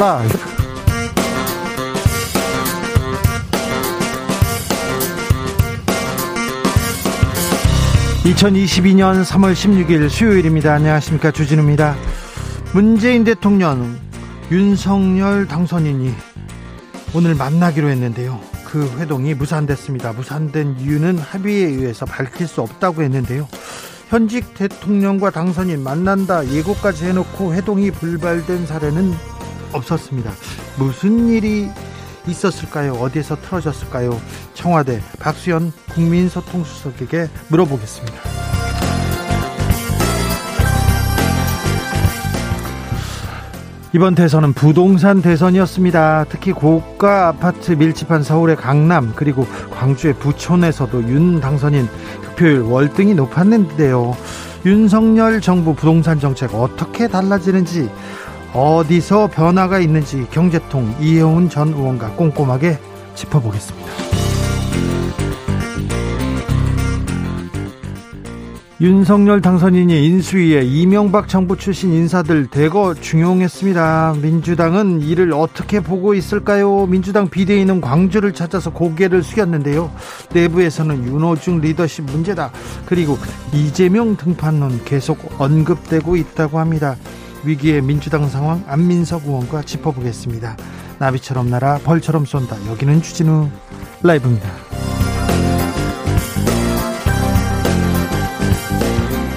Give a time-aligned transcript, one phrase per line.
[0.00, 0.38] 라이브.
[8.24, 10.72] 2022년 3월 16일 수요일입니다.
[10.72, 11.30] 안녕하십니까.
[11.32, 11.96] 주진우입니다.
[12.72, 13.98] 문재인 대통령,
[14.50, 16.14] 윤석열 당선인이
[17.14, 18.40] 오늘 만나기로 했는데요.
[18.64, 20.14] 그 회동이 무산됐습니다.
[20.14, 23.46] 무산된 이유는 합의에 의해서 밝힐 수 없다고 했는데요.
[24.08, 29.29] 현직 대통령과 당선인 만난다 예고까지 해놓고 회동이 불발된 사례는
[29.72, 30.30] 없었습니다.
[30.78, 31.68] 무슨 일이
[32.26, 32.94] 있었을까요?
[32.94, 34.18] 어디에서 틀어졌을까요?
[34.54, 38.40] 청와대 박수현 국민소통수석에게 물어보겠습니다.
[43.92, 46.26] 이번 대선은 부동산 대선이었습니다.
[46.28, 51.88] 특히 고가 아파트 밀집한 서울의 강남 그리고 광주의 부촌에서도 윤 당선인
[52.22, 54.16] 득표율 월등히 높았는데요.
[54.64, 57.90] 윤석열 정부 부동산 정책 어떻게 달라지는지
[58.52, 62.78] 어디서 변화가 있는지 경제통 이혜훈 전 의원과 꼼꼼하게
[63.14, 63.90] 짚어보겠습니다.
[68.82, 74.14] 윤석열 당선인이 인수위에 이명박 정부 출신 인사들 대거 중용했습니다.
[74.22, 76.86] 민주당은 이를 어떻게 보고 있을까요?
[76.86, 79.92] 민주당 비대위는 광주를 찾아서 고개를 숙였는데요.
[80.32, 82.52] 내부에서는 윤호중 리더십 문제다.
[82.86, 83.18] 그리고
[83.52, 86.96] 이재명 등판론 계속 언급되고 있다고 합니다.
[87.44, 90.56] 위기의 민주당 상황 안민석 의원과 짚어보겠습니다.
[90.98, 92.56] 나비처럼 날아 벌처럼 쏜다.
[92.68, 93.48] 여기는 주진우
[94.02, 94.48] 라이브입니다.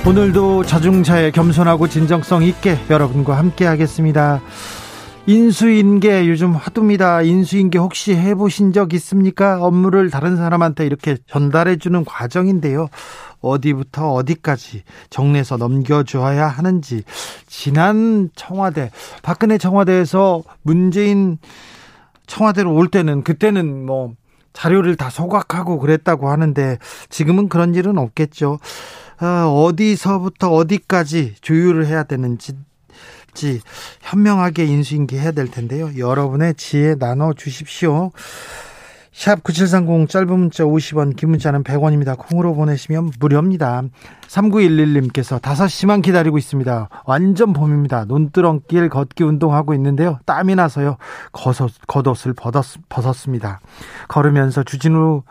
[0.05, 4.41] 오늘도 자중차에 겸손하고 진정성 있게 여러분과 함께 하겠습니다.
[5.25, 7.21] 인수인계 요즘 화두입니다.
[7.21, 9.63] 인수인계 혹시 해보신 적 있습니까?
[9.63, 12.89] 업무를 다른 사람한테 이렇게 전달해주는 과정인데요.
[13.39, 17.03] 어디부터 어디까지 정리해서 넘겨줘야 하는지
[17.48, 21.37] 지난 청와대 박근혜 청와대에서 문재인
[22.27, 24.14] 청와대로 올 때는 그때는 뭐
[24.52, 26.77] 자료를 다 소각하고 그랬다고 하는데
[27.09, 28.59] 지금은 그런 일은 없겠죠.
[29.21, 32.53] 어, 어디서부터 어디까지 조율을 해야 되는지
[34.02, 35.92] 현명하게 인수인계 해야 될 텐데요.
[35.98, 38.11] 여러분의 지혜 나눠 주십시오.
[39.14, 42.17] 샵 9730 짧은 문자 50원 긴 문자는 100원입니다.
[42.17, 43.83] 콩으로 보내시면 무료입니다.
[44.27, 46.89] 3911님께서 5시만 기다리고 있습니다.
[47.05, 48.05] 완전 봄입니다.
[48.05, 50.17] 논두렁길 걷기 운동하고 있는데요.
[50.26, 50.98] 땀이 나서요.
[51.32, 53.60] 겉옷, 겉옷을 벗었, 벗었습니다.
[54.08, 55.22] 걸으면서 주진우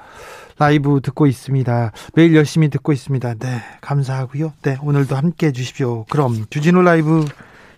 [0.58, 1.90] 라이브 듣고 있습니다.
[2.14, 3.34] 매일 열심히 듣고 있습니다.
[3.34, 4.52] 네, 감사하고요.
[4.62, 6.04] 네, 오늘도 함께 해 주십시오.
[6.04, 7.24] 그럼 주진우 라이브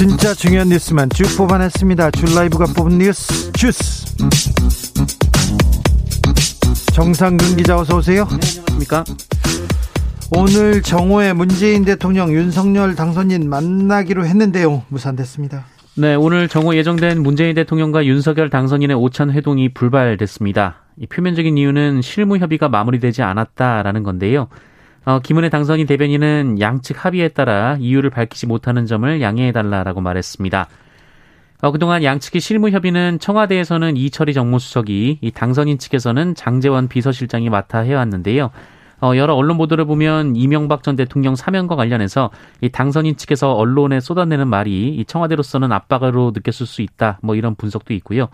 [0.00, 2.12] 진짜 중요한 뉴스만 쭉 뽑아냈습니다.
[2.12, 4.16] 줄 라이브가 뽑은 뉴스 주스.
[6.94, 8.24] 정상근 기자 어서 오세요.
[8.30, 9.04] 네, 안녕하십니까.
[10.34, 14.84] 오늘 정오에 문재인 대통령 윤석열 당선인 만나기로 했는데요.
[14.88, 15.66] 무산됐습니다.
[15.98, 20.76] 네, 오늘 정오 예정된 문재인 대통령과 윤석열 당선인의 오찬 회동이 불발됐습니다.
[20.96, 24.48] 이 표면적인 이유는 실무 협의가 마무리되지 않았다라는 건데요.
[25.04, 30.68] 어, 김은혜 당선인 대변인은 양측 합의에 따라 이유를 밝히지 못하는 점을 양해해달라라고 말했습니다.
[31.62, 38.50] 어, 그동안 양측의 실무 협의는 청와대에서는 이철희 정무수석이, 이 당선인 측에서는 장재원 비서실장이 맡아 해왔는데요.
[39.02, 42.30] 어, 여러 언론 보도를 보면 이명박 전 대통령 사면과 관련해서
[42.60, 47.18] 이 당선인 측에서 언론에 쏟아내는 말이 이 청와대로서는 압박으로 느꼈을 수 있다.
[47.22, 48.28] 뭐 이런 분석도 있고요.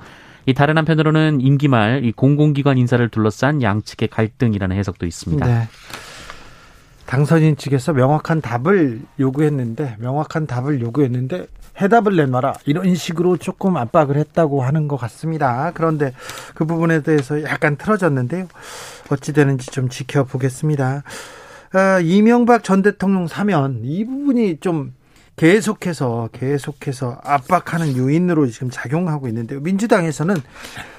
[0.46, 5.46] 이 다른 한편으로는 임기 말 이 공공기관 인사를 둘러싼 양측의 갈등이라는 해석도 있습니다.
[5.46, 5.68] 네.
[7.06, 11.46] 당선인 측에서 명확한 답을 요구했는데 명확한 답을 요구했는데
[11.80, 15.70] 해답을 내놔라 이런 식으로 조금 압박을 했다고 하는 것 같습니다.
[15.74, 16.12] 그런데
[16.54, 18.48] 그 부분에 대해서 약간 틀어졌는데요.
[19.10, 21.02] 어찌 되는지 좀 지켜보겠습니다.
[21.72, 24.94] 아, 이명박 전 대통령 사면 이 부분이 좀
[25.36, 29.60] 계속해서 계속해서 압박하는 요인으로 지금 작용하고 있는데요.
[29.60, 30.36] 민주당에서는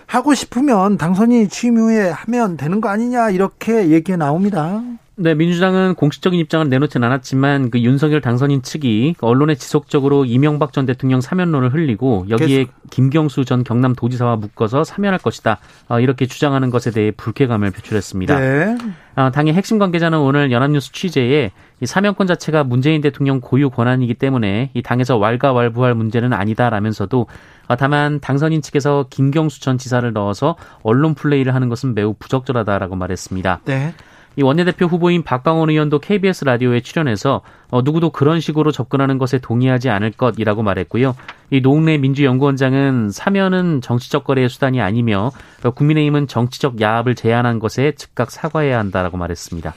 [0.05, 4.81] 하고 싶으면 당선인이 취임 후에 하면 되는 거 아니냐 이렇게 얘기 나옵니다.
[5.19, 11.21] 네, 민주당은 공식적인 입장을 내놓진 않았지만 그 윤석열 당선인 측이 언론에 지속적으로 이명박 전 대통령
[11.21, 12.73] 사면론을 흘리고 여기에 계속.
[12.91, 15.57] 김경수 전 경남 도지사와 묶어서 사면할 것이다.
[15.89, 18.39] 어, 이렇게 주장하는 것에 대해 불쾌감을 표출했습니다.
[18.39, 18.77] 네.
[19.15, 21.49] 어, 당의 핵심 관계자는 오늘 연합뉴스 취재에
[21.81, 27.25] 이 사면권 자체가 문재인 대통령 고유 권한이기 때문에 이 당에서 왈가왈부할 문제는 아니다라면서도
[27.69, 33.61] 어, 다만 당선인 측에서 김경수 전 지사를 넣어서 언론 플레이를 하는 것은 매우 부적절하다라고 말했습니다.
[33.65, 33.95] 네.
[34.37, 37.41] 이 원내대표 후보인 박광원 의원도 KBS 라디오에 출연해서
[37.71, 41.15] 어, 누구도 그런 식으로 접근하는 것에 동의하지 않을 것이라고 말했고요.
[41.49, 45.31] 이 노웅래 민주연구원장은 사면은 정치적 거래의 수단이 아니며
[45.63, 49.73] 어, 국민의힘은 정치적 야합을 제안한 것에 즉각 사과해야 한다라고 말했습니다.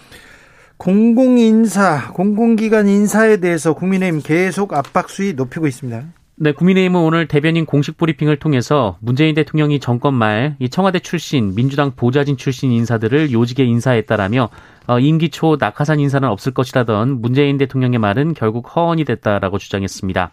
[0.76, 6.04] 공공인사, 공공기관 인사에 대해서 국민의힘 계속 압박 수위 높이고 있습니다.
[6.42, 11.92] 네, 국민의힘은 오늘 대변인 공식 브리핑을 통해서 문재인 대통령이 정권 말 이 청와대 출신, 민주당
[11.94, 14.48] 보좌진 출신 인사들을 요직에 인사했다라며
[14.86, 20.32] 어, 임기 초 낙하산 인사는 없을 것이라던 문재인 대통령의 말은 결국 허언이 됐다라고 주장했습니다.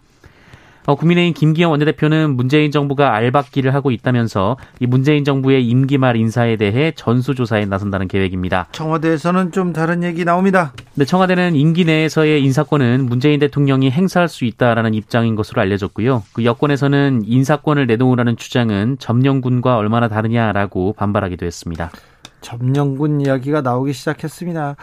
[0.87, 6.55] 어, 국민의힘 김기현 원내대표는 문재인 정부가 알박기를 하고 있다면서 이 문재인 정부의 임기 말 인사에
[6.55, 8.69] 대해 전수조사에 나선다는 계획입니다.
[8.71, 10.71] 청와대에서는 좀 다른 얘기 나옵니다.
[10.93, 16.23] 네, 청와대는 임기 내에서의 인사권은 문재인 대통령이 행사할 수 있다라는 입장인 것으로 알려졌고요.
[16.31, 21.91] 그 여권에서는 인사권을 내놓으라는 주장은 점령군과 얼마나 다르냐라고 반발하기도 했습니다.
[22.39, 24.77] 점령군 이야기가 나오기 시작했습니다.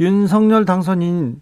[0.00, 1.36] 윤석열 당선인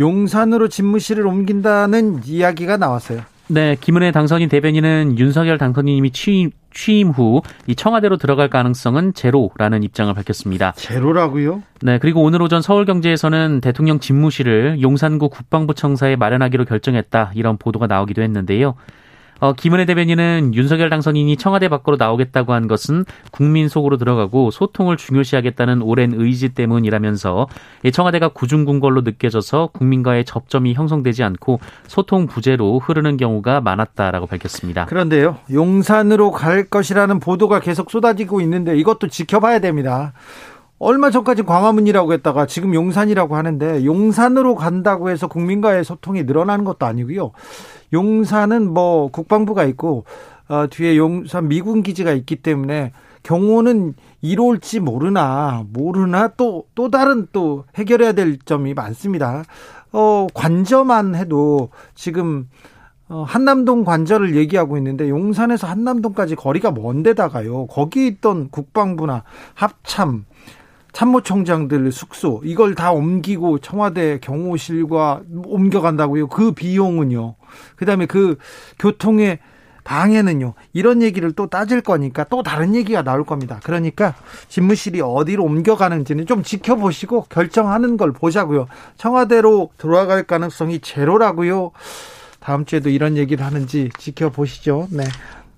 [0.00, 3.20] 용산으로 집무실을 옮긴다는 이야기가 나왔어요.
[3.46, 10.12] 네, 김은혜 당선인 대변인은 윤석열 당선인님이 취임, 취임 후 이 청와대로 들어갈 가능성은 제로라는 입장을
[10.14, 10.72] 밝혔습니다.
[10.76, 11.62] 제로라고요?
[11.82, 18.22] 네, 그리고 오늘 오전 서울경제에서는 대통령 집무실을 용산구 국방부 청사에 마련하기로 결정했다 이런 보도가 나오기도
[18.22, 18.74] 했는데요.
[19.40, 25.82] 어, 김은혜 대변인은 윤석열 당선인이 청와대 밖으로 나오겠다고 한 것은 국민 속으로 들어가고 소통을 중요시하겠다는
[25.82, 27.48] 오랜 의지 때문이라면서
[27.92, 34.86] 청와대가 구중군 걸로 느껴져서 국민과의 접점이 형성되지 않고 소통 부재로 흐르는 경우가 많았다라고 밝혔습니다.
[34.86, 40.12] 그런데요, 용산으로 갈 것이라는 보도가 계속 쏟아지고 있는데 이것도 지켜봐야 됩니다.
[40.78, 47.30] 얼마 전까지 광화문이라고 했다가 지금 용산이라고 하는데 용산으로 간다고 해서 국민과의 소통이 늘어나는 것도 아니고요.
[47.94, 50.04] 용산은 뭐 국방부가 있고
[50.48, 52.92] 어, 뒤에 용산 미군 기지가 있기 때문에
[53.22, 59.44] 경호는 이룰지 모르나 모르나 또또 다른 또 해결해야 될 점이 많습니다.
[59.92, 62.48] 어 관저만 해도 지금
[63.08, 67.66] 어, 한남동 관저를 얘기하고 있는데 용산에서 한남동까지 거리가 먼데다가요.
[67.66, 69.24] 거기 있던 국방부나
[69.54, 70.24] 합참
[70.94, 76.28] 참모총장들 숙소 이걸 다 옮기고 청와대 경호실과 옮겨간다고요.
[76.28, 77.34] 그 비용은요.
[77.76, 78.38] 그다음에 그
[78.78, 79.40] 교통의
[79.82, 80.54] 방해는요.
[80.72, 83.60] 이런 얘기를 또 따질 거니까 또 다른 얘기가 나올 겁니다.
[83.64, 84.14] 그러니까
[84.48, 88.66] 집무실이 어디로 옮겨가는지는 좀 지켜보시고 결정하는 걸 보자고요.
[88.96, 91.72] 청와대로 돌아갈 가능성이 제로라고요.
[92.40, 94.88] 다음 주에도 이런 얘기를 하는지 지켜보시죠.
[94.90, 95.04] 네.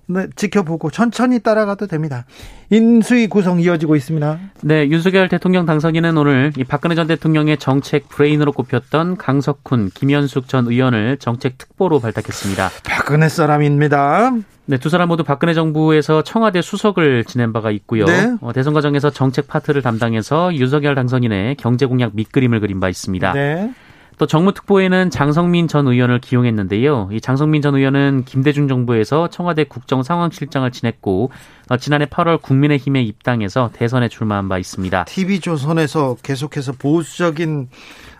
[0.07, 2.25] 네, 지켜보고 천천히 따라가도 됩니다.
[2.69, 4.39] 인수위 구성 이어지고 있습니다.
[4.61, 10.67] 네, 윤석열 대통령 당선인은 오늘 이 박근혜 전 대통령의 정책 브레인으로 꼽혔던 강석훈, 김현숙 전
[10.67, 12.69] 의원을 정책 특보로 발탁했습니다.
[12.83, 14.31] 박근혜 사람입니다.
[14.69, 18.05] 네, 두 사람 모두 박근혜 정부에서 청와대 수석을 지낸 바가 있고요.
[18.05, 18.35] 네.
[18.41, 23.33] 어, 대선 과정에서 정책 파트를 담당해서 윤석열 당선인의 경제 공약 밑그림을 그린 바 있습니다.
[23.33, 23.71] 네.
[24.17, 27.09] 또 정무특보에는 장성민 전 의원을 기용했는데요.
[27.11, 31.29] 이 장성민 전 의원은 김대중 정부에서 청와대 국정상황실장을 지냈고
[31.69, 35.05] 어, 지난해 8월 국민의힘에 입당해서 대선에 출마한 바 있습니다.
[35.05, 37.69] TV조선에서 계속해서 보수적인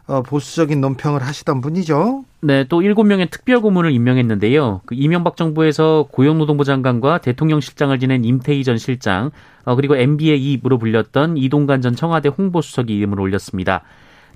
[0.07, 2.24] 어, 보수적인 논평을 하시던 분이죠.
[2.41, 4.81] 네, 또 7명의 특별 고문을 임명했는데요.
[4.86, 9.31] 그 이명박 정부에서 고용노동부 장관과 대통령 실장을 지낸 임태희 전 실장,
[9.65, 13.83] 어, 그리고 MB의 입으로 불렸던 이동관 전 청와대 홍보수석이 이름을 올렸습니다.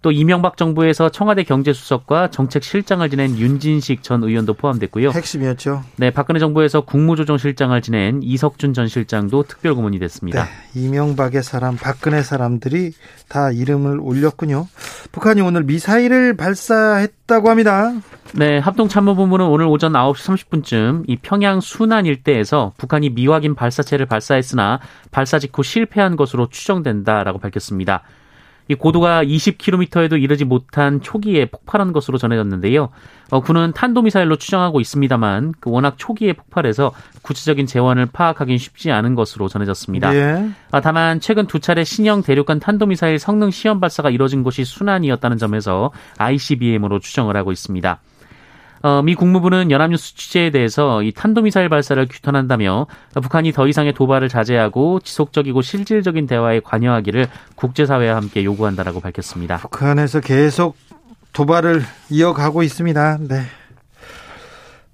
[0.02, 5.12] 또 이명박 정부에서 청와대 경제수석과 정책실장을 지낸 윤진식 전 의원도 포함됐고요.
[5.12, 5.84] 핵심이었죠.
[5.98, 10.46] 네, 박근혜 정부에서 국무조정실장을 지낸 이석준 전 실장도 특별 고문이 됐습니다.
[10.46, 12.94] 네, 이명박의 사람, 박근혜 사람들이
[13.30, 14.68] 다 이름을 올렸군요.
[15.12, 17.94] 북한이 오늘 미사일을 발사했다고 합니다.
[18.34, 24.80] 네, 합동참모본부는 오늘 오전 9시 30분쯤 이 평양 순안 일대에서 북한이 미확인 발사체를 발사했으나
[25.12, 28.04] 발사 직후 실패한 것으로 추정된다라고 밝혔습니다.
[28.68, 32.90] 이 고도가 20km에도 이르지 못한 초기에 폭발한 것으로 전해졌는데요.
[33.32, 36.92] 어, 군은 탄도미사일로 추정하고 있습니다만 그 워낙 초기에 폭발해서
[37.22, 40.16] 구체적인 재원을 파악하기는 쉽지 않은 것으로 전해졌습니다.
[40.16, 40.50] 예.
[40.72, 45.92] 아, 다만 최근 두 차례 신형 대륙간 탄도미사일 성능 시험 발사가 이뤄진 곳이 순환이었다는 점에서
[46.18, 48.00] ICBM으로 추정을 하고 있습니다.
[48.84, 52.88] 어, 미 국무부는 연합뉴스 취재에 대해서 이 탄도미사일 발사를 규탄한다며
[53.22, 59.58] 북한이 더 이상의 도발을 자제하고 지속적이고 실질적인 대화에 관여하기를 국제사회와 함께 요구한다라고 밝혔습니다.
[59.58, 60.76] 북한에서 계속
[61.34, 63.20] 도발을 이어가고 있습니다.
[63.22, 63.44] 네.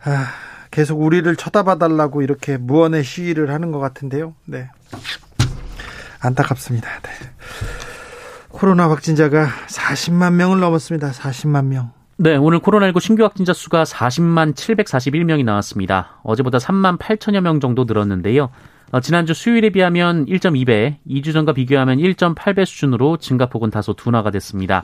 [0.03, 0.27] 아,
[0.69, 4.35] 계속 우리를 쳐다봐달라고 이렇게 무언의 시위를 하는 것 같은데요.
[4.45, 4.69] 네.
[6.19, 6.89] 안타깝습니다.
[7.01, 7.09] 네.
[8.49, 11.11] 코로나 확진자가 40만 명을 넘었습니다.
[11.11, 11.96] 40만 명.
[12.19, 16.19] 네, 오늘 코로나19 신규 확진자 수가 40만 741명이 나왔습니다.
[16.23, 18.49] 어제보다 3만 8천여 명 정도 늘었는데요.
[18.91, 24.83] 어, 지난주 수요일에 비하면 1.2배, 2주 전과 비교하면 1.8배 수준으로 증가폭은 다소 둔화가 됐습니다.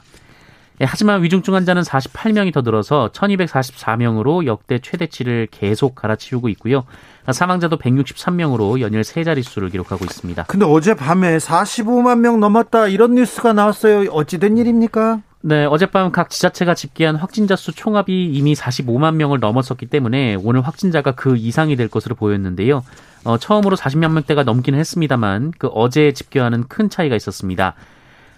[0.82, 6.84] 예, 하지만 위중증 환자는 48명이 더 늘어서 1244명으로 역대 최대치를 계속 갈아치우고 있고요.
[7.32, 10.44] 사망자도 163명으로 연일 세 자릿수를 기록하고 있습니다.
[10.44, 14.12] 근데 어젯밤에 45만 명 넘었다 이런 뉴스가 나왔어요.
[14.12, 15.22] 어찌된 일입니까?
[15.46, 21.12] 네, 어젯밤 각 지자체가 집계한 확진자 수 총합이 이미 45만 명을 넘었었기 때문에 오늘 확진자가
[21.12, 22.82] 그 이상이 될 것으로 보였는데요.
[23.26, 27.76] 어, 처음으로 40만 명대가 넘기는 했습니다만 그 어제 집계와는 큰 차이가 있었습니다.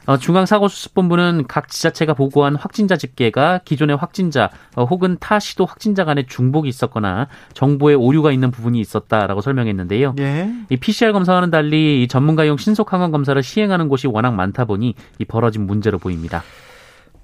[0.07, 6.25] 어, 중앙사고수습본부는 각 지자체가 보고한 확진자 집계가 기존의 확진자 어, 혹은 타 시도 확진자 간의
[6.25, 10.15] 중복이 있었거나 정보에 오류가 있는 부분이 있었다라고 설명했는데요.
[10.17, 10.51] 예.
[10.69, 15.25] 이 PCR 검사와는 달리 이 전문가용 신속 항원 검사를 시행하는 곳이 워낙 많다 보니 이
[15.25, 16.41] 벌어진 문제로 보입니다.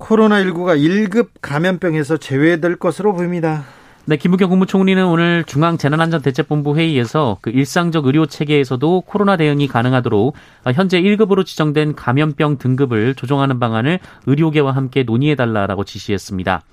[0.01, 3.63] 코로나19가 1급 감염병에서 제외될 것으로 보입니다.
[4.05, 10.35] 네, 김부겸 국무총리는 오늘 중앙재난안전대책본부 회의에서 그 일상적 의료 체계에서도 코로나 대응이 가능하도록
[10.73, 16.63] 현재 1급으로 지정된 감염병 등급을 조정하는 방안을 의료계와 함께 논의해 달라라고 지시했습니다.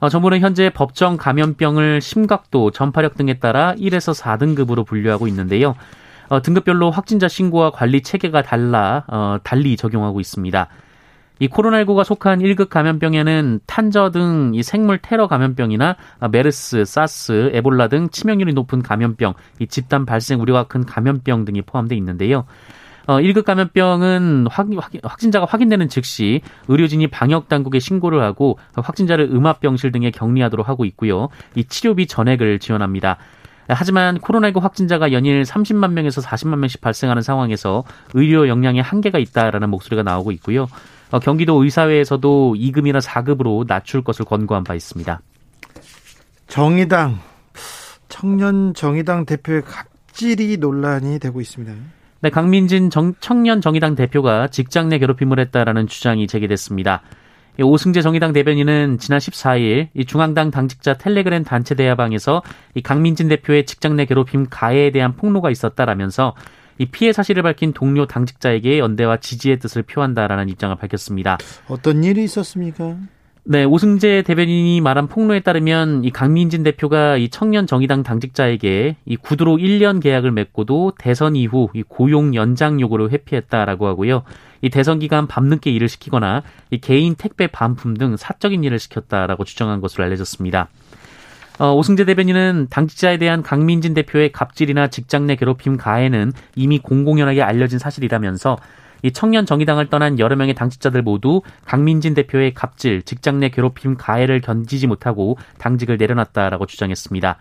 [0.00, 5.74] 어, 정부는 현재 법정 감염병을 심각도, 전파력 등에 따라 1에서 4등급으로 분류하고 있는데요.
[6.28, 10.68] 어, 등급별로 확진자 신고와 관리 체계가 달라 어, 달리 적용하고 있습니다.
[11.40, 15.96] 이 코로나19가 속한 1급 감염병에는 탄저 등 이 생물 테러 감염병이나
[16.30, 21.96] 메르스, 사스, 에볼라 등 치명률이 높은 감염병, 이 집단 발생 우려가 큰 감염병 등이 포함되어
[21.98, 22.44] 있는데요.
[23.06, 24.68] 어, 1급 감염병은 확,
[25.02, 31.28] 확, 진자가 확인되는 즉시 의료진이 방역 당국에 신고를 하고 확진자를 음압병실 등에 격리하도록 하고 있고요.
[31.54, 33.18] 이 치료비 전액을 지원합니다.
[33.68, 40.02] 하지만 코로나19 확진자가 연일 30만 명에서 40만 명씩 발생하는 상황에서 의료 역량에 한계가 있다라는 목소리가
[40.02, 40.66] 나오고 있고요.
[41.14, 45.20] 어, 경기도 의사회에서도 2급이나 4급으로 낮출 것을 권고한 바 있습니다.
[46.48, 47.20] 정의당
[48.08, 51.72] 청년 정의당 대표의 갑질이 논란이 되고 있습니다.
[52.20, 57.02] 네, 강민진 정, 청년 정의당 대표가 직장 내 괴롭힘을 했다라는 주장이 제기됐습니다.
[57.62, 62.42] 오승재 정의당 대변인은 지난 14일 이 중앙당 당직자 텔레그램 단체 대화방에서
[62.74, 66.34] 이 강민진 대표의 직장 내 괴롭힘 가해에 대한 폭로가 있었다라면서
[66.78, 71.38] 이 피해 사실을 밝힌 동료 당직자에게 연대와 지지의 뜻을 표한다라는 입장을 밝혔습니다.
[71.68, 72.96] 어떤 일이 있었습니까?
[73.46, 79.58] 네, 오승재 대변인이 말한 폭로에 따르면 이 강민진 대표가 이 청년 정의당 당직자에게 이 구두로
[79.58, 84.22] 1년 계약을 맺고도 대선 이후 이 고용 연장 요구를 회피했다라고 하고요.
[84.62, 89.82] 이 대선 기간 밤늦게 일을 시키거나 이 개인 택배 반품 등 사적인 일을 시켰다라고 주장한
[89.82, 90.70] 것으로 알려졌습니다.
[91.60, 97.78] 어, 오승재 대변인은 당직자에 대한 강민진 대표의 갑질이나 직장 내 괴롭힘 가해는 이미 공공연하게 알려진
[97.78, 98.58] 사실이라면서
[99.02, 104.40] 이 청년 정의당을 떠난 여러 명의 당직자들 모두 강민진 대표의 갑질, 직장 내 괴롭힘 가해를
[104.40, 107.36] 견디지 못하고 당직을 내려놨다라고 주장했습니다.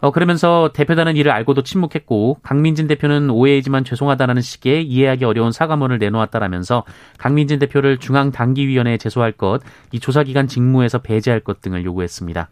[0.00, 6.84] 어, 그러면서 대표단은 이를 알고도 침묵했고 강민진 대표는 오해이지만 죄송하다는 식의 이해하기 어려운 사과문을 내놓았다라면서
[7.18, 9.62] 강민진 대표를 중앙 당기위원회에 제소할 것,
[9.92, 12.48] 이 조사기간 직무에서 배제할 것 등을 요구했습니다.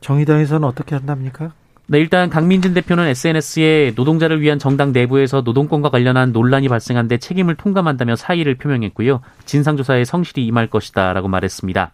[0.00, 1.52] 정의당에서는 어떻게 한답니까?
[1.90, 7.54] 네, 일단 강민진 대표는 SNS에 노동자를 위한 정당 내부에서 노동권과 관련한 논란이 발생한 데 책임을
[7.54, 9.22] 통감한다며 사의를 표명했고요.
[9.46, 11.92] 진상조사에 성실히 임할 것이다 라고 말했습니다.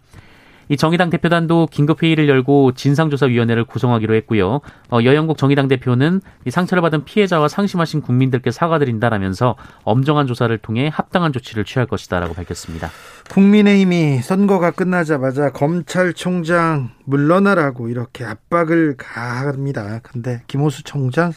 [0.69, 4.61] 이 정의당 대표단도 긴급 회의를 열고 진상조사위원회를 구성하기로 했고요.
[4.91, 11.33] 어, 여영국 정의당 대표는 이 상처를 받은 피해자와 상심하신 국민들께 사과드린다라면서 엄정한 조사를 통해 합당한
[11.33, 12.89] 조치를 취할 것이다라고 밝혔습니다.
[13.29, 19.99] 국민의힘이 선거가 끝나자마자 검찰총장 물러나라고 이렇게 압박을 가합니다.
[20.03, 21.33] 근데 김호수 총장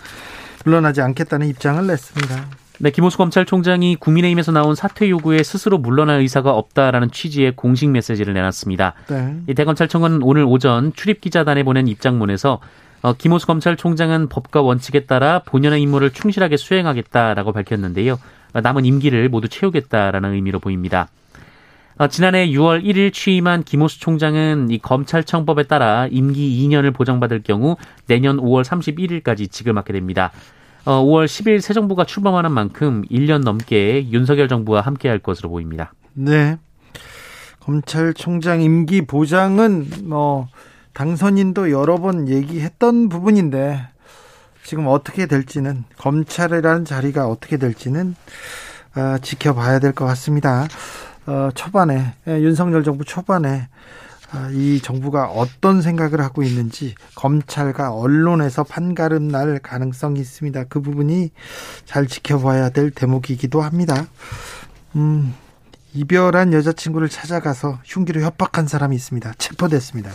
[0.64, 2.67] 물러나지 않겠다는 입장을 냈습니다.
[2.80, 8.94] 네, 김호수 검찰총장이 국민의힘에서 나온 사퇴 요구에 스스로 물러날 의사가 없다라는 취지의 공식 메시지를 내놨습니다.
[9.08, 9.34] 네.
[9.48, 12.60] 이 대검찰청은 오늘 오전 출입 기자단에 보낸 입장문에서
[13.02, 18.20] 어, 김호수 검찰총장은 법과 원칙에 따라 본연의 임무를 충실하게 수행하겠다라고 밝혔는데요.
[18.52, 21.08] 어, 남은 임기를 모두 채우겠다라는 의미로 보입니다.
[21.96, 28.36] 어, 지난해 6월 1일 취임한 김호수 총장은 이 검찰청법에 따라 임기 2년을 보장받을 경우 내년
[28.36, 30.30] 5월 31일까지 직을 맡게 됩니다.
[30.88, 35.92] 어, 5월 10일 새 정부가 출범하는 만큼 1년 넘게 윤석열 정부와 함께할 것으로 보입니다.
[36.14, 36.56] 네.
[37.60, 40.48] 검찰총장 임기 보장은 뭐
[40.94, 43.86] 당선인도 여러 번 얘기했던 부분인데
[44.64, 48.14] 지금 어떻게 될지는 검찰이라는 자리가 어떻게 될지는
[48.96, 50.68] 어, 지켜봐야 될 것 같습니다.
[51.26, 53.68] 어, 초반에 예, 윤석열 정부 초반에 어,
[54.52, 60.64] 이 정부가 어떤 생각을 하고 있는지 검찰과 언론에서 판가름 날 가능성이 있습니다.
[60.64, 61.30] 그 부분이
[61.86, 64.06] 잘 지켜봐야 될 대목이기도 합니다.
[64.96, 65.34] 음,
[65.94, 69.32] 이별한 여자친구를 찾아가서 흉기로 협박한 사람이 있습니다.
[69.38, 70.10] 체포됐습니다.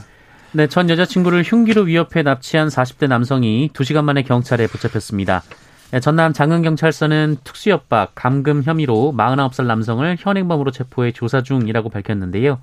[0.52, 5.42] 네, 전 여자친구를 흉기로 위협해 납치한 40대 남성이 2시간 만에 경찰에 붙잡혔습니다.
[5.90, 12.60] 네, 전남 장흥경찰서는 특수협박, 감금 혐의로 49살 남성을 현행범으로 체포해 조사 중이라고 밝혔는데요.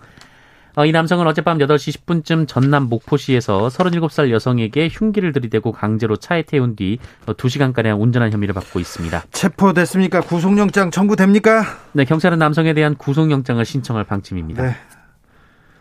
[0.77, 6.77] 어, 이 남성은 어젯밤 8시 10분쯤 전남 목포시에서 37살 여성에게 흉기를 들이대고 강제로 차에 태운
[6.77, 9.25] 뒤 2시간가량 어, 운전한 혐의를 받고 있습니다.
[9.33, 10.21] 체포됐습니까?
[10.21, 11.65] 구속영장 청구됩니까?
[11.93, 14.63] 네, 경찰은 남성에 대한 구속영장을 신청할 방침입니다.
[14.63, 14.77] 네.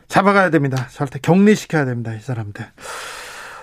[0.08, 0.88] 잡아가야 됩니다.
[0.89, 2.13] 절대 격리시켜야 됩니다.
[2.13, 2.65] 이 사람들.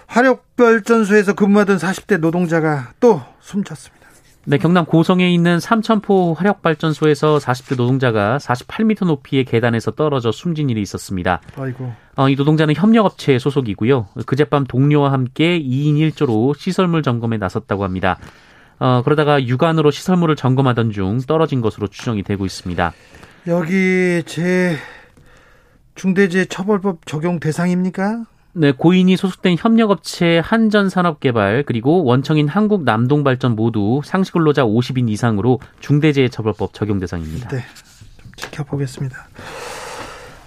[0.06, 4.05] 화력발전소에서 근무하던 40대 노동자가 또 숨졌습니다.
[4.48, 11.40] 네, 경남 고성에 있는 삼천포 화력발전소에서 40대 노동자가 48m 높이의 계단에서 떨어져 숨진 일이 있었습니다.
[11.56, 11.92] 아이고.
[12.14, 14.06] 어, 이 노동자는 협력업체 소속이고요.
[14.24, 18.18] 그젯밤 동료와 함께 2인 1조로 시설물 점검에 나섰다고 합니다.
[18.78, 22.92] 어, 그러다가 육안으로 시설물을 점검하던 중 떨어진 것으로 추정이 되고 있습니다.
[23.48, 24.76] 여기 제
[25.96, 28.26] 중대재해처벌법 적용 대상입니까?
[28.58, 36.98] 네, 고인이 소속된 협력업체 한전산업개발 그리고 원청인 한국남동발전 모두 상시 근로자 50인 이상으로 중대재해처벌법 적용
[36.98, 37.50] 대상입니다.
[37.50, 37.62] 네,
[38.16, 39.28] 좀 지켜보겠습니다.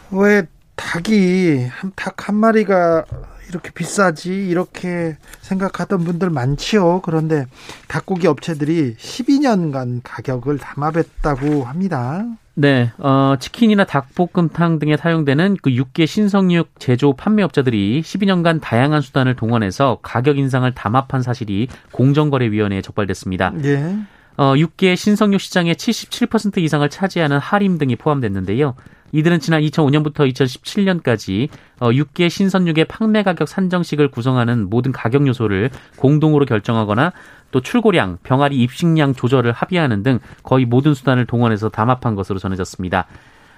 [0.10, 3.06] 왜 닭이 닭한 마리가
[3.50, 7.02] 이렇게 비싸지 이렇게 생각하던 분들 많지요.
[7.02, 7.46] 그런데
[7.88, 12.26] 닭고기 업체들이 12년간 가격을 담합했다고 합니다.
[12.56, 20.00] 네, 어, 치킨이나 닭볶음탕 등에 사용되는 그 육계 신성육 제조 판매업자들이 12년간 다양한 수단을 동원해서
[20.02, 23.54] 가격 인상을 담합한 사실이 공정거래위원회에 적발됐습니다.
[23.64, 23.96] 예.
[24.38, 28.76] 어, 육계 신성육 시장의 77% 이상을 차지하는 하림 등이 포함됐는데요.
[29.12, 31.50] 이들은 지난 2005년부터 2017년까지
[31.82, 37.14] 어, 육계 신선육의 판매 가격 산정식을 구성하는 모든 가격 요소를 공동으로 결정하거나
[37.52, 43.08] 또 출고량, 병아리 입식량 조절을 합의하는 등 거의 모든 수단을 동원해서 담합한 것으로 전해졌습니다.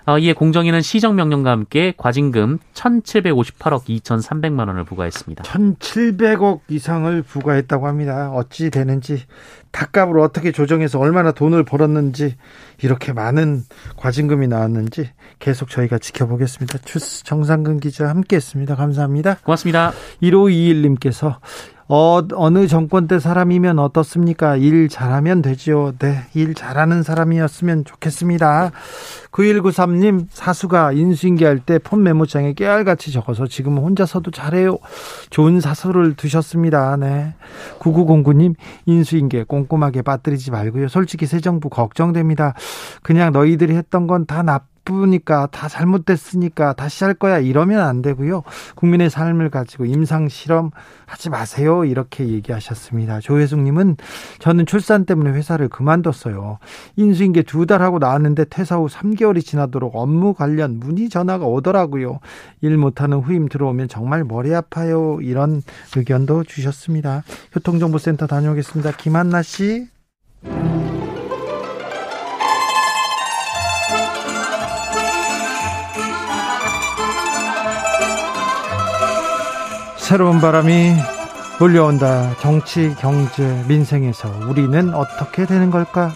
[0.06, 5.44] 어, 이에 공정위는 시정명령과 함께 과징금 1,758억 2,300만 원을 부과했습니다.
[5.44, 8.32] 1,700억 이상을 부과했다고 합니다.
[8.32, 9.24] 어찌 되는지
[9.72, 12.36] 닭값을 어떻게 조정해서 얼마나 돈을 벌었는지
[12.82, 13.64] 이렇게 많은
[13.98, 15.10] 과징금이 나왔는지
[15.40, 16.80] 계속 저희가 지켜보겠습니다.
[16.80, 18.76] 주스 정상근 기자 함께했습니다.
[18.76, 19.38] 감사합니다.
[19.44, 19.94] 고맙습니다.
[20.22, 21.38] 1521님께서
[21.94, 24.56] 어, 어느 정권 때 사람이면 어떻습니까?
[24.56, 25.92] 일 잘하면 되죠.
[26.00, 28.72] 네, 일 잘하는 사람이었으면 좋겠습니다.
[29.32, 34.78] 9193님, 사수가 인수인계 할 때 폰 메모장에 깨알같이 적어서 지금 혼자서도 잘해요.
[35.32, 36.96] 좋은 사수를 두셨습니다.
[36.96, 37.36] 네.
[37.80, 40.88] 9909님, 인수인계 꼼꼼하게 빠뜨리지 말고요.
[40.88, 42.54] 솔직히 새 정부 걱정됩니다.
[43.04, 48.44] 그냥 너희들이 했던 건 다 나쁘 나쁘니까 다 잘못됐으니까 다시 할 거야 이러면 안 되고요.
[48.76, 50.72] 국민의 삶을 가지고 임상 실험
[51.06, 51.86] 하지 마세요.
[51.86, 53.22] 이렇게 얘기하셨습니다.
[53.22, 53.98] 조혜숙님은
[54.40, 56.60] 저는 출산 때문에 회사를 그만뒀어요.
[56.98, 62.20] 인수인계 두 달 하고 나왔는데 퇴사 후 3개월이 지나도록 업무 관련 문의 전화가 오더라고요.
[62.62, 65.20] 일 못하는 후임 들어오면 정말 머리 아파요.
[65.22, 65.62] 이런
[65.96, 67.24] 의견도 주셨습니다.
[67.54, 68.94] 교통정보센터 다녀오겠습니다.
[68.98, 69.88] 김한나 씨.
[80.02, 80.96] 새로운 바람이
[81.58, 82.36] 불려온다.
[82.42, 86.12] 정치, 경제, 민생에서 우리는 어떻게 되는 걸까?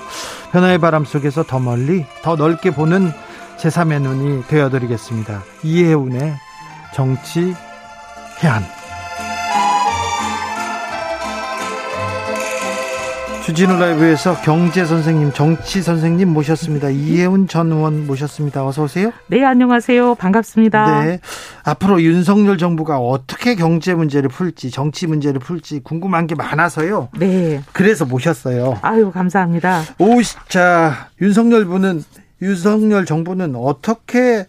[0.51, 3.13] 변화의 바람 속에서 더 멀리, 더 넓게 보는
[3.57, 5.43] 제3의 눈이 되어드리겠습니다.
[5.63, 6.33] 이해운의
[6.93, 7.55] 정치
[8.43, 8.63] 해안.
[13.45, 16.89] 주진우 라이브에서 경제 선생님, 정치 선생님 모셨습니다.
[16.89, 18.65] 이혜훈 전 의원 모셨습니다.
[18.65, 19.11] 어서 오세요.
[19.27, 20.15] 네, 안녕하세요.
[20.15, 21.03] 반갑습니다.
[21.03, 21.19] 네.
[21.63, 27.09] 앞으로 윤석열 정부가 어떻게 경제 문제를 풀지, 정치 문제를 풀지 궁금한 게 많아서요.
[27.19, 27.61] 네.
[27.71, 28.79] 그래서 모셨어요.
[28.81, 29.83] 아유, 감사합니다.
[29.99, 32.03] 오, 자, 윤석열 부는
[32.41, 34.47] 윤석열 정부는 어떻게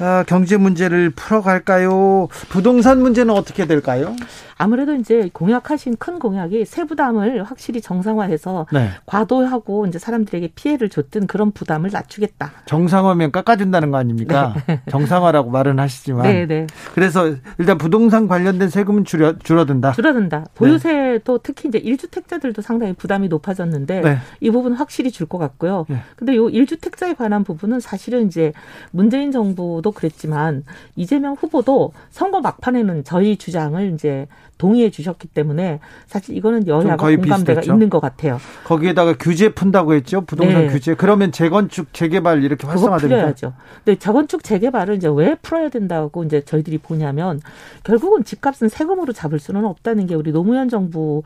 [0.00, 2.28] 아, 경제 문제를 풀어갈까요?
[2.48, 4.16] 부동산 문제는 어떻게 될까요?
[4.56, 8.90] 아무래도 이제 공약하신 큰 공약이 세 부담을 확실히 정상화해서 네.
[9.06, 12.52] 과도하고 이제 사람들에게 피해를 줬던 그런 부담을 낮추겠다.
[12.66, 14.54] 정상화면 깎아준다는 거 아닙니까?
[14.66, 14.80] 네.
[14.90, 16.22] 정상화라고 말은 하시지만.
[16.24, 16.66] 네, 네.
[16.94, 19.92] 그래서 일단 부동산 관련된 세금은 줄여, 줄어든다.
[19.92, 20.46] 줄어든다.
[20.54, 21.42] 보유세도 네.
[21.42, 24.18] 특히 이제 일주택자들도 상당히 부담이 높아졌는데 네.
[24.40, 25.86] 이 부분 확실히 줄 것 같고요.
[25.88, 26.02] 네.
[26.16, 28.52] 근데 요 일주택자에 관한 부분은 사실은 이제
[28.90, 30.64] 문재인 정부도 때도 그랬지만
[30.96, 34.26] 이재명 후보도 선거 막판에는 저희 주장을 이제
[34.58, 37.72] 동의해 주셨기 때문에 사실 이거는 여야가 공감대가 비슷했죠.
[37.72, 38.38] 있는 것 같아요.
[38.64, 40.22] 거기에다가 규제 푼다고 했죠.
[40.22, 40.68] 부동산 네.
[40.68, 40.94] 규제.
[40.94, 42.66] 그러면 재건축 재개발 이렇게?
[42.66, 43.54] 풀어야죠.
[43.84, 47.40] 근데 재건축 재개발을 이제 왜 풀어야 된다고 이제 저희들이 보냐면
[47.84, 51.22] 결국은 집값은 세금으로 잡을 수는 없다는 게 우리 노무현 정부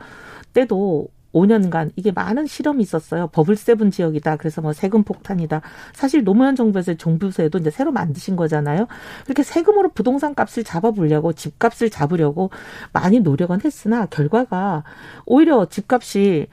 [0.53, 3.27] 때도 5년간 이게 많은 실험이 있었어요.
[3.27, 4.37] 버블 세븐 지역이다.
[4.37, 5.61] 그래서 뭐 세금 폭탄이다.
[5.93, 8.87] 사실 노무현 정부에서 종부세도 이제 새로 만드신 거잖아요.
[9.25, 12.49] 그렇게 세금으로 부동산 값을 잡아보려고 집값을 잡으려고
[12.93, 14.83] 많이 노력은 했으나 결과가
[15.25, 16.47] 오히려 집값이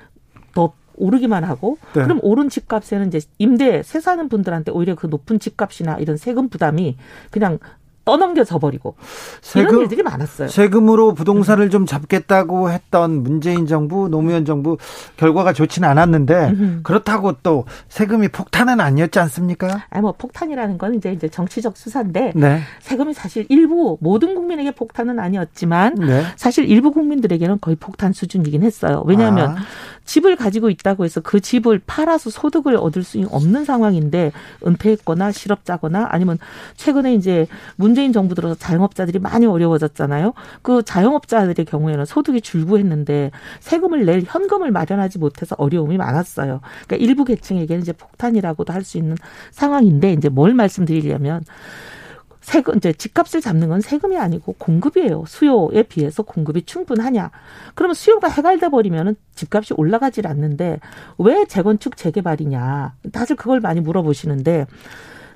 [0.52, 2.02] 더 오르기만 하고 네.
[2.02, 6.96] 그럼 오른 집값에는 이제 임대 세 사는 분들한테 오히려 그 높은 집값이나 이런 세금 부담이
[7.30, 7.58] 그냥
[8.04, 8.96] 떠넘겨져 버리고
[9.40, 10.48] 세금, 이런 일들이 많았어요.
[10.48, 14.76] 세금으로 부동산을 좀 잡겠다고 했던 문재인 정부, 노무현 정부
[15.16, 19.84] 결과가 좋지는 않았는데 그렇다고 또 세금이 폭탄은 아니었지 않습니까?
[19.90, 22.60] 아, 뭐 폭탄이라는 건 이제 이제 정치적 수사인데 네.
[22.80, 26.24] 세금이 사실 일부 모든 국민에게 폭탄은 아니었지만 네.
[26.36, 29.02] 사실 일부 국민들에게는 거의 폭탄 수준이긴 했어요.
[29.06, 29.56] 왜냐하면 아.
[30.04, 34.32] 집을 가지고 있다고 해서 그 집을 팔아서 소득을 얻을 수 없는 상황인데
[34.66, 36.38] 은퇴했거나 실업자거나 아니면
[36.76, 40.34] 최근에 이제 문 재인 정부 들어서 자영업자들이 많이 어려워졌잖아요.
[40.62, 46.60] 그 자영업자들의 경우에는 소득이 줄고했는데 세금을 낼 현금을 마련하지 못해서 어려움이 많았어요.
[46.86, 49.16] 그러니까 일부 계층에게는 이제 폭탄이라고도 할 수 있는
[49.52, 51.44] 상황인데 이제 뭘 말씀드리려면
[52.40, 55.24] 세금 이제 집값을 잡는 건 세금이 아니고 공급이에요.
[55.28, 57.30] 수요에 비해서 공급이 충분하냐?
[57.74, 60.80] 그러면 수요가 해갈돼 버리면은 집값이 올라가질 않는데
[61.18, 62.94] 왜 재건축 재개발이냐?
[63.12, 64.66] 다들 그걸 많이 물어보시는데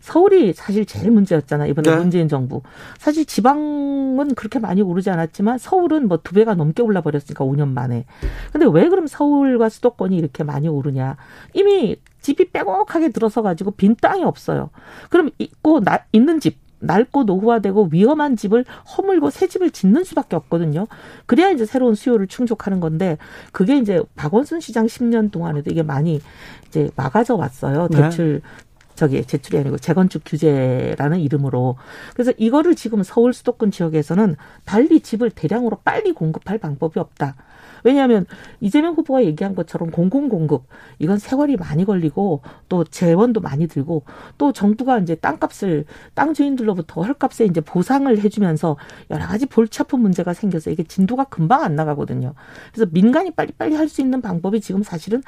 [0.06, 1.68] 서울이 사실 제일 문제였잖아요.
[1.68, 1.96] 이번에 네.
[1.96, 2.62] 문재인 정부.
[2.96, 8.04] 사실 지방은 그렇게 많이 오르지 않았지만 서울은 뭐 두 배가 넘게 올라 버렸으니까 5년 만에.
[8.52, 11.16] 근데 왜 그럼 서울과 수도권이 이렇게 많이 오르냐?
[11.54, 14.70] 이미 집이 빼곡하게 들어서 가지고 빈 땅이 없어요.
[15.10, 18.64] 그럼 있고 나, 있는 집 낡고 노후화되고 위험한 집을
[18.96, 20.86] 허물고 새 집을 짓는 수밖에 없거든요.
[21.26, 23.18] 그래야 이제 새로운 수요를 충족하는 건데
[23.52, 26.20] 그게 이제 박원순 시장 10년 동안에도 이게 많이
[26.68, 27.88] 이제 막아져 왔어요.
[27.90, 28.02] 네.
[28.02, 28.65] 대출 네.
[28.96, 31.76] 저기 제출이 아니고 재건축 규제라는 이름으로
[32.14, 37.36] 그래서 이거를 지금 서울 수도권 지역에서는 달리 집을 대량으로 빨리 공급할 방법이 없다.
[37.84, 38.26] 왜냐하면
[38.60, 40.64] 이재명 후보가 얘기한 것처럼 공공 공급
[40.98, 44.02] 이건 세월이 많이 걸리고 또 재원도 많이 들고
[44.38, 48.76] 또 정부가 이제 땅값을 땅 주인들로부터 헐값에 이제 보상을 해주면서
[49.10, 52.34] 여러 가지 볼치 아픈 문제가 생겨서 이게 진도가 금방 안 나가거든요.
[52.72, 55.22] 그래서 민간이 빨리빨리 할 수 있는 방법이 지금 사실은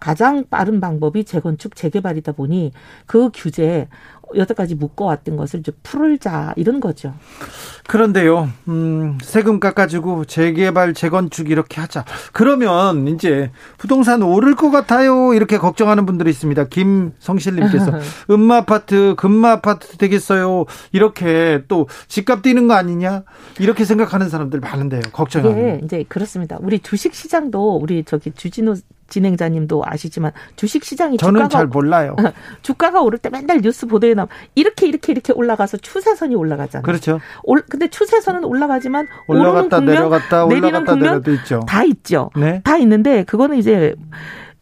[0.00, 2.72] 가장 빠른 방법이 재건축 재개발이다 보니
[3.06, 3.88] 그 규제
[4.34, 7.14] 여태까지 묶어왔던 것을 좀 풀자 이런 거죠.
[7.86, 12.04] 그런데요, 음, 세금 깎아주고 재개발, 재건축 이렇게 하자.
[12.32, 15.32] 그러면 이제 부동산 오를 것 같아요.
[15.32, 16.64] 이렇게 걱정하는 분들이 있습니다.
[16.64, 17.92] 김성실님께서
[18.30, 20.66] 음마 아파트, 금마 아파트 되겠어요.
[20.92, 23.22] 이렇게 또 집값 뛰는 거 아니냐?
[23.58, 25.00] 이렇게 생각하는 사람들 많은데요.
[25.12, 25.56] 걱정하는.
[25.56, 26.58] 네, 이제 그렇습니다.
[26.60, 28.76] 우리 주식 시장도 우리 저기 주진우
[29.08, 32.16] 진행자님도 아시지만 주식 시장이 저는 주가가 잘 몰라요.
[32.62, 36.84] 주가가 오를 때 맨날 뉴스 보도에 나면 이렇게 이렇게 이렇게 올라가서 추세선이 올라가잖아요.
[36.84, 37.20] 그렇죠.
[37.42, 41.60] 올 근데 추세선은 올라가지만 올라갔다 내려갔다 올라갔다 내려도 있죠.
[41.66, 42.30] 다 있죠.
[42.36, 42.60] 네.
[42.64, 43.94] 다 있는데 그거는 이제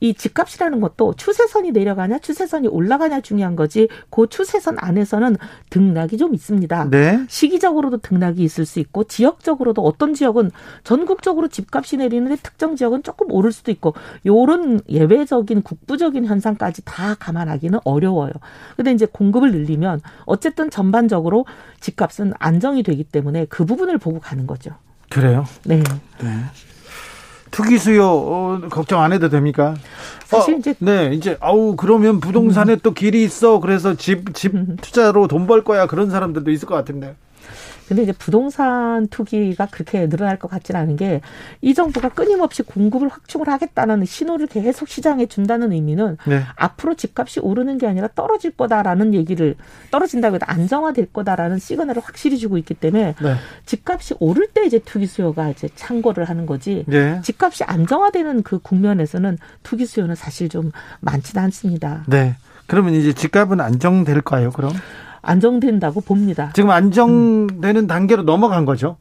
[0.01, 5.37] 이 집값이라는 것도 추세선이 내려가냐 추세선이 올라가냐 중요한 거지 그 추세선 안에서는
[5.71, 6.91] 등락이 좀 있습니다.
[6.91, 7.25] 네.
[7.29, 10.51] 시기적으로도 등락이 있을 수 있고 지역적으로도 어떤 지역은
[10.85, 13.95] 전국적으로 집값이 내리는데 특정 지역은 조금 오를 수도 있고
[14.27, 18.33] 요런 예외적인 국부적인 현상까지 다 감안하기는 어려워요.
[18.77, 21.47] 근데 이제 공급을 늘리면 어쨌든 전반적으로
[21.81, 24.73] 집값은 안정이 되기 때문에 그 부분을 보고 가는 거죠.
[25.09, 25.45] 그래요?
[25.65, 25.83] 네.
[26.21, 26.45] 네.
[27.51, 29.75] 투기 수요 어, 걱정 안 해도 됩니까?
[30.25, 32.79] 사실 어, 이제 네 이제 아우 그러면 부동산에 음.
[32.83, 37.15] 또 길이 있어 그래서 집집 투자로 돈 벌 거야 그런 사람들도 있을 것 같은데.
[37.89, 41.21] 근데 이제 부동산 투기가 그렇게 늘어날 것 같지는 않은 게
[41.61, 46.43] 이 정부가 끊임없이 공급을 확충을 하겠다는 신호를 계속 시장에 준다는 의미는 네.
[46.55, 49.57] 앞으로 집값이 오르는 게 아니라 떨어질 거다라는 얘기를
[49.91, 53.35] 떨어진다고 해도 안정화될 거다라는 시그널을 확실히 주고 있기 때문에 네.
[53.65, 57.21] 집값이 오를 때 이제 투기 수요가 이제 창궐을 하는 거지 네.
[57.23, 62.05] 집값이 안정화되는 그 국면에서는 투기 수요는 사실 좀 많지는 않습니다.
[62.07, 62.37] 네.
[62.67, 64.51] 그러면 이제 집값은 안정될까요?
[64.51, 64.73] 그럼?
[65.27, 66.53] 안정된다고 봅니다.
[66.55, 67.87] 지금 안정되는 음.
[67.87, 68.97] 단계로 넘어간 거죠?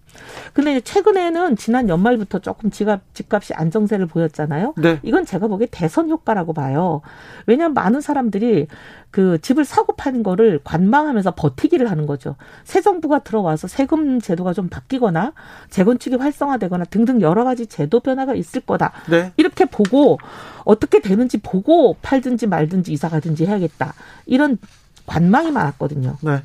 [0.53, 4.73] 근데 최근에는 지난 연말부터 조금 집값, 집값이 안정세를 보였잖아요.
[4.77, 4.99] 네.
[5.03, 7.01] 이건 제가 보기에 대선 효과라고 봐요.
[7.45, 8.67] 왜냐하면 많은 사람들이
[9.11, 12.35] 그 집을 사고 파는 거를 관망하면서 버티기를 하는 거죠.
[12.63, 15.33] 새 정부가 들어와서 세금 제도가 좀 바뀌거나
[15.69, 18.93] 재건축이 활성화되거나 등등 여러 가지 제도 변화가 있을 거다.
[19.09, 19.31] 네.
[19.37, 20.17] 이렇게 보고
[20.63, 23.93] 어떻게 되는지 보고 팔든지 말든지 이사 가든지 해야겠다.
[24.25, 24.57] 이런
[25.05, 26.17] 관망이 많았거든요.
[26.21, 26.41] 네.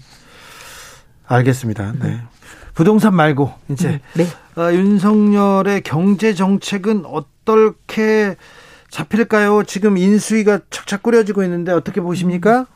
[1.26, 1.92] 알겠습니다.
[2.00, 2.20] 네.
[2.74, 4.26] 부동산 말고 이제 네.
[4.56, 8.36] 어, 윤석열의 경제 정책은 어떻게
[8.90, 9.62] 잡힐까요?
[9.64, 12.66] 지금 인수위가 착착 꾸려지고 있는데 어떻게 보십니까?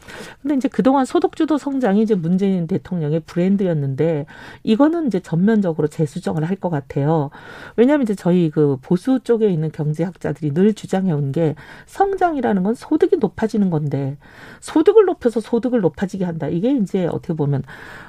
[0.43, 4.27] 근데 이제 그동안 소득주도 성장이 이제 문재인 대통령의 브랜드였는데
[4.63, 7.31] 이거는 이제 전면적으로 재수정을 할 것 같아요.
[7.77, 13.71] 왜냐하면 이제 저희 그 보수 쪽에 있는 경제학자들이 늘 주장해온 게 성장이라는 건 소득이 높아지는
[13.71, 14.17] 건데
[14.61, 16.47] 소득을 높여서 소득을 높아지게 한다.
[16.47, 17.65] 이게 이제 어떻게 보면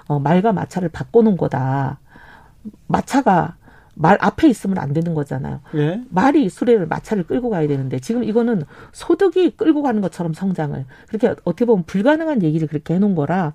[0.08, 2.00] 어, 말과 마차를 바꿔놓은 거다.
[2.88, 3.56] 마차가
[3.96, 5.62] 말 앞에 있으면 안 되는 거잖아요.
[5.76, 6.02] 예?
[6.10, 11.66] 말이 수레를 마차를 끌고 가야 되는데 지금 이거는 소득이 끌고 가는 것처럼 성장을 그렇게 어떻게
[11.66, 13.54] 보면 불가능한 얘기를 그렇게 해놓은 거라.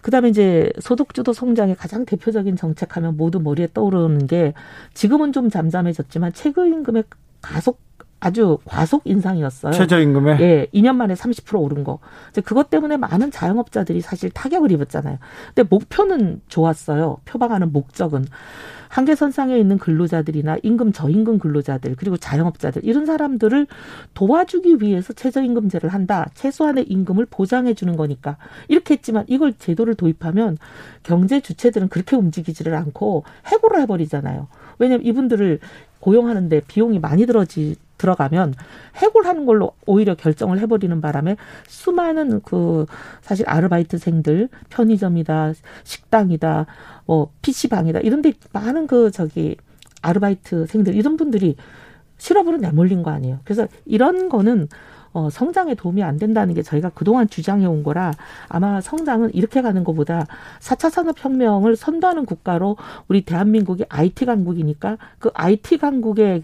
[0.00, 4.52] 그다음에 이제 소득주도 성장의 가장 대표적인 정책하면 모두 머리에 떠오르는 게
[4.92, 7.04] 지금은 좀 잠잠해졌지만 최저임금의
[7.40, 7.80] 가속
[8.20, 9.72] 아주 과속 인상이었어요.
[9.72, 10.38] 최저임금에?
[10.40, 11.98] 예, 2년 만에 30% 오른 거.
[12.30, 15.18] 이제 그것 때문에 많은 자영업자들이 사실 타격을 입었잖아요.
[15.54, 17.18] 근데 목표는 좋았어요.
[17.26, 18.24] 표방하는 목적은.
[18.94, 23.66] 한계선상에 있는 근로자들이나 임금 저임금 근로자들 그리고 자영업자들 이런 사람들을
[24.14, 26.30] 도와주기 위해서 최저임금제를 한다.
[26.34, 28.36] 최소한의 임금을 보장해 주는 거니까
[28.68, 30.58] 이렇게 했지만 이걸 제도를 도입하면
[31.02, 34.46] 경제 주체들은 그렇게 움직이지를 않고 해고를 해버리잖아요.
[34.78, 35.58] 왜냐하면 이분들을
[36.04, 38.54] 고용하는데 비용이 많이 들어지 들어가면
[38.96, 41.36] 해고하는 걸로 오히려 결정을 해버리는 바람에
[41.66, 42.84] 수많은 그
[43.22, 46.66] 사실 아르바이트생들 편의점이다 식당이다
[47.06, 49.56] 뭐 PC방이다 이런데 많은 그 저기
[50.02, 51.56] 아르바이트생들 이런 분들이
[52.18, 53.40] 실업으로 내몰린 거 아니에요.
[53.44, 54.68] 그래서 이런 거는
[55.14, 58.12] 어, 성장에 도움이 안 된다는 게 저희가 그동안 주장해 온 거라
[58.48, 60.26] 아마 성장은 이렇게 가는 것보다
[60.60, 62.76] 4차 산업혁명을 선도하는 국가로
[63.08, 66.42] 우리 대한민국이 IT 강국이니까 그 IT 강국의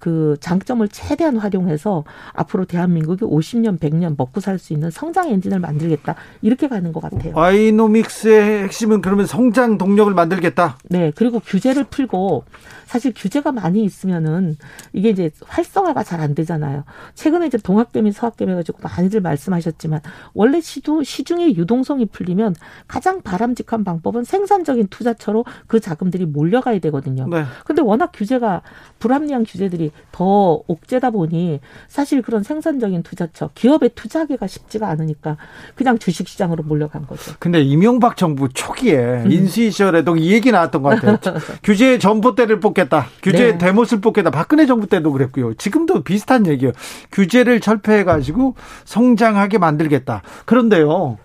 [0.00, 6.16] 그 장점을 최대한 활용해서 앞으로 대한민국이 50년, 100년 먹고 살 수 있는 성장 엔진을 만들겠다.
[6.42, 7.32] 이렇게 가는 것 같아요.
[7.38, 10.78] 아이노믹스의 핵심은 그러면 성장 동력을 만들겠다.
[10.88, 11.12] 네.
[11.14, 12.44] 그리고 규제를 풀고
[12.86, 14.56] 사실 규제가 많이 있으면은
[14.92, 16.84] 이게 이제 활성화가 잘 안 되잖아요.
[17.14, 20.00] 최근에 이제 동학개미, 서학개미 가지고 많이들 말씀하셨지만
[20.34, 22.56] 원래 시도, 시중의 유동성이 풀리면
[22.88, 27.26] 가장 바람직한 방법은 생산적인 투자처로 그 자금들이 몰려가야 되거든요.
[27.28, 27.44] 네.
[27.64, 28.60] 근데 워낙 규제가
[28.98, 35.36] 불합리한 규제들이 더 옥죄다 보니 사실 그런 생산적인 투자처, 기업에 투자하기가 쉽지가 않으니까
[35.74, 37.32] 그냥 주식 시장으로 몰려간 거죠.
[37.38, 39.32] 근데 이명박 정부 초기에 음.
[39.32, 41.18] 인수위 시절에도 이 얘기 나왔던 것 같아요.
[41.62, 43.06] 규제 전봇대를 뽑겠다.
[43.22, 43.58] 규제 네.
[43.58, 44.30] 대못을 뽑겠다.
[44.30, 45.54] 박근혜 정부 때도 그랬고요.
[45.54, 46.72] 지금도 비슷한 얘기예요.
[47.12, 50.22] 규제를 철폐해 가지고 성장하게 만들겠다.
[50.44, 51.18] 그런데요.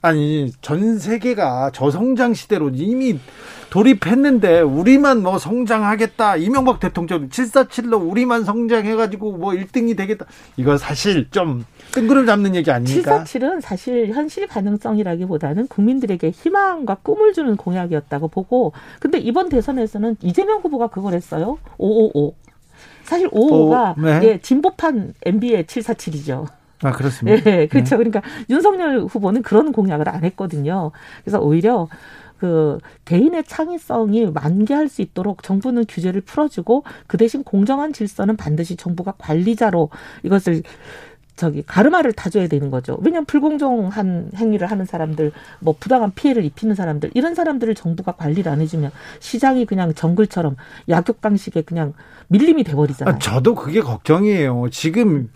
[0.00, 3.18] 아니 전 세계가 저성장 시대로 이미
[3.70, 10.24] 돌입했는데 우리만 뭐 성장하겠다 이명박 대통령 747로 우리만 성장해가지고 뭐 1등이 되겠다
[10.56, 13.24] 이거 사실 좀 뜬구름 잡는 얘기 아닙니까?
[13.24, 20.86] 747은 사실 현실 가능성이라기보다는 국민들에게 희망과 꿈을 주는 공약이었다고 보고 근데 이번 대선에서는 이재명 후보가
[20.88, 22.34] 그걸 했어요 555
[23.04, 24.20] 사실 555가 오, 네.
[24.22, 26.46] 예, 진보판 MB의 747이죠.
[26.82, 27.50] 아, 그렇습니다.
[27.50, 27.96] 예, 그렇죠.
[27.96, 28.04] 네.
[28.04, 30.92] 그러니까 윤석열 후보는 그런 공약을 안 했거든요.
[31.24, 31.88] 그래서 오히려
[32.38, 39.14] 그 개인의 창의성이 만개할 수 있도록 정부는 규제를 풀어주고 그 대신 공정한 질서는 반드시 정부가
[39.18, 39.90] 관리자로
[40.22, 40.62] 이것을
[41.34, 42.98] 저기 가르마를 타줘야 되는 거죠.
[43.00, 48.60] 왜냐하면 불공정한 행위를 하는 사람들, 뭐 부당한 피해를 입히는 사람들 이런 사람들을 정부가 관리를 안
[48.60, 50.56] 해주면 시장이 그냥 정글처럼
[50.88, 51.94] 약육강식에 그냥
[52.26, 53.14] 밀림이 돼버리잖아요.
[53.14, 54.66] 아, 저도 그게 걱정이에요.
[54.70, 55.30] 지금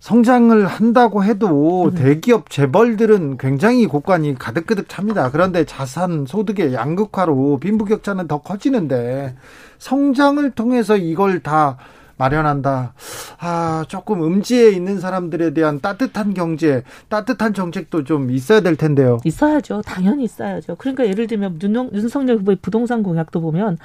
[0.00, 1.94] 성장을 한다고 해도 음.
[1.94, 5.30] 대기업 재벌들은 굉장히 고관이 가득가득 찹니다.
[5.30, 9.34] 그런데 자산 소득의 양극화로 빈부격차는 더 커지는데
[9.78, 11.78] 성장을 통해서 이걸 다
[12.18, 12.94] 마련한다.
[13.38, 19.18] 아, 조금 음지에 있는 사람들에 대한 따뜻한 경제, 따뜻한 정책도 좀 있어야 될 텐데요.
[19.24, 19.82] 있어야죠.
[19.82, 20.74] 당연히 있어야죠.
[20.76, 23.78] 그러니까 예를 들면 윤, 윤석열 후보의 부동산 공약도 보면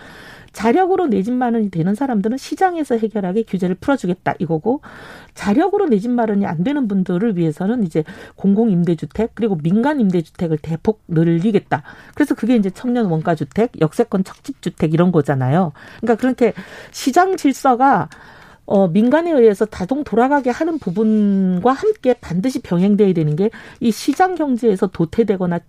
[0.53, 4.81] 자력으로 내 집 마련이 되는 사람들은 시장에서 해결하게 규제를 풀어주겠다 이거고
[5.33, 8.03] 자력으로 내 집 마련이 안 되는 분들을 위해서는 이제
[8.35, 11.83] 공공 임대주택 그리고 민간 임대주택을 대폭 늘리겠다.
[12.13, 15.73] 그래서 그게 이제 청년 원가주택, 역세권 척집주택 이런 거잖아요.
[16.01, 16.53] 그러니까 그렇게
[16.91, 18.09] 시장 질서가
[18.65, 23.49] 어, 민간에 의해서 다동 돌아가게 하는 부분과 함께 반드시 병행돼야 되는 게
[23.79, 25.59] 이 시장 경제에서 도태되거나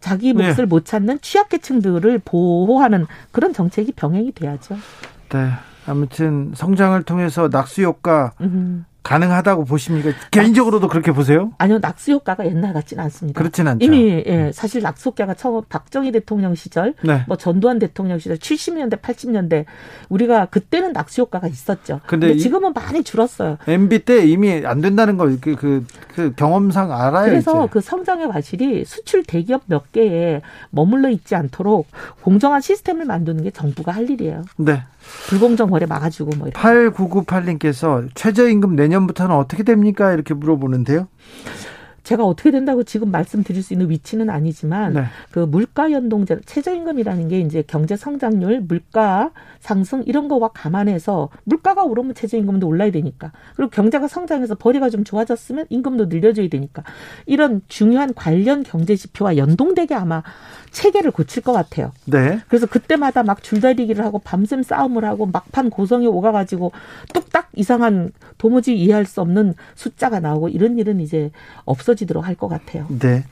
[0.00, 0.44] 자기 네.
[0.44, 0.64] 몫을 네.
[0.64, 4.76] 못 찾는 취약계층들을 보호하는 그런 정책이 병행이 돼야죠.
[5.30, 5.50] 네.
[5.86, 8.84] 아무튼 성장을 통해서 낙수 효과 음.
[9.04, 10.10] 가능하다고 보십니까?
[10.30, 11.52] 개인적으로도 그렇게 보세요?
[11.58, 13.38] 아니요, 낙수 효과가 옛날 같지는 않습니다.
[13.38, 13.84] 그렇진 않죠.
[13.84, 17.22] 이미 예, 사실 낙수 효과가 처음 박정희 대통령 시절, 네.
[17.28, 19.66] 뭐 전두환 대통령 시절 70년대, 80년대
[20.08, 22.00] 우리가 그때는 낙수 효과가 있었죠.
[22.06, 23.58] 근데, 근데 지금은 많이 줄었어요.
[23.68, 27.26] MB 때 이미 안 된다는 걸그 그, 그 경험상 알아요.
[27.26, 27.72] 그래서 이제.
[27.72, 30.40] 그 성장의 과실이 수출 대기업 몇 개에
[30.70, 31.88] 머물러 있지 않도록
[32.22, 34.44] 공정한 시스템을 만드는 게 정부가 할 일이에요.
[34.56, 34.82] 네.
[35.28, 36.60] 불공정 거래 막아주고 뭐 이렇게.
[36.60, 40.12] 8998님께서 최저임금 내년부터는 어떻게 됩니까?
[40.12, 41.08] 이렇게 물어보는데요.
[42.04, 45.04] 제가 어떻게 된다고 지금 말씀드릴 수 있는 위치는 아니지만 네.
[45.30, 52.14] 그 물가 연동제 최저임금이라는 게 이제 경제 성장률, 물가 상승 이런 거와 감안해서 물가가 오르면
[52.14, 56.84] 최저임금도 올라야 되니까 그리고 경제가 성장해서 벌이가 좀 좋아졌으면 임금도 늘려줘야 되니까
[57.24, 60.22] 이런 중요한 관련 경제 지표와 연동되게 아마
[60.74, 61.92] 체계를 고칠 것 같아요.
[62.04, 62.40] 네.
[62.48, 66.72] 그래서 그때마다 막 줄다리기를 하고 밤샘 싸움을 하고 막판 고성에 오가가지고
[67.14, 71.30] 뚝딱 이상한 도무지 이해할 수 없는 숫자가 나오고 이런 일은 이제
[71.64, 72.86] 없어지도록 할 것 같아요.
[72.98, 73.22] 네.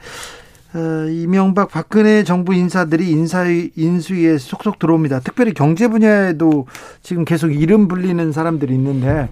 [0.75, 5.21] 어, 이명박 박근혜 정부 인사들이 인사위 인수위에 속속 들어옵니다.
[5.21, 6.67] 특별히 경제 분야에도
[7.03, 9.29] 지금 계속 이름 불리는 사람들이 있는데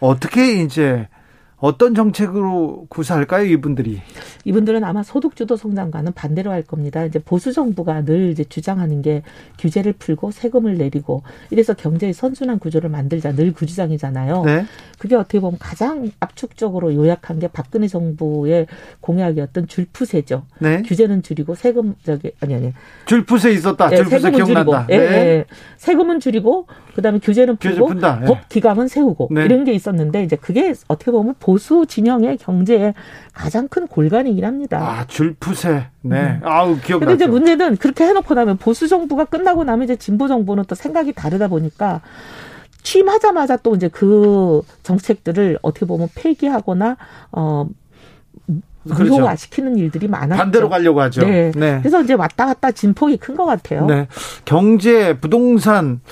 [0.00, 1.06] 어떻게 이제
[1.62, 4.02] 어떤 정책으로 구사할까요, 이분들이?
[4.44, 7.04] 이분들은 아마 소득주도 성장과는 반대로 할 겁니다.
[7.04, 9.22] 이제 보수 정부가 늘 이제 주장하는 게
[9.60, 14.42] 규제를 풀고 세금을 내리고 이래서 경제의 선순환 구조를 만들자 늘 그 주장이잖아요.
[14.44, 14.66] 네.
[14.98, 18.66] 그게 어떻게 보면 가장 압축적으로 요약한 게 박근혜 정부의
[19.00, 20.44] 공약이었던 줄푸세죠.
[20.58, 20.82] 네.
[20.82, 22.72] 규제는 줄이고 세금 저기 아니 아니
[23.06, 23.88] 줄푸세 있었다.
[23.88, 24.86] 네, 줄푸세 기억난다.
[24.86, 24.98] 줄이고, 네.
[24.98, 25.44] 네.
[25.76, 28.18] 세금은 줄이고 그다음에 규제는 풀고 푼다.
[28.22, 28.26] 예.
[28.26, 29.44] 법 기강은 세우고 네.
[29.44, 32.94] 이런 게 있었는데 이제 그게 어떻게 보면 보수 진영의 경제의
[33.32, 34.78] 가장 큰 골간이긴 합니다.
[34.78, 35.86] 아 줄푸세.
[36.02, 36.20] 네.
[36.20, 36.40] 음.
[36.44, 36.98] 아우 기억나죠.
[37.00, 41.12] 근데 이제 문제는 그렇게 해놓고 나면 보수 정부가 끝나고 나면 이제 진보 정부는 또 생각이
[41.12, 42.00] 다르다 보니까
[42.82, 46.96] 취임하자마자 또 이제 그 정책들을 어떻게 보면 폐기하거나
[47.32, 47.66] 어
[48.84, 49.04] 그렇죠.
[49.04, 50.36] 무효화시키는 일들이 많았죠.
[50.38, 51.20] 반대로 가려고 하죠.
[51.24, 51.52] 네.
[51.54, 51.78] 네.
[51.80, 53.86] 그래서 이제 왔다 갔다 진폭이 큰 것 같아요.
[53.86, 54.08] 네.
[54.44, 56.08] 경제, 부동산 아,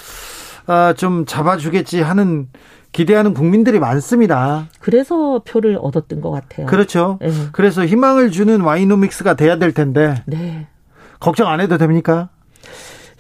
[0.96, 2.49] 좀 잡아주겠지 하는
[2.92, 4.66] 기대하는 국민들이 많습니다.
[4.81, 6.66] 그래서 표를 얻었던 것 같아요.
[6.66, 7.18] 그렇죠.
[7.20, 7.31] 네.
[7.53, 10.23] 그래서 희망을 주는 와이노믹스가 돼야 될 텐데.
[10.27, 10.66] 네.
[11.20, 12.31] 걱정 안 해도 됩니까?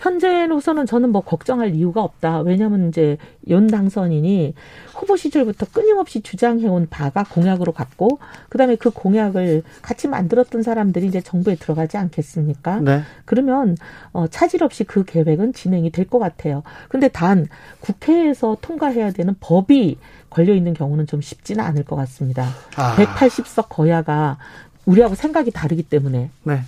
[0.00, 2.40] 현재로서는 저는 뭐 걱정할 이유가 없다.
[2.40, 4.54] 왜냐하면 이제 윤 당선인이
[4.94, 11.54] 후보 시절부터 끊임없이 주장해온 바가 공약으로 갔고, 그다음에 그 공약을 같이 만들었던 사람들이 이제 정부에
[11.54, 12.80] 들어가지 않겠습니까?
[12.80, 13.02] 네.
[13.26, 13.76] 그러면
[14.12, 16.64] 어, 차질 없이 그 계획은 진행이 될 것 같아요.
[16.88, 17.46] 근데 단
[17.78, 22.48] 국회에서 통과해야 되는 법이 걸려 있는 경우는 좀 쉽지는 않을 것 같습니다.
[22.74, 22.96] 아.
[22.96, 24.38] 180석 거야가
[24.86, 26.30] 우리하고 생각이 다르기 때문에.
[26.42, 26.62] 네.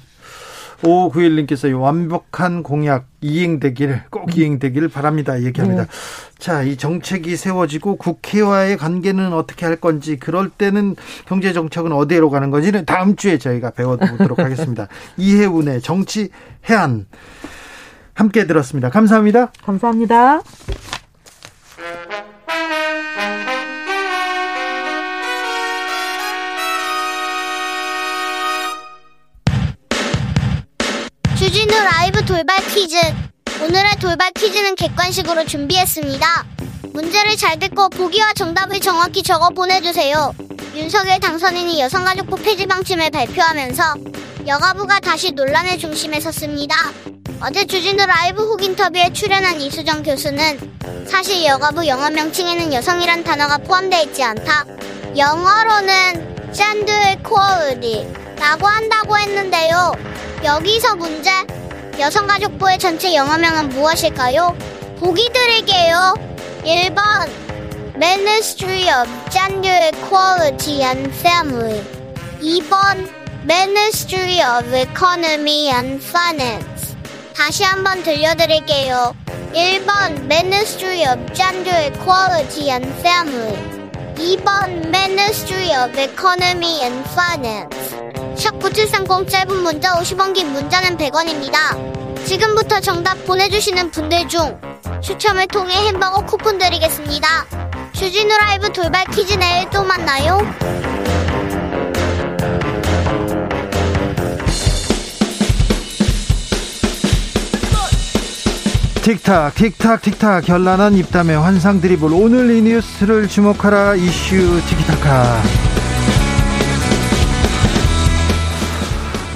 [0.83, 4.33] 5591님께서 완벽한 공약 이행되기를 꼭 음.
[4.35, 5.42] 이행되기를 바랍니다.
[5.42, 5.85] 얘기합니다.
[5.85, 5.88] 네.
[6.38, 12.51] 자, 이 정책이 세워지고 국회와의 관계는 어떻게 할 건지 그럴 때는 경제 정책은 어디로 가는
[12.51, 14.88] 건지는 다음 주에 저희가 배워보도록 하겠습니다.
[15.16, 16.31] 이해운의 정치
[16.68, 17.07] 해안
[18.14, 18.90] 함께 들었습니다.
[18.90, 19.53] 감사합니다.
[19.64, 20.42] 감사합니다.
[32.27, 32.97] 돌발 퀴즈.
[33.65, 36.47] 오늘의 돌발 퀴즈는 객관식으로 준비했습니다.
[36.93, 40.33] 문제를 잘 듣고 보기와 정답을 정확히 적어 보내주세요.
[40.77, 43.95] 윤석열 당선인이 여성가족부 폐지 방침을 발표하면서
[44.47, 46.77] 여가부가 다시 논란의 중심에 섰습니다.
[47.41, 54.03] 어제 주진우 라이브 훅 인터뷰에 출연한 이수정 교수는 사실 여가부 영어 명칭에는 여성이란 단어가 포함되어
[54.03, 54.65] 있지 않다.
[55.17, 59.93] 영어로는 gender equality라고 한다고 했는데요.
[60.45, 61.31] 여기서 문제.
[61.98, 64.57] 여성가족부의 전체 영어명은 무엇일까요?
[64.98, 66.14] 보기 드릴게요.
[66.64, 67.28] 1번
[67.96, 71.83] Ministry of Gender Equality and Family
[72.40, 73.09] 2번
[73.44, 76.96] Ministry of Economy and Finance
[77.35, 79.14] 다시 한번 들려드릴게요.
[79.52, 83.57] 1번 Ministry of Gender Equality and Family
[84.14, 87.94] 2번 Ministry of Economy and Finance
[88.42, 92.24] 샵9730 짧은 문자 50원 긴 문자는 100원입니다.
[92.24, 94.61] 지금부터 정답 보내주시는 분들 중
[95.00, 97.28] 추첨을 통해 햄버거 쿠폰 드리겠습니다.
[97.92, 100.40] 주진우 라이브 돌발 퀴즈 내일 또 만나요.
[109.02, 115.42] 틱탁 틱탁 틱탁 결란한 입담의 환상 드리블 오늘 이 뉴스를 주목하라 이슈 티키타카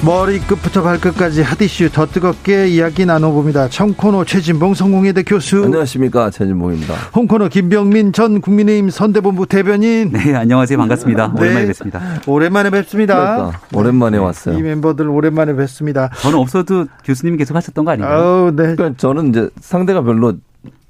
[0.07, 3.69] 머리끝부터 발끝까지 핫이슈 더 뜨겁게 이야기 나눠봅니다.
[3.69, 5.65] 청코노 최진봉 성공회대 교수.
[5.65, 6.95] 안녕하십니까 최진봉입니다.
[7.17, 10.13] 홍코노 김병민 전 국민의힘 선대본부 대변인.
[10.13, 11.33] 네 안녕하세요 반갑습니다.
[11.35, 11.41] 네.
[11.43, 12.01] 오랜만에 뵙습니다.
[12.29, 13.15] 오랜만에 뵙습니다.
[13.17, 14.23] 그러니까, 오랜만에 네.
[14.23, 14.57] 왔어요.
[14.57, 16.09] 이 멤버들 오랜만에 뵙습니다.
[16.21, 18.17] 저는 없어도 교수님이 계속 하셨던 거 아닌가요?
[18.17, 18.77] 아우, 네.
[18.77, 20.35] 그러니까 저는 이제 상대가 별로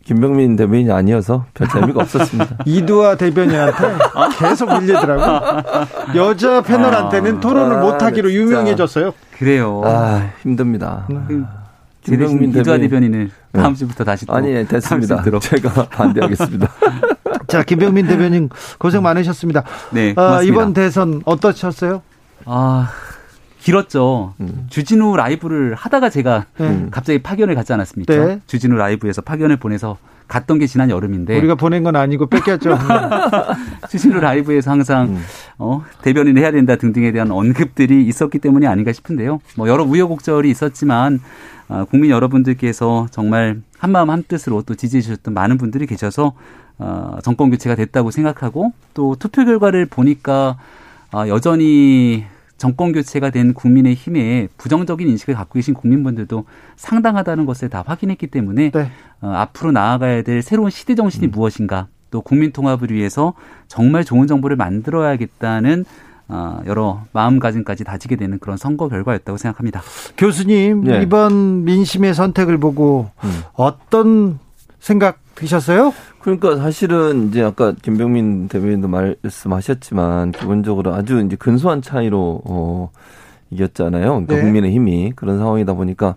[0.07, 2.59] 김병민 대변인이 아니어서 별 재미가 없었습니다.
[2.65, 3.83] 이두아 대변인한테
[4.39, 5.69] 계속 밀리더라고.
[6.15, 9.13] 여자 패널한테는 아, 토론을 아, 못하기로 진 유명해졌어요.
[9.37, 9.83] 그래요.
[9.85, 11.07] 아 힘듭니다.
[11.09, 11.45] 그
[12.03, 13.61] 김병민 이두아 대변인을 네.
[13.61, 15.25] 다음 주부터 다시 아니 됐습니다.
[15.41, 16.69] 제가 반대하겠습니다.
[17.49, 18.49] 자 김병민 대변인
[18.79, 19.65] 고생 많으셨습니다.
[19.91, 22.03] 네 아, 이번 대선 어떠셨어요?
[22.45, 22.91] 아
[23.67, 24.35] 길었죠.
[24.39, 24.67] 음.
[24.71, 26.87] 주진우 라이브를 하다가 제가 음.
[26.93, 28.15] 갑자기 파견을 갔지 않았습니까?
[28.15, 28.41] 네.
[28.47, 29.99] 주진우 라이브에서 파견을 보내서
[30.29, 32.79] 갔던 게 지난 여름인데 우리가 보낸 건 아니고 뺏겼죠.
[33.91, 35.23] 주진우 라이브에서 항상 음.
[35.59, 39.41] 어, 대변인을 해야 된다 등등에 대한 언급들이 있었기 때문이 아닌가 싶은데요.
[39.57, 41.19] 뭐 여러 우여곡절이 있었지만
[41.69, 46.35] 어, 국민 여러분들께서 정말 한마음 한뜻으로 또 지지해 주셨던 많은 분들이 계셔서
[46.79, 50.57] 어, 정권 교체가 됐다고 생각하고 또 투표 결과를 보니까
[51.13, 52.27] 어, 여전히
[52.57, 56.45] 정권 교체가 된 국민의 힘에 부정적인 인식을 갖고 계신 국민분들도
[56.77, 58.91] 상당하다는 것을 다 확인했기 때문에 네.
[59.21, 61.31] 어, 앞으로 나아가야 될 새로운 시대 정신이 음.
[61.31, 63.35] 무엇인가 또 국민 통합을 위해서
[63.69, 65.85] 정말 좋은 정부를 만들어야겠다는
[66.29, 69.83] 어, 여러 마음가짐까지 다지게 되는 그런 선거 결과였다고 생각합니다.
[70.17, 71.03] 교수님 네.
[71.03, 73.43] 이번 민심의 선택을 보고 음.
[73.53, 74.39] 어떤
[74.81, 75.95] 생각 드셨어요?
[76.21, 82.91] 그러니까 사실은 이제 아까 김병민 대변인도 말씀하셨지만 기본적으로 아주 이제 근소한 차이로 어
[83.51, 84.07] 이겼잖아요.
[84.07, 84.41] 그러니까 네.
[84.41, 86.17] 국민의힘이 그런 상황이다 보니까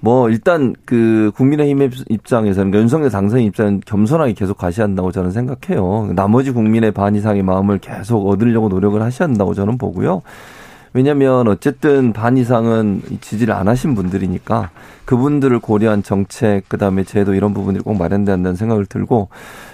[0.00, 6.12] 뭐 일단 그 국민의힘 입장에서는 그러니까 윤석열 당선인 입장은 겸손하게 계속 가셔야 한다고 저는 생각해요.
[6.14, 10.22] 나머지 국민의 반 이상의 마음을 계속 얻으려고 노력을 하셔야 한다고 저는 보고요.
[10.92, 14.70] 왜냐하면 어쨌든 반 이상은 지지를 안 하신 분들이니까
[15.04, 19.28] 그분들을 고려한 정책 그다음에 제도 이런 부분들이 꼭 마련돼야 한다는 생각을 들고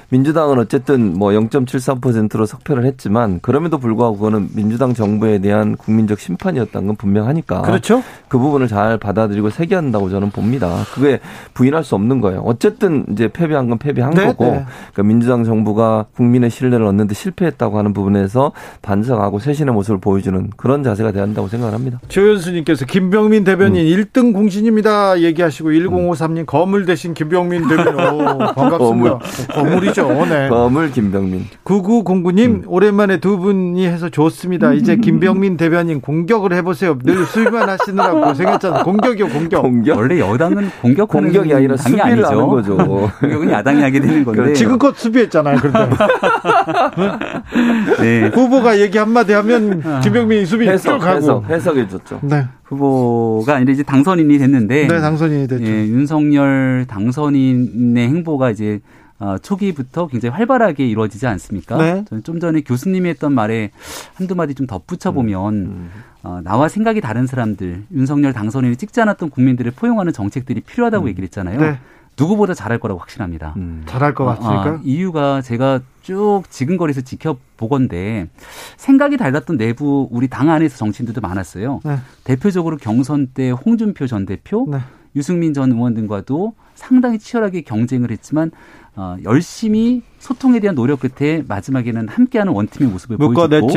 [0.09, 6.97] 민주당은 어쨌든 뭐 0.73%로 석패를 했지만 그럼에도 불구하고 그거는 민주당 정부에 대한 국민적 심판이었다는 건
[6.97, 8.03] 분명하니까 그렇죠.
[8.29, 10.85] 그 부분을 잘 받아들이고 세계한다고 저는 봅니다.
[10.95, 11.21] 그게
[11.55, 12.41] 부인할 수 없는 거예요.
[12.45, 14.65] 어쨌든 이제 패배한 건 패배한 네, 거고 네.
[14.93, 18.53] 그러니까 민주당 정부가 국민의 신뢰를 얻는데 실패했다고 하는 부분에서
[18.83, 21.99] 반성하고 쇄신의 모습을 보여주는 그런 자세가 돼야 한다고 생각을 합니다.
[22.09, 24.05] 조현수님께서 김병민 대변인 음.
[24.05, 28.79] 1등 공신입니다 얘기하시고 1053님 거물 대신 김병민 대변인 오, 반갑습니다.
[28.79, 29.19] 거물.
[29.53, 30.35] 거물이 거물이죠.
[30.35, 30.49] 네.
[30.53, 31.47] 거물 김병민.
[31.65, 32.63] 9909님 음.
[32.67, 34.73] 오랜만에 두 분이 해서 좋습니다.
[34.73, 36.99] 이제 김병민 대변인 공격을 해보세요.
[37.03, 38.85] 늘 수비만 하시느라고 고생했잖아요.
[38.85, 39.63] 공격이요 공격.
[39.63, 39.99] 공격.
[39.99, 42.27] 원래 여당은 공격 공격이 아니라 수비를 아니죠.
[42.27, 42.77] 하는 거죠.
[43.21, 44.53] 공격은 야당이 하게 되는 건데.
[44.55, 45.59] 지금껏 수비했잖아요.
[45.61, 45.97] 그런데.
[48.01, 48.29] 네.
[48.29, 50.01] 후보가 얘기 한마디 하면 아.
[50.01, 52.21] 김병민이 수비 해석, 해석, 해석해줬죠.
[52.23, 52.47] 네.
[52.65, 54.89] 후보가 아니라 이제 당선인이 됐는데.
[54.89, 55.65] 네, 당선인이 됐죠.
[55.65, 58.81] 예, 윤석열 당선인의 행보가 이제
[59.19, 61.79] 어, 초기부터 굉장히 활발하게 이루어지지 않습니까?
[61.79, 62.05] 네.
[62.09, 63.71] 저는 좀 전에 교수님이 했던 말에
[64.15, 65.91] 한두 마디 좀 덧붙여 보면 음, 음.
[66.23, 71.09] 어, 나와 생각이 다른 사람들, 윤석열 당선인을 찍지 않았던 국민들을 포용하는 정책들이 필요하다고 음.
[71.09, 71.61] 얘기를 했잖아요.
[71.61, 71.79] 네.
[72.19, 73.55] 누구보다 잘할 거라고 확신합니다.
[73.57, 73.83] 음.
[73.87, 74.71] 잘할 것 같습니까?
[74.71, 78.29] 아, 이유가 제가 쭉 지금거리에서 지켜보건데
[78.77, 81.81] 생각이 달랐던 내부 우리 당 안에서 정치인들도 많았어요.
[81.85, 81.99] 네.
[82.25, 84.79] 대표적으로 경선 때 홍준표 전 대표, 네.
[85.15, 88.53] 유승민 전 의원 등과도 상당히 치열하게 경쟁을 했지만
[88.99, 93.19] 어, 열심히 소통에 대한 노력 끝에 마지막에는 함께하는 원팀의 모습을.
[93.19, 93.69] 보여줬고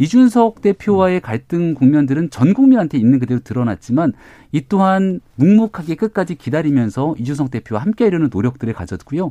[0.00, 4.14] 이준석 대표와의 갈등 국면들은 전 국민한테 있는 그대로 드러났지만
[4.50, 9.30] 이 또한 묵묵하게 끝까지 기다리면서 이준석 대표와 함께하려는 노력들을 가졌고요.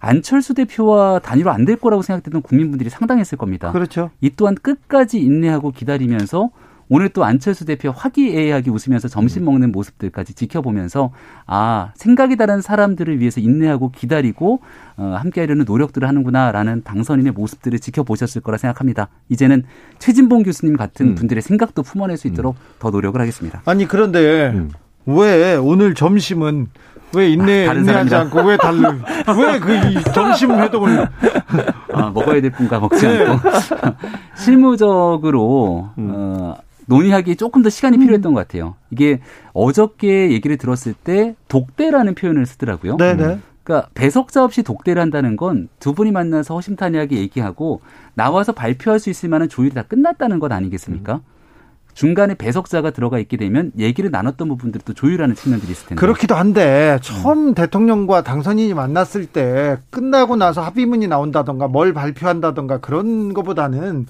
[0.00, 3.70] 안철수 대표와 단일화 안 될 거라고 생각했던 국민분들이 상당했을 겁니다.
[3.70, 4.10] 그렇죠.
[4.20, 6.50] 이 또한 끝까지 인내하고 기다리면서
[6.88, 9.46] 오늘 또 안철수 대표 화기애애하게 웃으면서 점심 음.
[9.46, 11.10] 먹는 모습들까지 지켜보면서
[11.46, 14.60] 아 생각이 다른 사람들을 위해서 인내하고 기다리고
[14.96, 19.08] 어, 함께하려는 노력들을 하는구나라는 당선인의 모습들을 지켜보셨을 거라 생각합니다.
[19.28, 19.64] 이제는
[19.98, 21.14] 최진봉 교수님 같은 음.
[21.14, 22.74] 분들의 생각도 품어낼 수 있도록 음.
[22.78, 23.62] 더 노력을 하겠습니다.
[23.64, 24.70] 아니 그런데 음.
[25.06, 26.68] 왜 오늘 점심은
[27.14, 28.88] 왜 인내 아, 인내하지 않고 왜 달래
[29.38, 31.06] 왜그 점심 회동을
[31.94, 33.26] 아, 먹어야 될 분과 먹지 네.
[33.26, 33.50] 않고
[34.36, 36.12] 실무적으로 음.
[36.14, 36.56] 어,
[36.86, 38.00] 논의하기에 조금 더 시간이 음.
[38.00, 38.74] 필요했던 것 같아요.
[38.90, 39.20] 이게
[39.52, 42.96] 어저께 얘기를 들었을 때 독대라는 표현을 쓰더라고요.
[42.96, 43.26] 네네.
[43.26, 43.38] 네.
[43.62, 47.80] 그러니까 배석자 없이 독대를 한다는 건 두 분이 만나서 허심탄회하게 얘기하고
[48.14, 51.14] 나와서 발표할 수 있을 만한 조율이 다 끝났다는 것 아니겠습니까?
[51.14, 51.20] 음.
[51.94, 56.00] 중간에 배석자가 들어가 있게 되면 얘기를 나눴던 부분들이 또 조율하는 측면들이 있을 텐데.
[56.00, 57.54] 그렇기도 한데 처음 음.
[57.54, 64.06] 대통령과 당선인이 만났을 때 끝나고 나서 합의문이 나온다던가 뭘 발표한다던가 그런 것보다는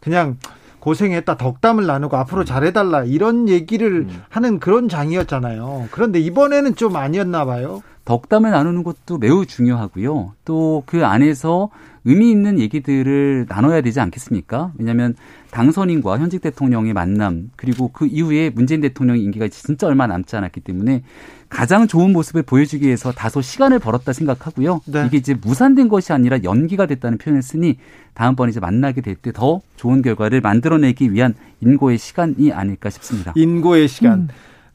[0.00, 0.36] 그냥
[0.80, 4.22] 고생했다 덕담을 나누고 앞으로 잘해달라 이런 얘기를 음.
[4.28, 5.88] 하는 그런 장이었잖아요.
[5.90, 7.82] 그런데 이번에는 좀 아니었나 봐요.
[8.04, 10.32] 덕담을 나누는 것도 매우 중요하고요.
[10.44, 11.68] 또 그 안에서
[12.08, 14.72] 의미 있는 얘기들을 나눠야 되지 않겠습니까?
[14.78, 15.14] 왜냐하면
[15.50, 21.02] 당선인과 현직 대통령의 만남 그리고 그 이후에 문재인 대통령의 임기가 진짜 얼마 남지 않았기 때문에
[21.48, 24.80] 가장 좋은 모습을 보여주기 위해서 다소 시간을 벌었다 생각하고요.
[24.86, 25.04] 네.
[25.06, 27.76] 이게 이제 무산된 것이 아니라 연기가 됐다는 표현을 쓰니
[28.14, 33.32] 다음번 이제 만나게 될 때 더 좋은 결과를 만들어내기 위한 인고의 시간이 아닐까 싶습니다.
[33.36, 34.20] 인고의 시간.
[34.20, 34.28] 음.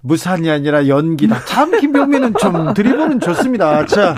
[0.06, 1.46] 무산이 아니라 연기다.
[1.46, 3.86] 참 김병민은 좀 드리블은 좋습니다.
[3.86, 4.18] 자,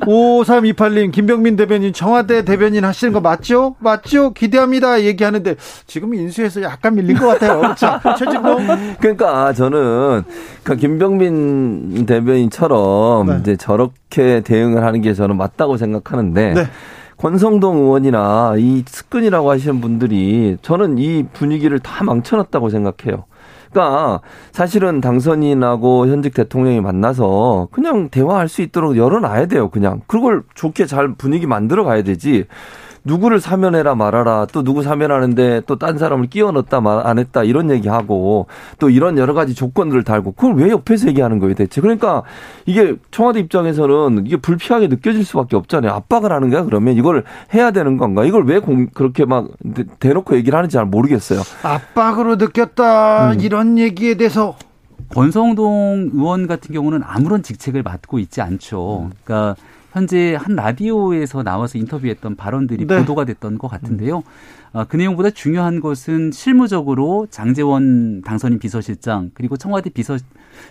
[0.00, 3.76] 5328님, 김병민 대변인 청와대 대변인 하시는 거 맞죠?
[3.78, 4.32] 맞죠?
[4.32, 5.02] 기대합니다.
[5.02, 7.74] 얘기하는데 지금 인수해서 약간 밀린 것 같아요.
[7.76, 8.96] 자, 최진봉.
[9.00, 10.22] 그러니까 저는
[10.62, 13.38] 그러니까 김병민 대변인처럼 네.
[13.40, 16.66] 이제 저렇게 대응을 하는 게 저는 맞다고 생각하는데 네.
[17.16, 23.24] 권성동 의원이나 이 측근이라고 하시는 분들이 저는 이 분위기를 다 망쳐놨다고 생각해요.
[23.74, 24.20] 그러니까
[24.52, 29.68] 사실은 당선인하고 현직 대통령이 만나서 그냥 대화할 수 있도록 열어놔야 돼요.
[29.68, 32.46] 그냥 그걸 좋게 잘 분위기 만들어 가야 되지.
[33.04, 37.70] 누구를 사면해라 말아라 또 누구 사면하는데 또 딴 사람을 끼워 넣었다 말 안 했다 이런
[37.70, 38.46] 얘기하고
[38.78, 41.80] 또 이런 여러 가지 조건들을 달고 그걸 왜 옆에서 얘기하는 거예요 대체?
[41.80, 42.22] 그러니까
[42.66, 45.92] 이게 청와대 입장에서는 이게 불피하게 느껴질 수밖에 없잖아요.
[45.92, 46.96] 압박을 하는 거야 그러면?
[46.96, 48.24] 이걸 해야 되는 건가?
[48.24, 49.48] 이걸 왜 공, 그렇게 막
[50.00, 51.40] 대놓고 얘기를 하는지 잘 모르겠어요.
[51.62, 53.40] 압박으로 느꼈다 음.
[53.40, 54.56] 이런 얘기에 대해서.
[55.14, 59.10] 권성동 의원 같은 경우는 아무런 직책을 맡고 있지 않죠.
[59.24, 59.56] 그러니까
[59.94, 62.98] 현재 한 라디오에서 나와서 인터뷰했던 발언들이 네.
[62.98, 64.24] 보도가 됐던 것 같은데요.
[64.72, 70.18] 어, 그 내용보다 중요한 것은 실무적으로 장재원 당선인 비서실장 그리고 청와대 비서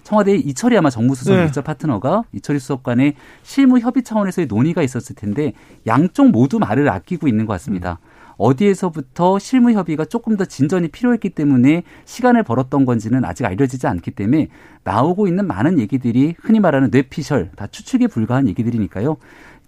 [0.03, 1.43] 청와대 이철이 아마 정무수석 네.
[1.43, 5.53] 일자 파트너가 이철이 수석 간의 실무 협의 차원에서의 논의가 있었을 텐데
[5.88, 7.99] 양쪽 모두 말을 아끼고 있는 것 같습니다.
[8.03, 8.12] 음.
[8.44, 14.50] 어디에서부터 실무 협의가 조금 더 진전이 필요했기 때문에 시간을 벌었던 건지는 아직 알려지지 않기 때문에
[14.84, 19.18] 나오고 있는 많은 얘기들이 흔히 말하는 뇌피셜 다 추측에 불과한 얘기들이니까요.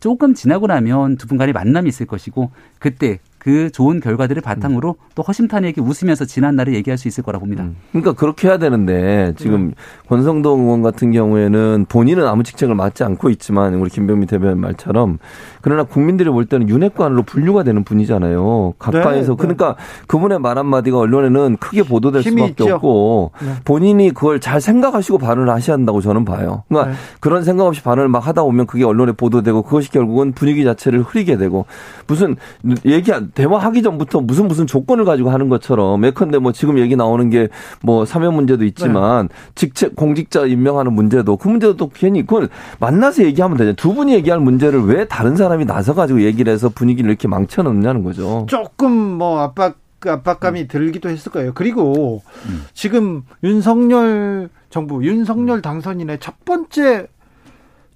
[0.01, 5.09] 조금 지나고 나면 두 분 간의 만남이 있을 것이고 그때 그 좋은 결과들을 바탕으로 음.
[5.13, 7.63] 또 허심탄회하게 웃으면서 지난 날을 얘기할 수 있을 거라 봅니다.
[7.63, 7.75] 음.
[7.91, 9.73] 그러니까 그렇게 해야 되는데 지금 음.
[10.09, 15.19] 권성동 의원 같은 경우에는 본인은 아무 직책을 맡지 않고 있지만 우리 김병민 대변인 말처럼
[15.61, 18.73] 그러나 국민들이 볼 때는 윤핵관으로 분류가 되는 분이잖아요.
[18.79, 19.35] 가까이서 네, 네.
[19.37, 19.75] 그러니까
[20.07, 22.73] 그분의 말 한마디가 언론에는 크게 보도될 수밖에 있죠.
[22.73, 23.47] 없고 네.
[23.63, 26.63] 본인이 그걸 잘 생각하시고 발언을 하셔야 한다고 저는 봐요.
[26.67, 26.97] 그러니까 네.
[27.19, 31.37] 그런 생각 없이 발언을 막 하다 보면 그게 언론에 보도되고 그것이 결국은 분위기 자체를 흐리게
[31.37, 31.67] 되고
[32.07, 32.37] 무슨
[32.85, 37.29] 얘기 안 대화하기 전부터 무슨 무슨 조건을 가지고 하는 것처럼 예컨대 뭐 지금 얘기 나오는
[37.29, 37.49] 게
[37.81, 39.36] 뭐 사면 문제도 있지만 네.
[39.55, 43.73] 직책 공직자 임명하는 문제도 그 문제도 또 괜히 그걸 만나서 얘기하면 되죠.
[43.73, 48.45] 두 분이 얘기할 문제를 왜 다른 사람이 나서 가지고 얘기를 해서 분위기를 이렇게 망쳐놓느냐는 거죠.
[48.49, 50.67] 조금 뭐 압박 그 압박감이 음.
[50.67, 51.51] 들기도 했을 거예요.
[51.53, 52.65] 그리고 음.
[52.73, 57.07] 지금 윤석열 정부 윤석열 당선인의 첫 번째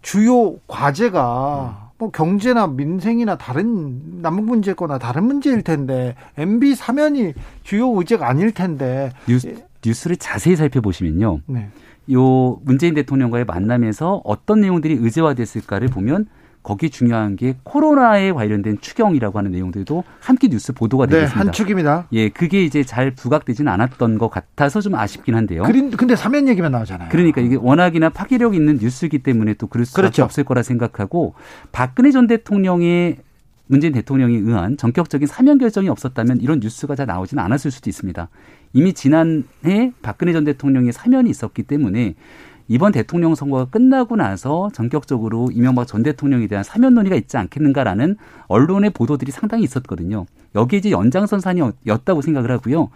[0.02, 1.89] 주요 과제가 음.
[2.00, 7.34] 뭐 경제나 민생이나 다른 남북 문제거나 다른 문제일 텐데 MB 사면이
[7.64, 11.42] 주요 의제가 아닐 텐데 뉴스, 뉴스 를 자세히 살펴보시면요.
[11.48, 11.70] 네.
[12.14, 16.26] 요 문재인 대통령과의 만남에서 어떤 내용들이 의제화됐을까를 보면
[16.62, 21.40] 거기 중요한 게 코로나에 관련된 추경이라고 하는 내용들도 함께 뉴스 보도가 네, 되겠습니다.
[21.40, 22.08] 한 축입니다.
[22.12, 25.64] 예, 그게 이제 잘 부각되지는 않았던 것 같아서 좀 아쉽긴 한데요.
[25.64, 27.10] 근데 사면 얘기만 나오잖아요.
[27.12, 30.24] 그러니까 이게 워낙이나 파괴력 있는 뉴스이기 때문에 또 그럴 수밖에 그렇죠.
[30.24, 31.34] 없을 거라 생각하고
[31.72, 33.18] 박근혜 전 대통령의
[33.68, 38.28] 문재인 대통령에 의한 전격적인 사면 결정이 없었다면 이런 뉴스가 잘 나오지는 않았을 수도 있습니다.
[38.74, 42.16] 이미 지난해 박근혜 전 대통령의 사면이 있었기 때문에
[42.72, 48.16] 이번 대통령 선거가 끝나고 나서 전격적으로 이명박 전 대통령에 대한 사면 논의가 있지 않겠는가라는
[48.48, 50.28] 언론의 보도들이 상당히 있었거든요.
[50.54, 52.92] 여기에 이제 연장선상이었다고 생각을 하고요.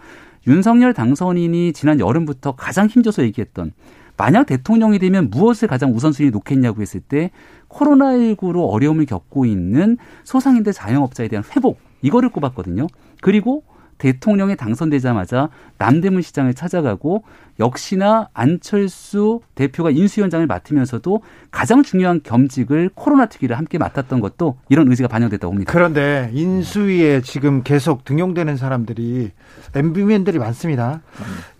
[0.46, 3.72] 윤석열 당선인이 지난 여름부터 가장 힘줘서 얘기했던
[4.16, 7.32] 만약 대통령이 되면 무엇을 가장 우선순위에 놓겠냐고 했을 때
[7.68, 12.86] 코로나19로 어려움을 겪고 있는 소상인들 자영업자에 대한 회복 이거를 꼽았거든요.
[13.20, 13.64] 그리고
[13.98, 17.24] 대통령이 당선되자마자 남대문 시장을 찾아가고
[17.60, 25.08] 역시나 안철수 대표가 인수위원장을 맡으면서도 가장 중요한 겸직을 코로나 특위를 함께 맡았던 것도 이런 의지가
[25.08, 25.72] 반영됐다고 봅니다.
[25.72, 29.30] 그런데 인수위에 지금 계속 등용되는 사람들이
[29.74, 31.02] MB맨들이 많습니다.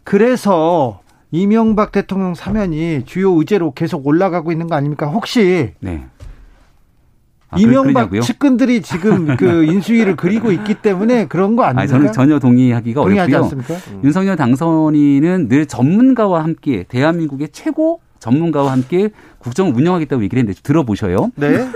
[0.03, 5.07] 그래서 이명박 대통령 사면이 주요 의제로 계속 올라가고 있는 거 아닙니까?
[5.07, 6.07] 혹시 네.
[7.55, 11.83] 아, 이명박 측근들이 지금 그 인수위를 그리고 있기 때문에 그런 거 아닙니까?
[11.83, 13.37] 아니, 저는 전혀 동의하기가 어렵고요.
[13.45, 13.75] 않습니까?
[13.75, 14.01] 음.
[14.05, 21.31] 윤석열 당선인은 늘 전문가와 함께 대한민국의 최고 전문가와 함께 국정을 운영하겠다고 얘기를 했는데 들어보셔요.
[21.37, 21.67] 네.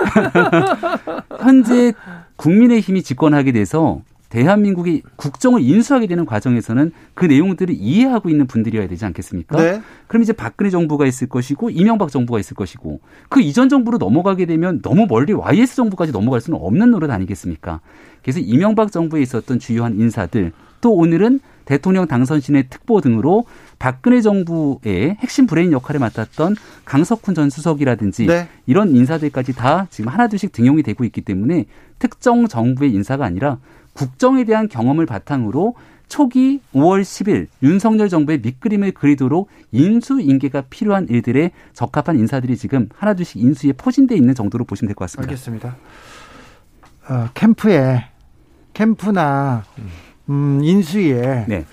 [1.41, 1.93] 현재
[2.37, 9.57] 국민의힘이 집권하게 돼서 대한민국이 국정을 인수하게 되는 과정에서는 그 내용들을 이해하고 있는 분들이어야 되지 않겠습니까?
[9.57, 9.83] 네.
[10.07, 14.83] 그럼 이제 박근혜 정부가 있을 것이고 이명박 정부가 있을 것이고 그 이전 정부로 넘어가게 되면
[14.83, 17.81] 너무 멀리 YS 정부까지 넘어갈 수는 없는 노릇 아니겠습니까?
[18.23, 23.45] 그래서 이명박 정부에 있었던 주요한 인사들 또 오늘은 대통령 당선인의 특보 등으로
[23.79, 26.57] 박근혜 정부의 핵심 브레인 역할을 맡았던
[26.87, 28.49] 강석훈 전 수석이라든지 네.
[28.67, 31.67] 이런 인사들까지 다 지금 하나둘씩 등용이 되고 있기 때문에
[31.99, 33.59] 특정 정부의 인사가 아니라
[33.99, 35.75] 국정에 대한 경험을 바탕으로
[36.09, 43.73] 초기 5월 10일 윤석열 정부의 밑그림을 그리도록 인수인계가 필요한 일들에 적합한 인사들이 지금 하나둘씩 인수에
[43.73, 45.31] 포진돼 있는 정도로 보시면 될 것 같습니다.
[45.31, 45.77] 알겠습니다.
[47.09, 48.05] 어, 캠프에
[48.73, 49.65] 캠프나
[50.29, 51.65] 음, 인수위에 네.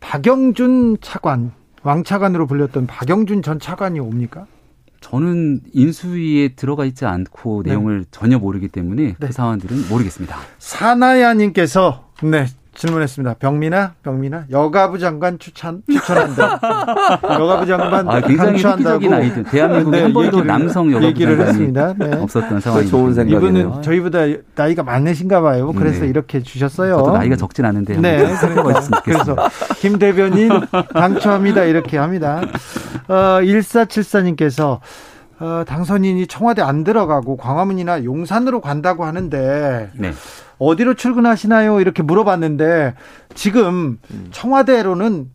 [0.00, 1.52] 박영준 차관
[1.82, 4.46] 왕 차관으로 불렸던 박영준 전 차관이 옵니까?
[5.00, 7.70] 저는 인수위에 들어가 있지 않고 네.
[7.70, 9.26] 내용을 전혀 모르기 때문에 그 네.
[9.28, 10.36] 그 상황들은 모르겠습니다.
[10.58, 12.46] 사나야님께서 네
[12.78, 13.34] 질문했습니다.
[13.34, 16.60] 병민아, 병민아, 여가부 장관 추천 추천한다.
[17.28, 19.42] 여가부 장관 아, 굉장히 획기적인 아이들.
[19.44, 21.94] 대한민국에 네, 한 번도 남성 여가부 장관이 했습니다.
[21.98, 22.14] 네.
[22.14, 23.66] 없었던 상황이 좋은 생각이네요.
[23.66, 24.18] 이분은 저희보다
[24.54, 25.72] 나이가 많으신가 봐요.
[25.72, 26.06] 그래서 네.
[26.06, 26.98] 이렇게 주셨어요.
[26.98, 27.96] 저도 나이가 적진 않은데.
[27.96, 28.24] 네.
[29.04, 29.34] 그래서
[29.80, 30.48] 김 대변인
[30.94, 31.64] 당초합니다.
[31.64, 32.42] 이렇게 합니다.
[33.08, 34.80] 어, 1474님께서
[35.40, 40.12] 어, 당선인이 청와대 안 들어가고 광화문이나 용산으로 간다고 하는데 네.
[40.58, 41.80] 어디로 출근하시나요?
[41.80, 42.94] 이렇게 물어봤는데
[43.34, 44.28] 지금 음.
[44.30, 45.30] 청와대로는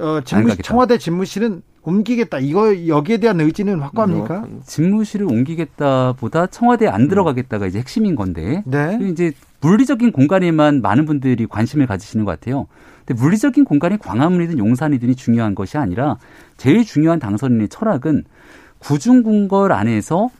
[0.00, 2.38] 어, 집무, 청와대 집무실은 옮기겠다.
[2.38, 4.40] 이거 여기에 대한 의지는 확고합니까?
[4.40, 7.08] 뭐, 집무실을 옮기겠다보다 청와대에 안 음.
[7.08, 8.62] 들어가겠다가 이제 핵심인 건데.
[8.66, 8.98] 네.
[9.02, 12.66] 이제 물리적인 공간에만 많은 분들이 관심을 가지시는 것 같아요.
[13.04, 16.16] 근데 물리적인 공간이 광화문이든 용산이든이 중요한 것이 아니라
[16.56, 18.24] 제일 중요한 당선인의 철학은
[18.78, 20.30] 구중궁궐 안에서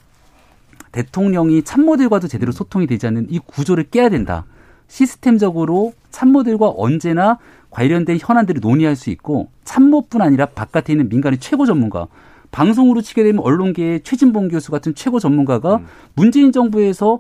[0.93, 4.45] 대통령이 참모들과도 제대로 소통이 되지 않는 이 구조를 깨야 된다.
[4.87, 7.39] 시스템적으로 참모들과 언제나
[7.71, 12.07] 관련된 현안들을 논의할 수 있고 참모뿐 아니라 바깥에 있는 민간의 최고 전문가
[12.53, 15.87] 방송으로 치게 되면 언론계의 최진봉 교수 같은 최고 전문가가 음.
[16.15, 17.19] 문재인 정부에서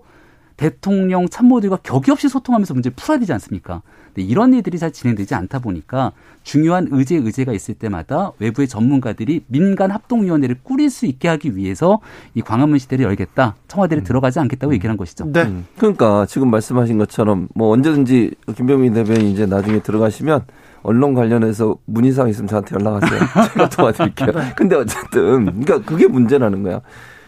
[0.56, 3.82] 대통령 참모들과 격이 없이 소통하면서 문제를 풀어야 되지 않습니까?
[4.14, 6.12] 근데 이런 일들이 잘 진행되지 않다 보니까
[6.44, 12.00] 중요한 의제 의제가 있을 때마다 외부의 전문가들이 민간 합동위원회를 꾸릴 수 있게 하기 위해서
[12.34, 13.56] 이 광화문 시대를 열겠다.
[13.66, 14.04] 청와대를 음.
[14.04, 14.74] 들어가지 않겠다고 음.
[14.74, 15.26] 얘기를 한 것이죠.
[15.32, 15.42] 네.
[15.42, 15.66] 음.
[15.76, 20.44] 그러니까 지금 말씀하신 것처럼 뭐 언제든지 김병민 대변인 이제 나중에 들어가시면
[20.84, 23.20] 언론 관련해서 문의사항 있으면 저한테 연락하세요.
[23.54, 24.28] 제가 도와드릴게요.
[24.54, 26.82] 근데 어쨌든 그러니까 그게 문제라는 거야.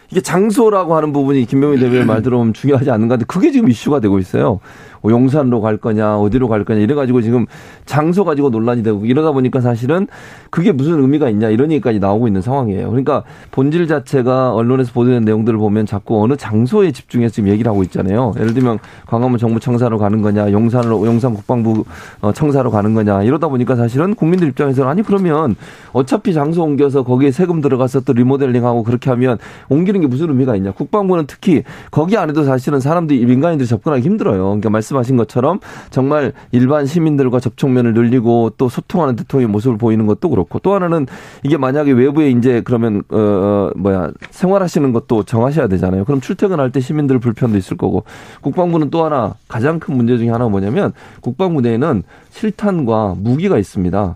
[0.09, 4.19] 이게 장소라고 하는 부분이 김병민 대변인 말 들어보면 중요하지 않은가 하데 그게 지금 이슈가 되고
[4.19, 4.59] 있어요.
[5.01, 7.45] 뭐 용산으로 갈 거냐 어디로 갈 거냐 이래가지고 지금
[7.85, 10.07] 장소 가지고 논란이 되고 이러다 보니까 사실은
[10.49, 12.89] 그게 무슨 의미가 있냐 이런 얘기까지 나오고 있는 상황이에요.
[12.89, 18.33] 그러니까 본질 자체가 언론에서 보도된 내용들을 보면 자꾸 어느 장소에 집중해서 지금 얘기를 하고 있잖아요.
[18.39, 21.83] 예를 들면 광화문 정부 청사로 가는 거냐 용산으로 용산 국방부
[22.21, 25.55] 어, 청사로 가는 거냐 이러다 보니까 사실은 국민들 입장에서는 아니 그러면
[25.91, 29.37] 어차피 장소 옮겨서 거기에 세금 들어가서 또 리모델링하고 그렇게 하면
[29.69, 30.71] 옮기는 게 무슨 의미가 있냐.
[30.71, 34.43] 국방부는 특히 거기 안에도 사실은 사람들이 민간인들이 접근하기 힘들어요.
[34.43, 35.59] 그러니까 말씀 하신 것처럼
[35.89, 41.07] 정말 일반 시민들과 접촉면을 늘리고 또 소통하는 대통령의 모습을 보이는 것도 그렇고 또 하나는
[41.43, 46.05] 이게 만약에 외부에 이제 그러면 어, 어 뭐야 생활하시는 것도 정하셔야 되잖아요.
[46.05, 48.03] 그럼 출퇴근할 때 시민들 불편도 있을 거고
[48.41, 54.15] 국방부는 또 하나 가장 큰 문제 중에 하나가 뭐냐면 국방부 내에는 실탄과 무기가 있습니다.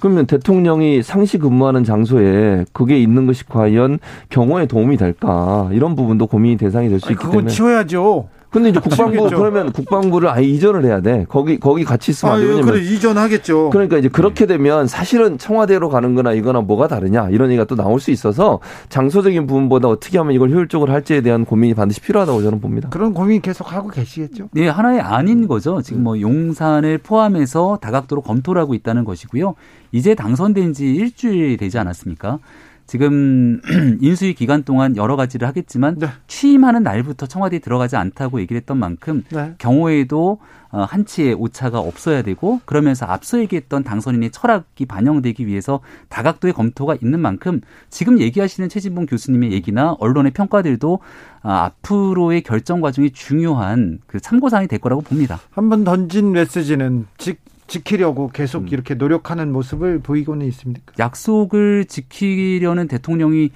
[0.00, 6.56] 그러면 대통령이 상시 근무하는 장소에 그게 있는 것이 과연 경호에 도움이 될까 이런 부분도 고민이
[6.56, 8.28] 대상이 될 수 있기 때문에 그건 치워야죠.
[8.50, 11.26] 근데 이제 국방부 그러면 국방부를 아예 이전을 해야 돼.
[11.28, 13.70] 거기 거기 같이 있으면 안 되냐면 그래 이전하겠죠.
[13.70, 18.00] 그러니까 이제 그렇게 되면 사실은 청와대로 가는 거나 이거나 뭐가 다르냐 이런 얘기가 또 나올
[18.00, 22.88] 수 있어서 장소적인 부분보다 어떻게 하면 이걸 효율적으로 할지에 대한 고민이 반드시 필요하다고 저는 봅니다.
[22.88, 24.48] 그런 고민 계속 하고 계시겠죠.
[24.52, 25.82] 네, 하나의 아닌 거죠.
[25.82, 29.54] 지금 뭐 용산을 포함해서 다각도로 검토를 하고 있다는 것이고요.
[29.92, 32.38] 이제 당선된 지 일주일 되지 않았습니까?
[32.88, 33.60] 지금
[34.00, 36.08] 인수위 기간 동안 여러 가지를 하겠지만 네.
[36.26, 39.54] 취임하는 날부터 청와대에 들어가지 않다고 얘기를 했던 만큼 네.
[39.58, 40.38] 경호에도
[40.70, 47.20] 어, 한치의 오차가 없어야 되고 그러면서 앞서 얘기했던 당선인의 철학이 반영되기 위해서 다각도의 검토가 있는
[47.20, 47.60] 만큼
[47.90, 51.00] 지금 얘기하시는 최진봉 교수님의 얘기나 언론의 평가들도
[51.42, 55.38] 아, 앞으로의 결정 과정이 중요한 그 참고사항이 될 거라고 봅니다.
[55.50, 57.36] 한번 던진 메시지는 즉
[57.68, 58.68] 지키려고 계속 음.
[58.68, 60.92] 이렇게 노력하는 모습을 보이고는 있습니까?
[60.98, 63.50] 약속을 지키려는 대통령이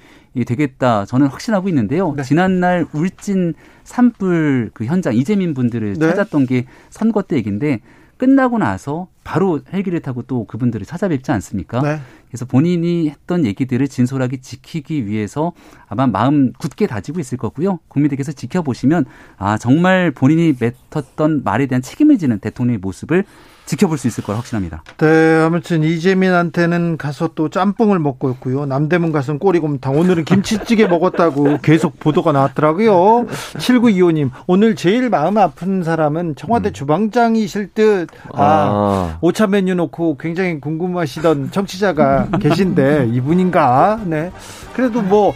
[0.45, 1.05] 되겠다.
[1.05, 2.13] 저는 확신하고 있는데요.
[2.15, 2.23] 네.
[2.23, 3.53] 지난날 울진
[3.83, 6.09] 산불 그 현장 이재민 분들을 네.
[6.09, 7.81] 찾았던 게 선거 때 얘기인데
[8.17, 11.81] 끝나고 나서 바로 헬기를 타고 또 그분들을 찾아뵙지 않습니까?
[11.81, 11.99] 네.
[12.27, 15.51] 그래서 본인이 했던 얘기들을 진솔하게 지키기 위해서
[15.87, 17.79] 아마 마음 굳게 다지고 있을 거고요.
[17.87, 19.05] 국민들께서 지켜보시면
[19.37, 23.25] 아 정말 본인이 맺었던 말에 대한 책임을 지는 대통령의 모습을
[23.65, 24.83] 지켜볼 수 있을 걸 확신합니다.
[24.97, 28.65] 네, 아무튼 이재민한테는 가서 또 짬뽕을 먹고 있고요.
[28.65, 29.97] 남대문 가서는 꼬리곰탕.
[29.97, 33.25] 오늘은 김치찌개 먹었다고 계속 보도가 나왔더라고요.
[33.57, 36.73] 7925님, 오늘 제일 마음 아픈 사람은 청와대 음.
[36.73, 38.07] 주방장이실 듯.
[38.33, 39.17] 아, 아.
[39.21, 44.01] 오차 메뉴 놓고 굉장히 궁금하시던 청취자가 계신데 이분인가?
[44.05, 44.31] 네.
[44.75, 45.33] 그래도 뭐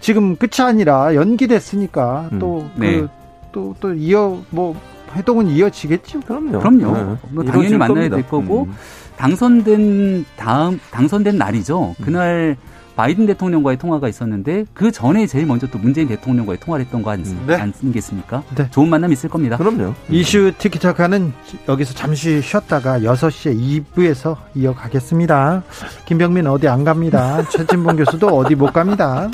[0.00, 2.80] 지금 끝이 아니라 연기됐으니까 또 음.
[2.80, 3.00] 네.
[3.00, 3.08] 그,
[3.52, 4.76] 또, 또 이어 뭐
[5.14, 6.20] 회동은 이어지겠죠.
[6.20, 6.58] 그럼요.
[6.60, 6.92] 그럼요.
[6.96, 7.16] 네.
[7.30, 8.16] 뭐 당연히 만나야 겁니다.
[8.16, 8.74] 될 거고 음.
[9.16, 11.94] 당선된 다음 당선된 날이죠.
[11.98, 12.04] 음.
[12.04, 12.56] 그날
[12.96, 17.22] 바이든 대통령과의 통화가 있었는데 그 전에 제일 먼저 또 문재인 대통령과의 통화를 했던 거 아니,
[17.46, 17.54] 네.
[17.54, 18.42] 아니겠습니까?
[18.54, 18.70] 네.
[18.70, 19.56] 좋은 만남 있을 겁니다.
[19.56, 19.94] 그럼요.
[20.10, 21.32] 이슈 티키타카는
[21.68, 25.62] 여기서 잠시 쉬었다가 6시에 2부에서 이어가겠습니다.
[26.04, 27.42] 김병민 어디 안 갑니다.
[27.48, 29.30] 최진봉 교수도 어디 못 갑니다.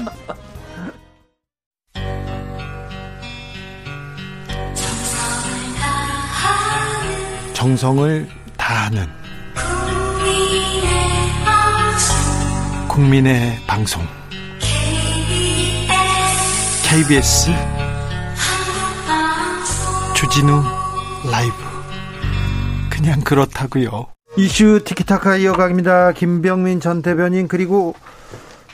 [7.57, 8.29] 정성을
[8.59, 9.07] 다하는
[12.87, 14.03] 국민의 방송
[16.85, 17.51] KBS
[20.15, 20.63] 주진우
[21.31, 21.55] 라이브
[22.91, 24.09] 그냥 그렇다고요.
[24.37, 26.13] 이슈 티키타카 이어갑니다.
[26.13, 27.95] 김병민 전 대변인 그리고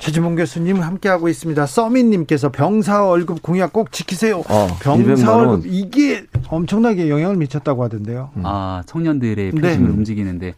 [0.03, 1.65] 최지봉 교수님 함께하고 있습니다.
[1.65, 4.41] 서민님께서 병사 월급 공약 꼭 지키세요.
[4.49, 8.31] 어, 병사 월급 이게 엄청나게 영향을 미쳤다고 하던데요.
[8.35, 8.43] 음.
[8.45, 9.95] 아 청년들의 표심을 네.
[9.95, 10.55] 움직이는데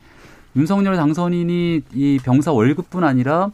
[0.57, 3.51] 윤석열 당선인이 이 병사 월급뿐 아니라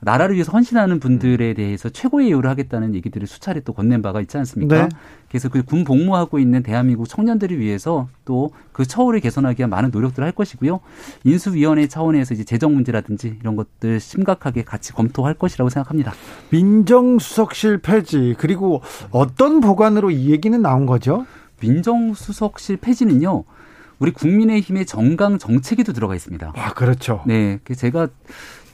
[0.00, 4.82] 나라를 위해서 헌신하는 분들에 대해서 최고의 예우를 하겠다는 얘기들을 수차례 또 건넨 바가 있지 않습니까?
[4.82, 4.88] 네.
[5.28, 10.22] 그래서 그 군 복무하고 있는 대한민국 청년들을 위해서 또 그 처우를 개선하기 위한 많은 노력들을
[10.22, 10.80] 할 것이고요.
[11.24, 16.12] 인수위원회 차원에서 이제 재정 문제라든지 이런 것들 심각하게 같이 검토할 것이라고 생각합니다.
[16.50, 21.24] 민정수석실 폐지 그리고 어떤 보관으로 이 얘기는 나온 거죠?
[21.60, 23.44] 민정수석실 폐지는요.
[23.98, 26.52] 우리 국민의힘의 정강 정책에도 들어가 있습니다.
[26.54, 27.22] 아, 그렇죠.
[27.26, 27.58] 네.
[27.74, 28.08] 제가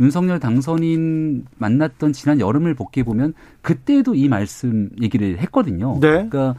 [0.01, 5.99] 윤석열 당선인 만났던 지난 여름을 복귀해 보면 그때도 이 말씀 얘기를 했거든요.
[6.01, 6.28] 네.
[6.28, 6.55] 그러니까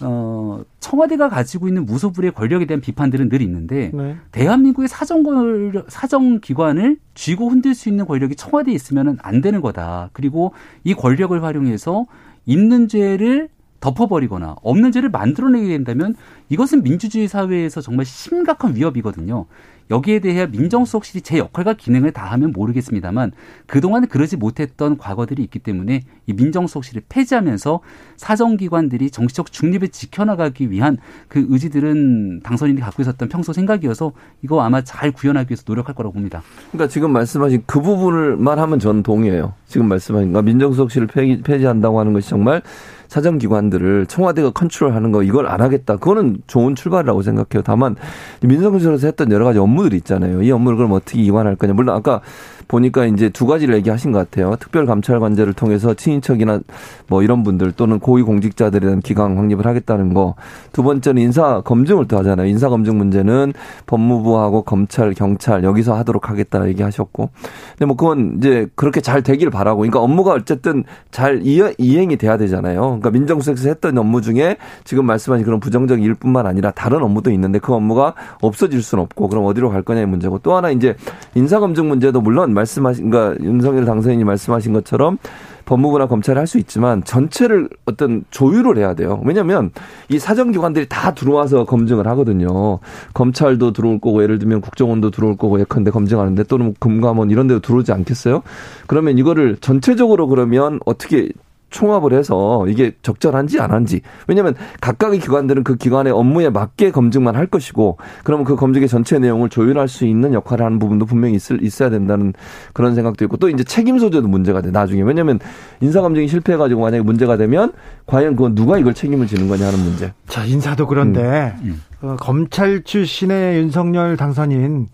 [0.00, 4.16] 어, 청와대가 가지고 있는 무소불위의 권력에 대한 비판들은 늘 있는데 네.
[4.30, 10.10] 대한민국의 사정 권력, 사정 기관을 쥐고 흔들 수 있는 권력이 청와대에 있으면 안 되는 거다.
[10.12, 10.52] 그리고
[10.84, 12.06] 이 권력을 활용해서
[12.46, 13.48] 있는 죄를
[13.80, 16.14] 덮어버리거나 없는 죄를 만들어내게 된다면
[16.48, 19.46] 이것은 민주주의 사회에서 정말 심각한 위협이거든요.
[19.90, 23.32] 여기에 대해 민정수석실이 제 역할과 기능을 다하면 모르겠습니다만
[23.66, 27.80] 그동안 그러지 못했던 과거들이 있기 때문에 이 민정수석실을 폐지하면서
[28.16, 34.12] 사정기관들이 정치적 중립을 지켜나가기 위한 그 의지들은 당선인이 갖고 있었던 평소 생각이어서
[34.42, 36.42] 이거 아마 잘 구현하기 위해서 노력할 거라고 봅니다.
[36.70, 39.54] 그러니까 지금 말씀하신 그 부분을만 하면 저는 동의해요.
[39.66, 42.62] 지금 말씀하신 거 민정수석실을 폐기, 폐지한다고 하는 것이 정말
[43.08, 45.96] 사정기관들을 청와대가 컨트롤하는 거 이걸 안 하겠다.
[45.96, 47.62] 그거는 좋은 출발이라고 생각해요.
[47.64, 47.96] 다만
[48.42, 50.42] 민정수석에서 했던 여러 가지 업무들이 있잖아요.
[50.42, 51.72] 이 업무를 그럼 어떻게 이관할 거냐.
[51.72, 52.20] 물론 아까
[52.68, 54.54] 보니까 이제 두 가지를 얘기하신 것 같아요.
[54.60, 56.60] 특별감찰관제를 통해서 친인척이나
[57.08, 60.34] 뭐 이런 분들 또는 고위공직자들에 대한 기강 확립을 하겠다는 거.
[60.72, 62.46] 두 번째는 인사 검증을 또 하잖아요.
[62.46, 63.54] 인사 검증 문제는
[63.86, 67.30] 법무부하고 검찰, 경찰 여기서 하도록 하겠다 얘기하셨고.
[67.70, 69.78] 근데 뭐 그건 이제 그렇게 잘 되길 바라고.
[69.78, 72.80] 그러니까 업무가 어쨌든 잘 이행이 돼야 되잖아요.
[72.80, 77.72] 그러니까 민정수석에서 했던 업무 중에 지금 말씀하신 그런 부정적 일뿐만 아니라 다른 업무도 있는데 그
[77.72, 80.96] 업무가 없어질 수는 없고 그럼 어디로 갈 거냐의 문제고 또 하나 이제
[81.34, 85.18] 인사검증 문제도 물론 말씀하신 그러니까 윤석열 당선인이 말씀하신 것처럼
[85.64, 89.20] 법무부나 검찰이 할 수 있지만 전체를 어떤 조율을 해야 돼요.
[89.22, 89.70] 왜냐하면
[90.08, 92.78] 이 사정기관들이 다 들어와서 검증을 하거든요.
[93.12, 97.92] 검찰도 들어올 거고 예를 들면 국정원도 들어올 거고 예컨대 검증하는데 또는 금감원 이런 데도 들어오지
[97.92, 98.42] 않겠어요?
[98.86, 101.28] 그러면 이거를 전체적으로 그러면 어떻게
[101.70, 104.00] 총합을 해서 이게 적절한지 안 한지.
[104.26, 109.48] 왜냐하면 각각의 기관들은 그 기관의 업무에 맞게 검증만 할 것이고 그러면 그 검증의 전체 내용을
[109.48, 112.32] 조율할 수 있는 역할을 하는 부분도 분명히 있을, 있어야 된다는
[112.72, 115.38] 그런 생각도 있고 또 이제 책임 소재도 문제가 돼 나중에 왜냐하면
[115.80, 117.72] 인사 검증이 실패해가지고 만약에 문제가 되면
[118.06, 120.12] 과연 그건 누가 이걸 책임을 지는 거냐 하는 문제.
[120.26, 121.80] 자 인사도 그런데 음.
[122.02, 122.06] 음.
[122.08, 124.88] 어, 검찰 출신의 윤석열 당선인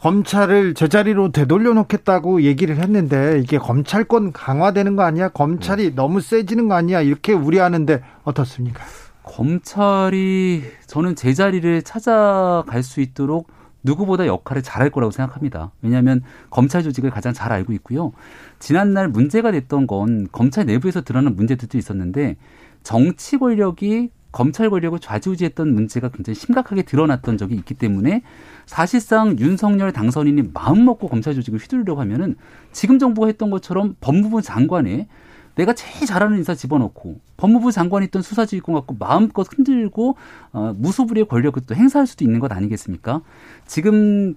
[0.00, 5.28] 검찰을 제자리로 되돌려 놓겠다고 얘기를 했는데 이게 검찰권 강화되는 거 아니야?
[5.28, 5.94] 검찰이 네.
[5.94, 7.02] 너무 세지는 거 아니야?
[7.02, 8.82] 이렇게 우려하는데 어떻습니까?
[9.22, 13.48] 검찰이 저는 제자리를 찾아갈 수 있도록
[13.82, 15.70] 누구보다 역할을 잘할 거라고 생각합니다.
[15.82, 18.12] 왜냐하면 검찰 조직을 가장 잘 알고 있고요.
[18.58, 22.36] 지난날 문제가 됐던 건 검찰 내부에서 드러난 문제들도 있었는데
[22.82, 28.22] 정치 권력이 검찰 권력을 좌지우지했던 문제가 굉장히 심각하게 드러났던 적이 있기 때문에
[28.70, 32.36] 사실상 윤석열 당선인이 마음먹고 검찰 조직을 휘두르려고 하면은
[32.70, 35.08] 지금 정부가 했던 것처럼 법무부 장관에
[35.56, 40.14] 내가 제일 잘하는 인사 집어넣고 법무부 장관이 있던 수사지휘권 갖고 마음껏 흔들고
[40.52, 43.22] 어, 무소불위의 권력을 또 행사할 수도 있는 것 아니겠습니까?
[43.66, 44.36] 지금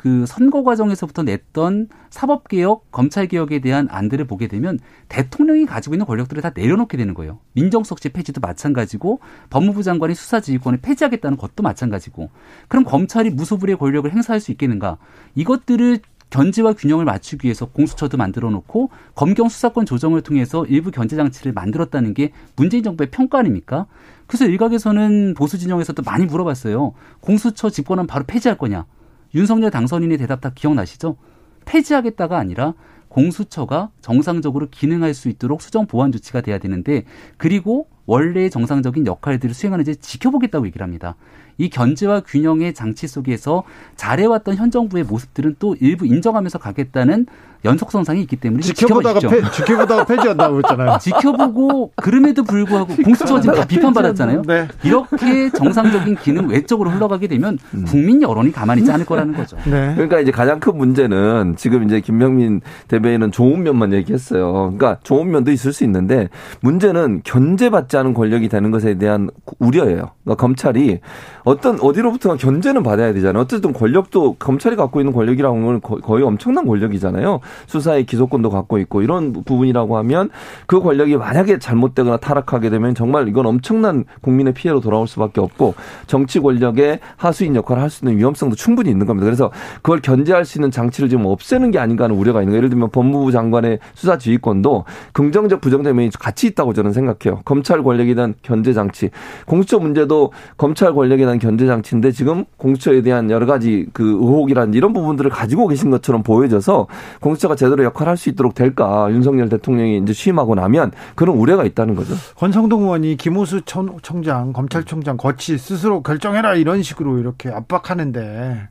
[0.00, 4.78] 그 선거 과정에서부터 냈던 사법개혁, 검찰개혁에 대한 안들을 보게 되면
[5.10, 7.38] 대통령이 가지고 있는 권력들을 다 내려놓게 되는 거예요.
[7.52, 9.20] 민정수석제 폐지도 마찬가지고
[9.50, 12.30] 법무부 장관이 수사지휘권을 폐지하겠다는 것도 마찬가지고
[12.68, 14.96] 그럼 검찰이 무소불위의 권력을 행사할 수 있겠는가?
[15.34, 15.98] 이것들을
[16.30, 22.14] 견제와 균형을 맞추기 위해서 공수처도 만들어 놓고 검경 수사권 조정을 통해서 일부 견제 장치를 만들었다는
[22.14, 23.84] 게 문재인 정부의 평가 아닙니까?
[24.26, 26.94] 그래서 일각에서는 보수 진영에서도 많이 물어봤어요.
[27.20, 28.86] 공수처 집권은 바로 폐지할 거냐?
[29.34, 31.16] 윤석열 당선인의 대답 다 기억나시죠?
[31.64, 32.74] 폐지하겠다가 아니라
[33.08, 37.04] 공수처가 정상적으로 기능할 수 있도록 수정 보완 조치가 돼야 되는데
[37.36, 41.16] 그리고 원래의 정상적인 역할들을 수행하는지 지켜보겠다고 얘기를 합니다.
[41.58, 43.64] 이 견제와 균형의 장치 속에서
[43.96, 47.26] 잘해왔던 현 정부의 모습들은 또 일부 인정하면서 가겠다는
[47.64, 50.98] 연속성상이 있기 때문에 지켜보다가 패, 지켜보다가 폐지한다고 그랬잖아요.
[51.02, 54.42] 지켜보고 그럼에도 불구하고 공수처 지금 다 비판받았잖아요.
[54.46, 54.68] 네.
[54.82, 57.84] 이렇게 정상적인 기능 외적으로 흘러가게 되면 음.
[57.86, 59.56] 국민 여론이 가만히 있지 않을 거라는 거죠.
[59.64, 59.92] 네.
[59.94, 64.52] 그러니까 이제 가장 큰 문제는 지금 이제 김명민 대변인은 좋은 면만 얘기했어요.
[64.52, 66.28] 그러니까 좋은 면도 있을 수 있는데
[66.60, 70.12] 문제는 견제받지 않은 권력이 되는 것에 대한 우려예요.
[70.24, 71.00] 그러니까 검찰이
[71.44, 73.42] 어떤 어디로부터 견제는 받아야 되잖아요.
[73.42, 77.40] 어쨌든 권력도 검찰이 갖고 있는 권력이라는 건 거의 엄청난 권력이잖아요.
[77.66, 80.30] 수사의 기소권도 갖고 있고 이런 부분이라고 하면
[80.66, 85.74] 그 권력이 만약에 잘못되거나 타락하게 되면 정말 이건 엄청난 국민의 피해로 돌아올 수밖에 없고
[86.06, 89.26] 정치 권력의 하수인 역할을 할 수 있는 위험성도 충분히 있는 겁니다.
[89.26, 89.50] 그래서
[89.82, 92.58] 그걸 견제할 수 있는 장치를 지금 없애는 게 아닌가 하는 우려가 있는 거예요.
[92.58, 97.42] 예를 들면 법무부 장관의 수사 지휘권도 긍정적 부정적 면이 같이 있다고 저는 생각해요.
[97.44, 99.10] 검찰 권력에 대한 견제 장치,
[99.46, 104.92] 공수처 문제도 검찰 권력에 대한 견제 장치인데 지금 공수처에 대한 여러 가지 그 의혹이라는 이런
[104.92, 106.86] 부분들을 가지고 계신 것처럼 보여져서
[107.20, 111.64] 공수처 공수처가 제대로 역할을 할 수 있도록 될까 윤석열 대통령이 이제 취임하고 나면 그런 우려가
[111.64, 112.14] 있다는 거죠.
[112.36, 118.68] 권성동 의원이 김호수 청장, 검찰총장 거치 스스로 결정해라 이런 식으로 이렇게 압박하는데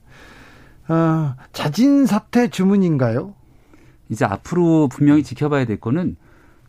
[0.90, 3.34] 어, 자진 사퇴 주문인가요?
[4.10, 6.16] 이제 앞으로 분명히 지켜봐야 될 거는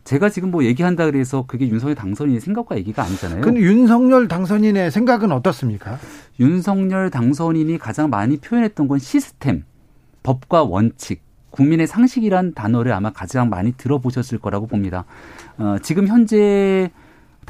[0.03, 3.41] 제가 지금 뭐 얘기한다 그래서 그게 윤석열 당선인의 생각과 얘기가 아니잖아요.
[3.41, 5.99] 근데 윤석열 당선인의 생각은 어떻습니까?
[6.39, 9.63] 윤석열 당선인이 가장 많이 표현했던 건 시스템,
[10.23, 11.21] 법과 원칙,
[11.51, 15.05] 국민의 상식이란 단어를 아마 가장 많이 들어보셨을 거라고 봅니다.
[15.57, 16.91] 어, 지금 현재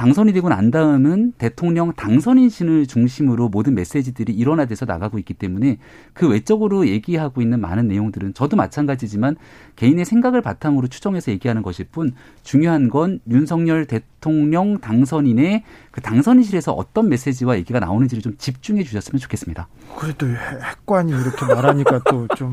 [0.01, 5.77] 당선이 되고 난 다음은 대통령 당선인신을 중심으로 모든 메시지들이 일원화돼서 나가고 있기 때문에
[6.13, 9.35] 그 외적으로 얘기하고 있는 많은 내용들은 저도 마찬가지지만
[9.75, 17.07] 개인의 생각을 바탕으로 추정해서 얘기하는 것일 뿐 중요한 건 윤석열 대통령 당선인의 그 당선인실에서 어떤
[17.07, 19.67] 메시지와 얘기가 나오는지를 좀 집중해 주셨으면 좋겠습니다.
[19.99, 22.49] 그래도 핵관이 이렇게 말하니까 또 좀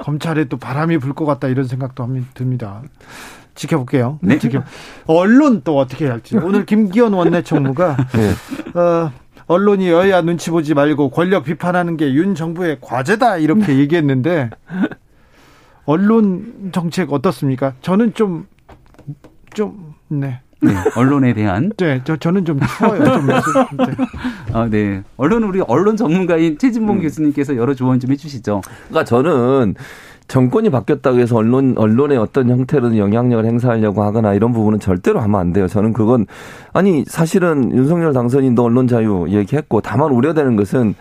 [0.00, 2.82] 검찰에 또 바람이 불 것 같다 이런 생각도 듭니다.
[3.58, 4.18] 지켜볼게요.
[4.22, 4.38] 네.
[4.38, 4.62] 지켜.
[5.06, 6.36] 언론 또 어떻게 할지.
[6.36, 8.80] 오늘 김기현 원내총무가 네.
[8.80, 9.12] 어,
[9.46, 14.50] 언론이 여야 눈치 보지 말고 권력 비판하는 게 윤 정부의 과제다 이렇게 얘기했는데
[15.84, 17.74] 언론 정책 어떻습니까?
[17.82, 18.46] 저는 좀
[19.54, 20.40] 좀 네.
[20.60, 21.70] 네, 언론에 대한.
[21.78, 23.04] 네, 저, 저는 좀 추워요.
[23.04, 23.34] 좀 네.
[24.52, 25.02] 아, 네.
[25.16, 27.02] 언론, 우리 언론 전문가인 최진봉 음.
[27.02, 28.62] 교수님께서 여러 조언 좀 해주시죠.
[28.88, 29.74] 그러니까 저는
[30.28, 35.52] 정권이 바뀌었다고 해서 언론 언론의 어떤 형태로든 영향력을 행사하려고 하거나 이런 부분은 절대로 하면 안
[35.52, 35.66] 돼요.
[35.66, 36.26] 저는 그건
[36.72, 40.94] 아니 사실은 윤석열 당선인도 언론 자유 얘기했고 다만 우려되는 것은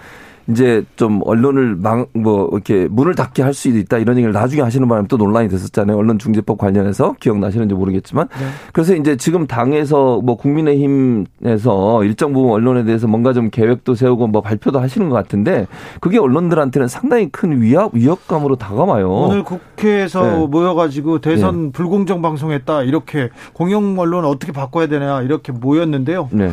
[0.50, 5.08] 이제 좀 언론을 막뭐 이렇게 문을 닫게 할 수도 있다 이런 얘기를 나중에 하시는 바람에
[5.08, 5.98] 또 논란이 됐었잖아요.
[5.98, 8.46] 언론중재법 관련해서 기억나시는지 모르겠지만 네.
[8.72, 14.42] 그래서 이제 지금 당에서 뭐 국민의힘에서 일정 부분 언론에 대해서 뭔가 좀 계획도 세우고 뭐
[14.42, 15.68] 발표도 하시는 것 같은데
[16.00, 19.12] 그게 언론들한테는 상당히 큰 위협 위협감으로 다가와요.
[19.12, 20.48] 오늘 국회에서 네.
[20.48, 21.72] 모여가지고 대선 네.
[21.72, 26.30] 불공정 방송했다 이렇게 공영 언론 어떻게 바꿔야 되냐 이렇게 모였는데요.
[26.32, 26.52] 네.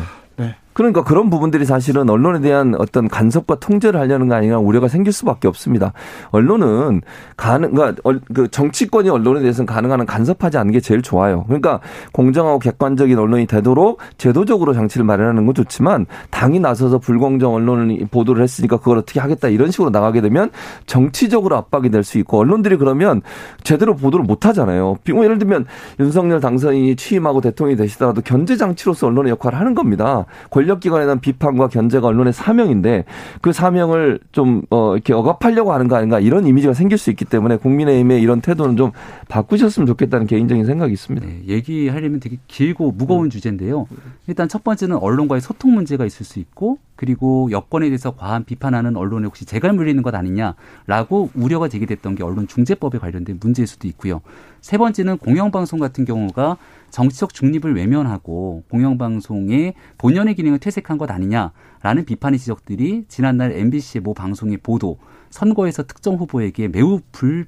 [0.75, 5.47] 그러니까 그런 부분들이 사실은 언론에 대한 어떤 간섭과 통제를 하려는 거 아니냐 우려가 생길 수밖에
[5.47, 5.91] 없습니다.
[6.29, 7.01] 언론은
[7.35, 8.01] 가능, 그러니까
[8.33, 11.43] 그 정치권이 언론에 대해서는 가능한 간섭하지 않는 게 제일 좋아요.
[11.45, 11.81] 그러니까
[12.13, 18.77] 공정하고 객관적인 언론이 되도록 제도적으로 장치를 마련하는 건 좋지만 당이 나서서 불공정 언론을 보도를 했으니까
[18.77, 20.51] 그걸 어떻게 하겠다 이런 식으로 나가게 되면
[20.85, 23.21] 정치적으로 압박이 될 수 있고 언론들이 그러면
[23.63, 24.97] 제대로 보도를 못 하잖아요.
[25.07, 25.65] 예를 들면
[25.99, 30.25] 윤석열 당선인이 취임하고 대통령이 되시더라도 견제 장치로서 언론의 역할을 하는 겁니다.
[30.49, 33.05] 권 력기관에 대한 비판과 견제가 언론의 사명인데
[33.41, 37.57] 그 사명을 좀 어, 이렇게 억압하려고 하는 거 아닌가 이런 이미지가 생길 수 있기 때문에
[37.57, 38.91] 국민의힘의 이런 태도는 좀
[39.29, 41.25] 바꾸셨으면 좋겠다는 개인적인 생각이 있습니다.
[41.25, 43.29] 네, 얘기하려면 되게 길고 무거운 음.
[43.29, 43.87] 주제인데요.
[44.27, 49.25] 일단 첫 번째는 언론과의 소통 문제가 있을 수 있고 그리고 여권에 대해서 과한 비판하는 언론에
[49.25, 54.21] 혹시 재갈 물리는 것 아니냐라고 우려가 제기됐던 게 언론 중재법에 관련된 문제일 수도 있고요.
[54.61, 56.57] 세 번째는 공영방송 같은 경우가
[56.95, 64.59] 정치적 중립을 외면하고 공영방송의 본연의 기능을 퇴색한 것 아니냐라는 비판의 지적들이 지난날 MBC의 모 방송의
[64.63, 64.97] 보도,
[65.29, 67.47] 선거에서 특정 후보에게 매우 불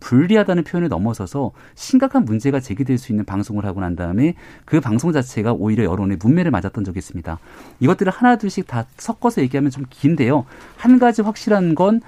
[0.00, 4.34] 불리하다는 표현을 넘어서서 심각한 문제가 제기될 수 있는 방송을 하고 난 다음에
[4.66, 7.38] 그 방송 자체가 오히려 여론의 문매를 맞았던 적이 있습니다.
[7.80, 10.44] 이것들을 하나둘씩 다 섞어서 얘기하면 좀 긴데요.
[10.76, 12.02] 한 가지 확실한 건 아,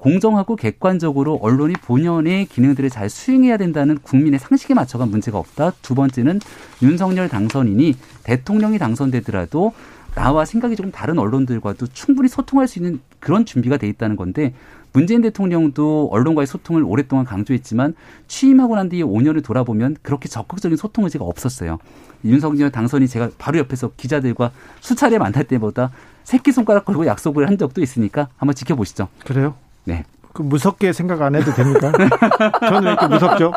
[0.00, 5.72] 공정하고 객관적으로 언론이 본연의 기능들을 잘 수행해야 된다는 국민의 상식에 맞춰간 문제가 없다.
[5.82, 6.40] 두 번째는
[6.82, 9.72] 윤석열 당선인이 대통령이 당선되더라도
[10.14, 14.54] 나와 생각이 조금 다른 언론들과도 충분히 소통할 수 있는 그런 준비가 돼 있다는 건데
[14.92, 17.94] 문재인 대통령도 언론과의 소통을 오랫동안 강조했지만
[18.28, 21.78] 취임하고 난 뒤에 5년을 돌아보면 그렇게 적극적인 소통 의지가 없었어요.
[22.24, 25.90] 윤석열 당선이 제가 바로 옆에서 기자들과 수차례 만날 때보다
[26.22, 29.08] 새끼손가락 걸고 약속을 한 적도 있으니까 한번 지켜보시죠.
[29.24, 29.56] 그래요?
[29.84, 30.04] 네.
[30.32, 31.92] 그 무섭게 생각 안 해도 됩니까?
[32.60, 33.52] 저는 왜 이렇게 무섭죠?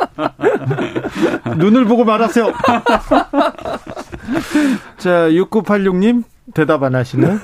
[1.58, 2.54] 눈을 보고 말하세요.
[4.98, 6.24] 자, 6986님,
[6.54, 7.40] 대답 안 하시는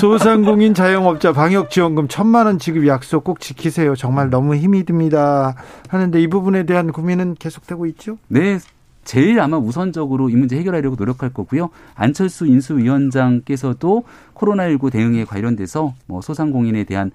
[0.00, 3.94] 소상공인 자영업자 방역지원금 천만 원 지급 약속 꼭 지키세요.
[3.94, 5.54] 정말 너무 힘이 듭니다.
[5.88, 8.16] 하는데 이 부분에 대한 고민은 계속되고 있죠?
[8.28, 8.58] 네.
[9.04, 11.70] 제일 아마 우선적으로 이 문제 해결하려고 노력할 거고요.
[11.94, 17.10] 안철수 인수위원장께서도 코로나19 대응에 관련돼서 뭐 소상공인에 대한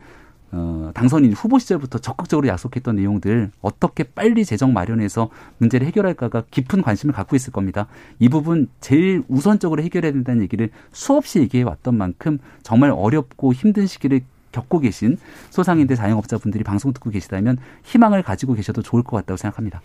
[0.55, 7.13] 어, 당선인 후보 시절부터 적극적으로 약속했던 내용들 어떻게 빨리 재정 마련해서 문제를 해결할까가 깊은 관심을
[7.13, 7.87] 갖고 있을 겁니다.
[8.19, 14.21] 이 부분 제일 우선적으로 해결해야 된다는 얘기를 수없이 얘기해 왔던 만큼 정말 어렵고 힘든 시기를
[14.51, 15.17] 겪고 계신
[15.49, 19.81] 소상인들 자영업자분들이 방송 듣고 계시다면 희망을 가지고 계셔도 좋을 것 같다고 생각합니다.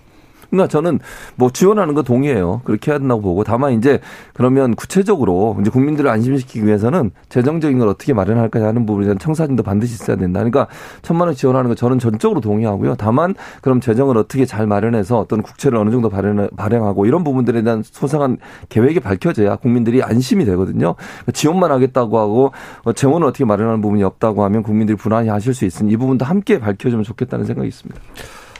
[0.51, 0.99] 그러니까 저는
[1.37, 2.63] 뭐 지원하는 거 동의해요.
[2.65, 4.01] 그렇게 해야 된다고 보고 다만 이제
[4.33, 9.95] 그러면 구체적으로 이제 국민들을 안심시키기 위해서는 재정적인 걸 어떻게 마련할까 하는 부분에 대한 청사진도 반드시
[9.95, 10.41] 있어야 된다.
[10.41, 10.69] 그러니까
[11.03, 12.95] 천만 원 지원하는 거 저는 전적으로 동의하고요.
[12.97, 17.83] 다만 그럼 재정을 어떻게 잘 마련해서 어떤 국채를 어느 정도 발행, 발행하고 이런 부분들에 대한
[17.85, 18.39] 소상한
[18.69, 20.95] 계획이 밝혀져야 국민들이 안심이 되거든요.
[20.95, 22.53] 그러니까 지원만 하겠다고 하고
[22.85, 26.59] 어, 재원을 어떻게 마련하는 부분이 없다고 하면 국민들이 불안해 하실 수 있으니 이 부분도 함께
[26.59, 28.01] 밝혀주면 좋겠다는 생각이 있습니다.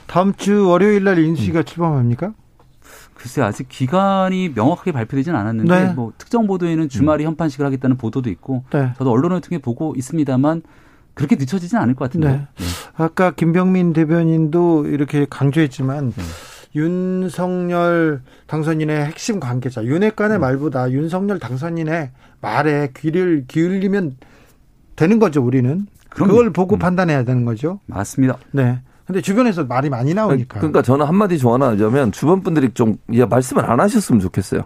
[0.09, 1.65] 다음 주 월요일 날 인수위가 음.
[1.65, 2.33] 출범합니까?
[3.13, 5.93] 글쎄 아직 기간이 명확하게 발표되진 않았는데 네.
[5.93, 7.29] 뭐 특정 보도에는 주말이 음.
[7.29, 8.91] 현판식을 하겠다는 보도도 있고 네.
[8.97, 10.63] 저도 언론을 통해 보고 있습니다만
[11.13, 12.27] 그렇게 늦춰지진 않을 것 같은데.
[12.27, 12.37] 네.
[12.37, 12.65] 네.
[12.95, 16.23] 아까 김병민 대변인도 이렇게 강조했지만 네.
[16.75, 20.41] 윤석열 당선인의 핵심 관계자 윤핵관의 음.
[20.41, 22.09] 말보다 윤석열 당선인의
[22.41, 24.17] 말에 귀를 기울이면
[24.95, 25.85] 되는 거죠 우리는.
[26.09, 26.31] 그럼요.
[26.31, 26.79] 그걸 보고 음.
[26.79, 27.79] 판단해야 되는 거죠.
[27.85, 28.37] 맞습니다.
[28.51, 28.81] 네.
[29.09, 30.59] 근데 주변에서 말이 많이 나오니까.
[30.59, 34.61] 그러니까 저는 한마디 조언하자면 주변 분들이 좀 말씀을 안 하셨으면 좋겠어요.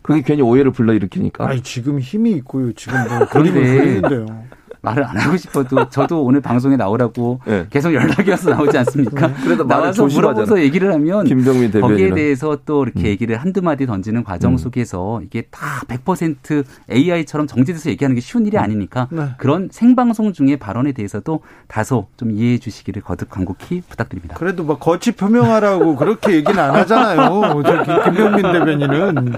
[0.00, 1.48] 그게 괜히 오해를 불러일으키니까.
[1.48, 2.72] 아니 지금 힘이 있고요.
[2.74, 4.44] 지금 뭐 그림을 그리는데요.
[4.82, 7.66] 말을 안 하고 싶어도 저도 오늘 방송에 나오라고 네.
[7.70, 9.28] 계속 연락이 와서 나오지 않습니까?
[9.28, 9.34] 네.
[9.42, 13.06] 그래도 나와서 물어보서 얘기를 하면 김병민 거기에 대해서 또 이렇게 음.
[13.06, 14.56] 얘기를 한두 마디 던지는 과정 음.
[14.56, 18.62] 속에서 이게 다 100% AI처럼 정제돼서 얘기하는 게 쉬운 일이 음.
[18.62, 19.28] 아니니까 네.
[19.38, 24.36] 그런 생방송 중에 발언에 대해서도 다소 좀 이해해 주시기를 거듭 간곡히 부탁드립니다.
[24.38, 27.62] 그래도 뭐 거치 표명하라고 그렇게 얘기는 안 하잖아요.
[28.04, 29.32] 김병민 대변인은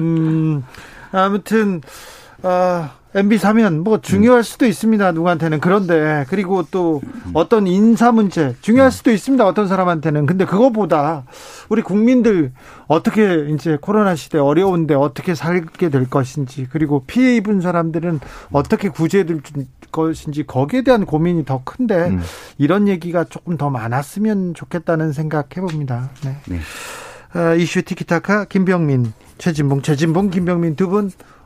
[0.00, 0.64] 음
[1.12, 1.80] 아무튼
[2.42, 5.12] 아 MB 사면 뭐 중요할 수도 있습니다.
[5.12, 7.00] 누구한테는 그런데 그리고 또
[7.32, 9.46] 어떤 인사 문제 중요할 수도 있습니다.
[9.46, 11.24] 어떤 사람한테는 근데 그거보다
[11.70, 12.52] 우리 국민들
[12.86, 18.20] 어떻게 이제 코로나 시대 어려운데 어떻게 살게 될 것인지 그리고 피해 입은 사람들은
[18.52, 19.40] 어떻게 구제될
[19.90, 22.20] 것인지 거기에 대한 고민이 더 큰데 음.
[22.58, 26.10] 이런 얘기가 조금 더 많았으면 좋겠다는 생각 해봅니다.
[26.24, 26.36] 네.
[26.46, 26.58] 네.
[27.34, 31.10] 어, 이슈 티키타카 김병민 최진봉 최진봉 김병민 두분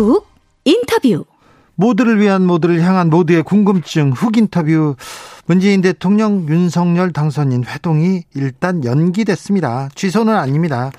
[0.00, 0.26] 훅
[0.64, 1.26] 인터뷰
[1.74, 4.96] 모두를 위한 모두를 향한 모두의 궁금증 훅 인터뷰
[5.46, 9.90] 문재인 대통령 윤석열 당선인 회동이 일단 연기됐습니다.
[9.94, 10.90] 취소는 아닙니다.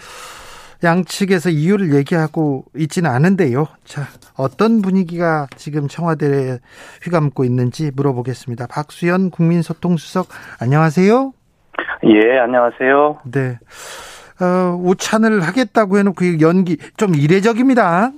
[0.83, 3.67] 양측에서 이유를 얘기하고 있지는 않은데요.
[3.85, 6.59] 자, 어떤 분위기가 지금 청와대에
[7.03, 8.67] 휘감고 있는지 물어보겠습니다.
[8.67, 10.27] 박수현 국민소통수석,
[10.59, 11.33] 안녕하세요.
[12.05, 13.19] 예, 안녕하세요.
[13.31, 13.59] 네.
[14.41, 18.11] 어, 오찬을 하겠다고 해놓고 연기 좀 이례적입니다.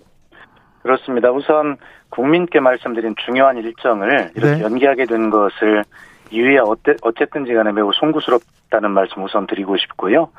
[0.83, 1.31] 그렇습니다.
[1.31, 1.77] 우선
[2.09, 4.61] 국민께 말씀드린 중요한 일정을 이렇게 네.
[4.61, 5.83] 연기하게 된 것을
[6.29, 6.57] 이후에
[7.01, 10.29] 어쨌든지 간에 매우 송구스럽다는 말씀 우선 드리고 싶고요.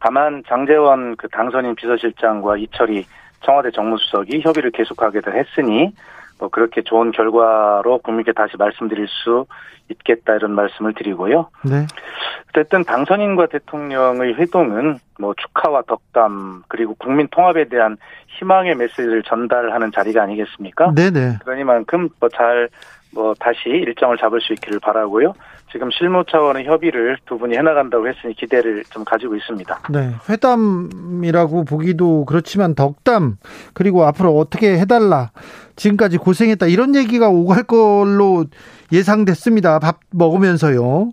[0.00, 3.06] 다만 장재원 그 당선인 비서실장과 이철이
[3.42, 5.92] 청와대 정무수석이 협의를 계속하게도 했으니
[6.38, 9.46] 뭐 그렇게 좋은 결과로 국민께 다시 말씀드릴 수
[9.88, 11.48] 있겠다 이런 말씀을 드리고요.
[11.64, 11.86] 네.
[12.50, 17.96] 어쨌든 당선인과 대통령의 회동은 뭐 축하와 덕담 그리고 국민 통합에 대한
[18.38, 20.92] 희망의 메시지를 전달하는 자리가 아니겠습니까?
[20.94, 21.38] 네네.
[21.44, 22.68] 그러니만큼 뭐잘뭐
[23.12, 25.34] 뭐 다시 일정을 잡을 수 있기를 바라고요.
[25.72, 29.80] 지금 실무 차원의 협의를 두 분이 해나간다고 했으니 기대를 좀 가지고 있습니다.
[29.90, 33.36] 네, 회담이라고 보기도 그렇지만 덕담
[33.74, 35.30] 그리고 앞으로 어떻게 해달라
[35.74, 38.44] 지금까지 고생했다 이런 얘기가 오갈 걸로
[38.92, 39.80] 예상됐습니다.
[39.80, 41.10] 밥 먹으면서요.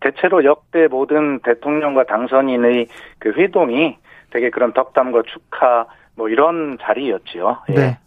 [0.00, 2.86] 대체로 역대 모든 대통령과 당선인의
[3.18, 3.96] 그 회동이
[4.30, 5.86] 되게 그런 덕담과 축하
[6.18, 7.58] 뭐 이런 자리였지요.
[7.70, 7.74] 예.
[7.74, 7.98] 네.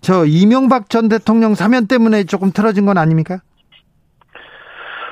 [0.00, 3.38] 저 이명박 전 대통령 사면 때문에 조금 틀어진 건 아닙니까?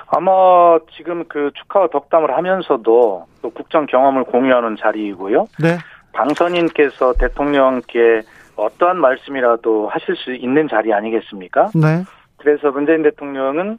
[0.09, 5.47] 아마 지금 그 축하와 덕담을 하면서도 또 국정 경험을 공유하는 자리이고요.
[5.61, 5.79] 네.
[6.13, 8.23] 당선인께서 대통령께
[8.57, 11.71] 어떠한 말씀이라도 하실 수 있는 자리 아니겠습니까?
[11.75, 12.03] 네.
[12.39, 13.79] 그래서 문재인 대통령은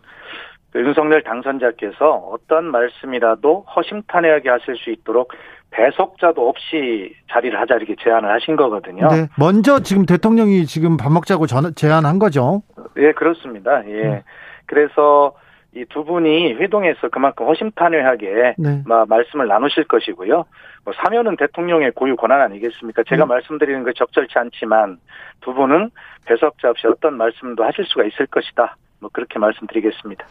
[0.72, 5.34] 그 윤석열 당선자께서 어떤 말씀이라도 허심탄회하게 하실 수 있도록
[5.78, 9.08] 배석자도 없이 자리를 하자 이렇게 제안을 하신 거거든요.
[9.10, 9.28] 네.
[9.38, 12.64] 먼저 지금 대통령이 지금 밥 먹자고 전, 제안한 거죠.
[12.98, 13.84] 예, 그렇습니다.
[13.88, 14.02] 예.
[14.02, 14.24] 네.
[14.66, 15.34] 그래서
[15.76, 18.84] 이 두 분이 회동에서 그만큼 허심탄회하게 네.
[19.08, 20.46] 말씀을 나누실 것이고요.
[20.84, 23.04] 뭐 사면은 대통령의 고유 권한 아니겠습니까?
[23.08, 23.28] 제가 음.
[23.28, 24.98] 말씀드리는 거 적절치 않지만
[25.42, 25.92] 두 분은
[26.26, 28.76] 배석자 없이 어떤 말씀도 하실 수가 있을 것이다.
[29.00, 30.26] 뭐 그렇게 말씀드리겠습니다.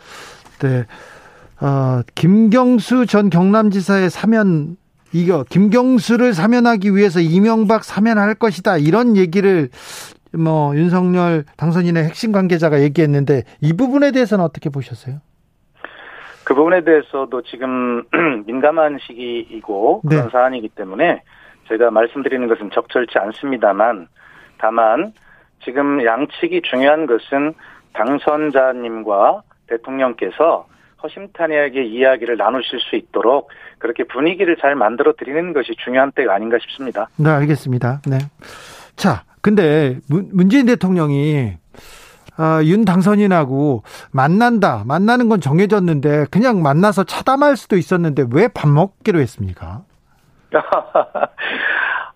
[0.63, 0.85] 네.
[1.65, 4.77] 어, 김경수 전 경남지사의 사면
[5.13, 9.69] 이거 김경수를 사면하기 위해서 이명박 사면할 것이다 이런 얘기를
[10.33, 15.21] 뭐 윤석열 당선인의 핵심 관계자가 얘기했는데 이 부분에 대해서는 어떻게 보셨어요?
[16.45, 18.05] 그 부분에 대해서도 지금
[18.47, 20.31] 민감한 시기이고 그런 네.
[20.31, 21.23] 사안이기 때문에
[21.69, 24.07] 제가 말씀드리는 것은 적절치 않습니다만
[24.59, 25.13] 다만
[25.65, 27.55] 지금 양측이 중요한 것은
[27.95, 30.67] 당선자님과 대통령께서
[31.03, 37.09] 허심탄회하게 이야기를 나누실 수 있도록 그렇게 분위기를 잘 만들어 드리는 것이 중요한 때가 아닌가 싶습니다.
[37.17, 38.01] 네, 알겠습니다.
[38.09, 38.19] 네.
[38.97, 41.53] 자, 근데 문재인 대통령이
[42.39, 43.83] 어, 윤 당선인하고
[44.13, 44.83] 만난다.
[44.87, 49.83] 만나는 건 정해졌는데 그냥 만나서 차담할 수도 있었는데 왜 밥 먹기로 했습니까?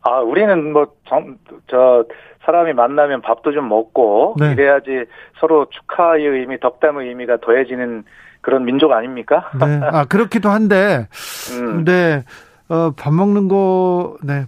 [0.03, 2.05] 아, 우리는 뭐, 정, 저,
[2.45, 4.53] 사람이 만나면 밥도 좀 먹고, 네.
[4.53, 5.05] 이래야지
[5.39, 8.05] 서로 축하의 의미, 덕담의 의미가 더해지는
[8.41, 9.51] 그런 민족 아닙니까?
[9.59, 9.81] 네.
[9.83, 11.09] 아, 그렇기도 한데,
[11.61, 11.85] 음.
[11.85, 12.25] 네,
[12.69, 14.47] 어, 밥 먹는 거, 네,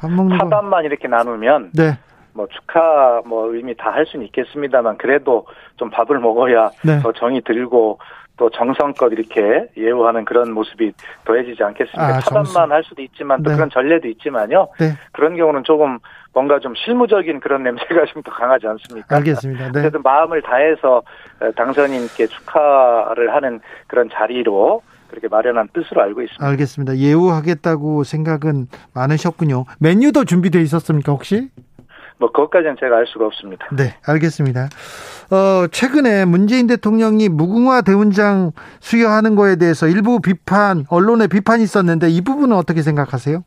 [0.00, 1.98] 밥 먹는 사담만 이렇게 나누면, 네.
[2.32, 7.00] 뭐 축하 뭐 의미 다 할 수는 있겠습니다만 그래도 좀 밥을 먹어야 네.
[7.00, 7.98] 더 정이 들고
[8.36, 10.92] 또 정성껏 이렇게 예우하는 그런 모습이
[11.24, 12.06] 더해지지 않겠습니까?
[12.16, 13.56] 아, 차단만 할 수도 있지만 또 네.
[13.56, 14.68] 그런 전례도 있지만요.
[14.78, 14.92] 네.
[15.10, 15.98] 그런 경우는 조금
[16.32, 19.16] 뭔가 좀 실무적인 그런 냄새가 좀 더 강하지 않습니까?
[19.16, 19.72] 알겠습니다.
[19.72, 19.80] 네.
[19.80, 21.02] 어쨌든 마음을 다해서
[21.56, 26.46] 당선인께 축하를 하는 그런 자리로 그렇게 마련한 뜻으로 알고 있습니다.
[26.46, 26.96] 알겠습니다.
[26.98, 29.64] 예우하겠다고 생각은 많으셨군요.
[29.80, 31.48] 메뉴도 준비되어 있었습니까 혹시?
[32.20, 33.66] 뭐 그것까지는 제가 알 수가 없습니다.
[33.72, 34.68] 네, 알겠습니다.
[35.30, 38.50] 어, 최근에 문재인 대통령이 무궁화 대훈장
[38.80, 43.44] 수여하는 거에 대해서 일부 비판, 언론의 비판이 있었는데 이 부분은 어떻게 생각하세요?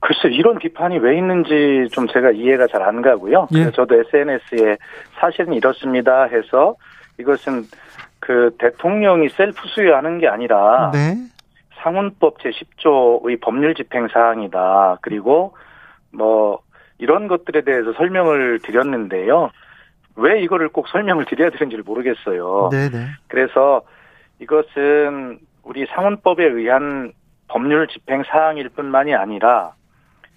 [0.00, 3.46] 글쎄 이런 비판이 왜 있는지 좀 제가 이해가 잘 안 가고요.
[3.54, 3.70] 예.
[3.70, 4.78] 저도 SNS에
[5.18, 6.74] 사실은 이렇습니다 해서
[7.18, 7.64] 이것은
[8.18, 11.16] 그 대통령이 셀프 수여하는 게 아니라 네.
[11.82, 14.98] 상훈법 제10조의 법률 집행 사항이다.
[15.02, 15.54] 그리고
[16.12, 16.60] 뭐
[16.98, 19.50] 이런 것들에 대해서 설명을 드렸는데요.
[20.16, 22.68] 왜 이거를 꼭 설명을 드려야 되는지를 모르겠어요.
[22.70, 23.06] 네네.
[23.28, 23.82] 그래서
[24.38, 27.12] 이것은 우리 상원법에 의한
[27.48, 29.72] 법률 집행 사항일 뿐만이 아니라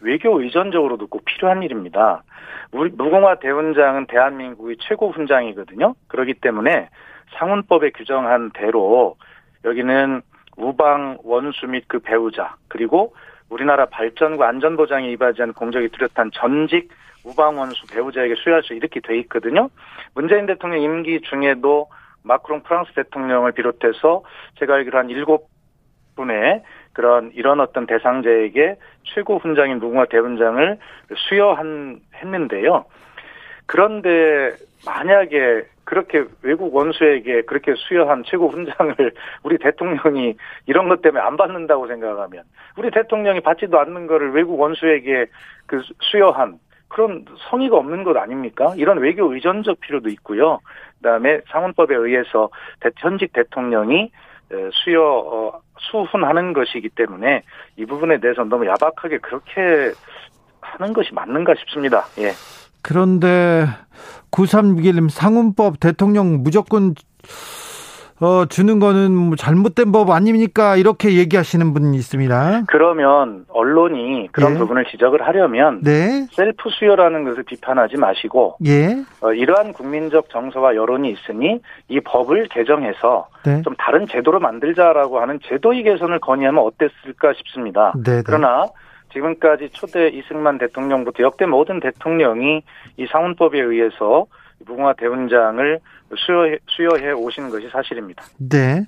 [0.04, 2.24] 외교 의존적으로도 꼭 필요한 일입니다.
[2.72, 5.96] 우리 무공화 대훈장은 대한민국의 최고 훈장이거든요.
[6.08, 6.90] 그렇기 때문에
[7.38, 9.16] 상원법에 규정한 대로
[9.66, 10.22] 여기는
[10.58, 13.16] 우방 원수 및 그 배우자 그리고
[13.50, 16.90] 우리나라 발전과 안전 보장에 이바지한 공적이 뚜렷한 전직
[17.24, 19.70] 우방 원수 배우자에게 수여할 수 이렇게 돼 있거든요.
[20.14, 21.88] 문재인 대통령 임기 중에도
[22.24, 24.24] 마크롱 프랑스 대통령을 비롯해서
[24.60, 25.50] 제가 알기로 한 일곱
[26.16, 26.64] 분의
[26.94, 30.78] 그런 이런 어떤 대상자에게 최고 훈장인 무궁화 대훈장을
[31.16, 32.86] 수여한 했는데요.
[33.66, 34.52] 그런데
[34.86, 38.96] 만약에 그렇게 외국 원수에게 그렇게 수여한 최고 훈장을
[39.44, 42.44] 우리 대통령이 이런 것 때문에 안 받는다고 생각하면
[42.78, 45.26] 우리 대통령이 받지도 않는 거를 외국 원수에게
[45.66, 48.74] 그 수여한 그런 성의가 없는 것 아닙니까?
[48.78, 50.60] 이런 외교 의존적 필요도 있고요.
[50.98, 52.50] 그다음에 상원법에 의해서
[52.98, 54.12] 현직 대통령이
[54.72, 57.44] 수여 어, 수훈하는 것이기 때문에
[57.78, 59.94] 이 부분에 대해서 너무 야박하게 그렇게
[60.62, 62.06] 하는 것이 맞는가 싶습니다.
[62.20, 62.32] 예.
[62.82, 63.66] 그런데
[64.32, 66.96] 9361님 상훈법 대통령 무조건
[68.24, 70.78] 어, 주는 거는 뭐 잘못된 법 아닙니까?
[70.78, 72.64] 이렇게 얘기하시는 분이 있습니다.
[72.68, 74.58] 그러면 언론이 그런 예.
[74.60, 76.26] 부분을 지적을 하려면 네.
[76.32, 78.96] 셀프 수요라는 것을 비판하지 마시고 예.
[79.20, 81.60] 어, 이러한 국민적 정서와 여론이 있으니
[81.90, 83.62] 이 법을 개정해서 네.
[83.62, 87.92] 좀 다른 제도로 만들자라고 하는 제도의 개선을 건의하면 어땠을까 싶습니다.
[88.06, 88.24] 네, 네.
[88.26, 88.68] 그러나
[89.12, 92.62] 지금까지 초대 이승만 대통령부터 역대 모든 대통령이
[92.96, 94.28] 이 상훈법에 의해서
[94.66, 95.80] 무궁화 대훈장을
[96.16, 98.24] 수여해, 수여해 오신 것이 사실입니다.
[98.38, 98.86] 네.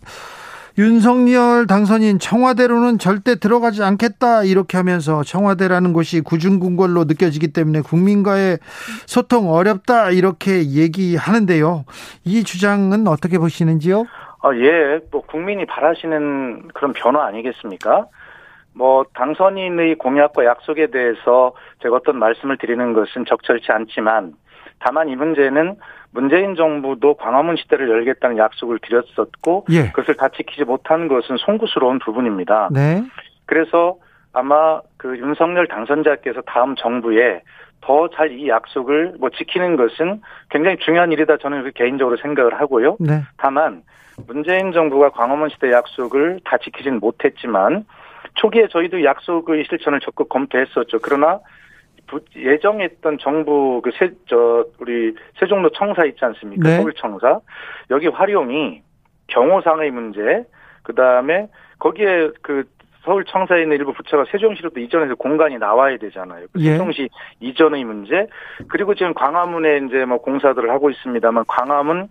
[0.77, 8.57] 윤석열 당선인 청와대로는 절대 들어가지 않겠다 이렇게 하면서 청와대라는 곳이 구중궁궐로 느껴지기 때문에 국민과의
[9.05, 11.85] 소통 어렵다 이렇게 얘기하는데요.
[12.25, 14.03] 이 주장은 어떻게 보시는지요?
[14.41, 18.07] 아, 예, 뭐 국민이 바라시는 그런 변화 아니겠습니까?
[18.73, 24.33] 뭐 당선인의 공약과 약속에 대해서 제가 어떤 말씀을 드리는 것은 적절치 않지만
[24.79, 25.75] 다만 이 문제는
[26.11, 29.87] 문재인 정부도 광화문 시대를 열겠다는 약속을 드렸었고 예.
[29.91, 32.69] 그것을 다 지키지 못한 것은 송구스러운 부분입니다.
[32.71, 33.03] 네.
[33.45, 33.97] 그래서
[34.33, 37.41] 아마 그 윤석열 당선자께서 다음 정부에
[37.81, 42.97] 더 잘 이 약속을 뭐 지키는 것은 굉장히 중요한 일이다 저는 개인적으로 생각을 하고요.
[42.99, 43.21] 네.
[43.37, 43.83] 다만
[44.27, 47.85] 문재인 정부가 광화문 시대 약속을 다 지키진 못했지만
[48.35, 50.99] 초기에 저희도 약속의 실천을 적극 검토했었죠.
[51.01, 51.39] 그러나
[52.35, 56.69] 예정했던 정부 그 세 저 우리 세종로 청사 있지 않습니까?
[56.69, 56.77] 네.
[56.77, 57.39] 서울 청사
[57.91, 58.81] 여기 활용이
[59.27, 60.43] 경호상의 문제
[60.83, 61.47] 그 다음에
[61.79, 62.65] 거기에 그
[63.03, 66.47] 서울 청사에 있는 일부 부처가 세종시로도 이전해서 공간이 나와야 되잖아요.
[66.51, 66.71] 그 예.
[66.71, 67.09] 세종시
[67.39, 68.27] 이전의 문제
[68.67, 72.07] 그리고 지금 광화문에 이제 뭐 공사들을 하고 있습니다만 광화문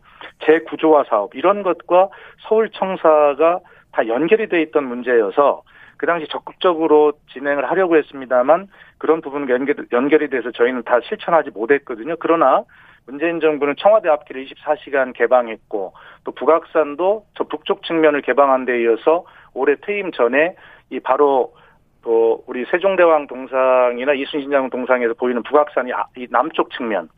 [0.46, 2.08] 재구조화 사업 이런 것과
[2.48, 3.60] 서울 청사가
[3.92, 5.62] 다 연결이 돼 있던 문제여서
[6.04, 8.68] 그 당시 적극적으로 진행을 하려고 했습니다만
[8.98, 12.16] 그런 부분 연결, 연결이 돼서 저희는 다 실천하지 못했거든요.
[12.20, 12.62] 그러나
[13.06, 15.94] 문재인 정부는 청와대 앞길을 24시간 개방했고
[16.24, 19.24] 또 북악산도 저 북쪽 측면을 개방한 데 이어서
[19.54, 20.56] 올해 퇴임 전에
[20.90, 21.54] 이 바로
[22.02, 27.08] 또 우리 세종대왕 동상이나 이순신 장 동상에서 보이는 북악산이 아, 이 남쪽 측면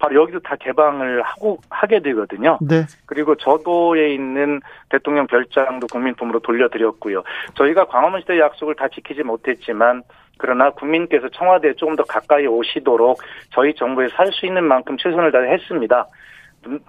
[0.00, 2.58] 바로 여기도 다 개방을 하고 하게 되거든요.
[2.60, 2.86] 네.
[3.06, 7.22] 그리고 저도에 있는 대통령 별장도 국민품으로 돌려드렸고요.
[7.54, 10.02] 저희가 광화문 시대 약속을 다 지키지 못했지만
[10.38, 13.20] 그러나 국민께서 청와대에 조금 더 가까이 오시도록
[13.50, 16.06] 저희 정부에 살수 있는 만큼 최선을 다했습니다.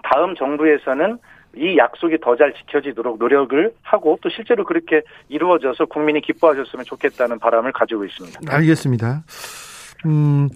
[0.02, 1.18] 다음 정부에서는
[1.54, 7.72] 이 약속이 더 잘 지켜지도록 노력을 하고 또 실제로 그렇게 이루어져서 국민이 기뻐하셨으면 좋겠다는 바람을
[7.72, 8.40] 가지고 있습니다.
[8.48, 9.22] 알겠습니다.
[10.06, 10.48] 음,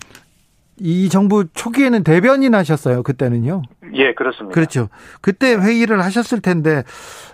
[0.78, 3.02] 이 정부 초기에는 대변인 하셨어요.
[3.02, 3.62] 그때는요.
[3.94, 4.54] 예, 그렇습니다.
[4.54, 4.88] 그렇죠.
[5.22, 6.82] 그때 회의를 하셨을 텐데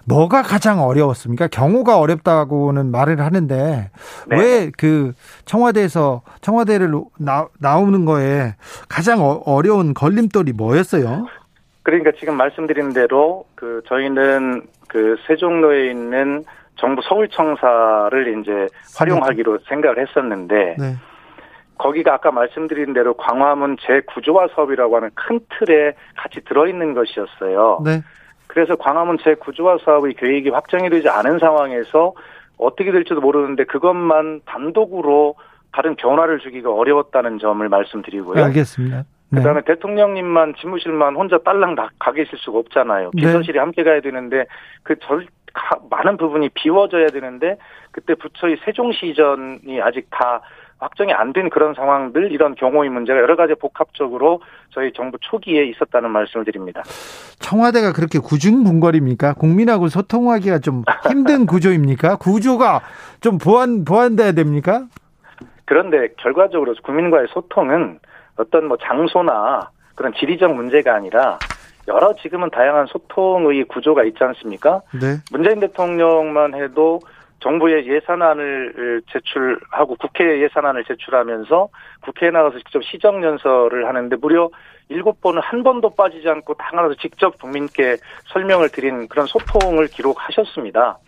[0.07, 1.49] 뭐가 가장 어려웠습니까?
[1.49, 3.91] 경호가 어렵다고는 말을 하는데
[4.29, 4.37] 네.
[4.37, 5.13] 왜그
[5.45, 8.55] 청와대에서 청와대를 나, 나오는 거에
[8.89, 11.27] 가장 어, 려운 걸림돌이 뭐였어요?
[11.83, 16.45] 그러니까 지금 말씀드린 대로 그 저희는 그 세종로에 있는
[16.77, 18.67] 정부 서울청사를 이제
[18.97, 20.97] 활용하기로 생각을 했었는데 네.
[21.83, 27.81] 거기가 아까 말씀드린 대로 광화문 재구조화 사업이라고 하는 큰 틀에 같이 들어있는 것이었어요.
[27.85, 28.03] 네.
[28.47, 32.13] 그래서 광화문 재구조화 사업의 계획이 확정이 되지 않은 상황에서
[32.57, 35.35] 어떻게 될지도 모르는데 그것만 단독으로
[35.73, 38.37] 다른 변화를 주기가 어려웠다는 점을 말씀드리고요.
[38.37, 39.05] 네, 알겠습니다.
[39.31, 39.39] 네.
[39.39, 43.11] 그다음에 대통령님만 집무실만 혼자 딸랑 가 계실 수가 없잖아요.
[43.15, 43.23] 네.
[43.23, 43.59] 비서실이 네.
[43.59, 44.45] 함께 가야 되는데
[44.85, 45.27] 그 절,
[45.91, 47.57] 많은 부분이 비워져야 되는데
[47.91, 50.43] 그때 부처의 세종시 이전이 아직 다
[50.83, 56.11] 확정이 안 된 그런 상황들 이런 경호의 문제가 여러 가지 복합적으로 저희 정부 초기에 있었다는
[56.11, 56.83] 말씀을 드립니다.
[57.39, 59.33] 청와대가 그렇게 구중분거리입니까?
[59.35, 62.17] 국민하고 소통하기가 좀 힘든 구조입니까?
[62.17, 62.83] 구조가
[63.21, 64.85] 좀 보완 보완돼야 됩니까?
[65.65, 67.99] 그런데 결과적으로 국민과의 소통은
[68.37, 71.39] 어떤 뭐 장소나 그런 지리적 문제가 아니라
[71.89, 74.83] 여러 지금은 다양한 소통의 구조가 있지 않습니까?
[75.01, 75.17] 네.
[75.31, 77.01] 문재인 대통령만 해도
[77.43, 81.69] 정부의 예산안을 제출하고 국회 예산안을 제출하면서
[82.03, 84.49] 국회에 나가서 직접 시정연설을 하는데 무려
[84.89, 87.97] 일곱 번은 한 번도 빠지지 않고 당하나서 직접 국민께
[88.33, 90.99] 설명을 드린 그런 소통을 기록하셨습니다.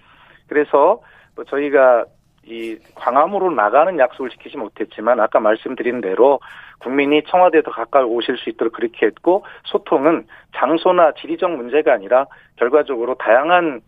[0.49, 1.01] 그래서
[1.37, 2.05] 뭐 저희가
[2.47, 6.41] 이 광화문으로 나가는 약속을 지키지 못했지만 아까 말씀드린 대로
[6.79, 13.15] 국민이 청와대에 더 가까이 오실 수 있도록 그렇게 했고 소통은 장소나 지리적 문제가 아니라 결과적으로
[13.15, 13.81] 다양한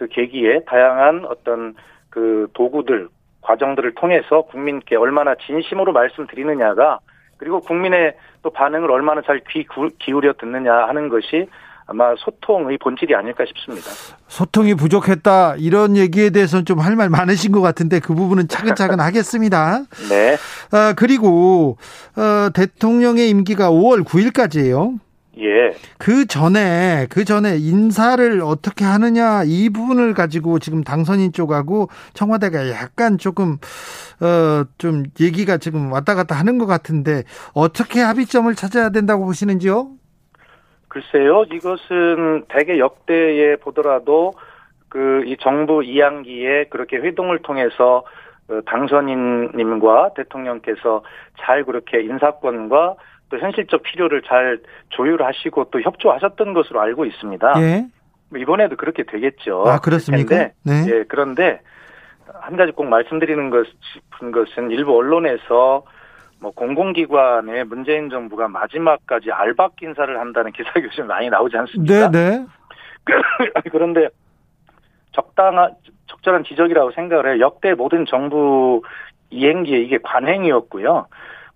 [0.00, 1.74] 그 계기에 다양한 어떤
[2.08, 3.08] 그 도구들
[3.42, 7.00] 과정들을 통해서 국민께 얼마나 진심으로 말씀드리느냐가
[7.36, 9.66] 그리고 국민의 또 반응을 얼마나 잘 귀
[9.98, 11.46] 기울여 듣느냐 하는 것이
[11.86, 13.88] 아마 소통의 본질이 아닐까 싶습니다.
[14.28, 19.80] 소통이 부족했다 이런 얘기에 대해서는 좀 할 말 많으신 것 같은데 그 부분은 차근차근 하겠습니다.
[20.08, 20.36] 네.
[20.72, 21.76] 아, 그리고
[22.16, 24.98] 어, 대통령의 임기가 5월 9일까지예요.
[25.40, 25.72] 예.
[25.98, 33.18] 그 전에 그 전에 인사를 어떻게 하느냐 이 부분을 가지고 지금 당선인 쪽하고 청와대가 약간
[33.18, 33.58] 조금
[34.20, 37.22] 어 좀 얘기가 지금 왔다 갔다 하는 것 같은데
[37.54, 39.90] 어떻게 합의점을 찾아야 된다고 보시는지요?
[40.88, 44.32] 글쎄요, 이것은 대개 역대에 보더라도
[44.88, 48.04] 그 이 정부 이양기에 그렇게 회동을 통해서
[48.48, 51.02] 어, 당선인님과 대통령께서
[51.40, 52.96] 잘 그렇게 인사권과
[53.30, 54.58] 또 현실적 필요를 잘
[54.90, 57.54] 조율하시고 또 협조하셨던 것으로 알고 있습니다.
[57.58, 57.86] 예.
[58.28, 59.64] 뭐 이번에도 그렇게 되겠죠.
[59.66, 60.50] 아 그렇습니까?
[60.64, 60.84] 네.
[60.88, 61.60] 예, 그런데
[62.40, 65.84] 한 가지 꼭 말씀드리는 것 싶은 것은 일부 언론에서
[66.40, 72.10] 뭐 공공기관에 문재인 정부가 마지막까지 알박 인사를 한다는 기사 요즘 많이 나오지 않습니까?
[72.10, 72.46] 네, 네.
[73.70, 74.08] 그런데
[75.12, 75.74] 적당한
[76.06, 77.40] 적절한 지적이라고 생각을 해요.
[77.40, 78.82] 역대 모든 정부
[79.30, 81.06] 이행기에 이게 관행이었고요.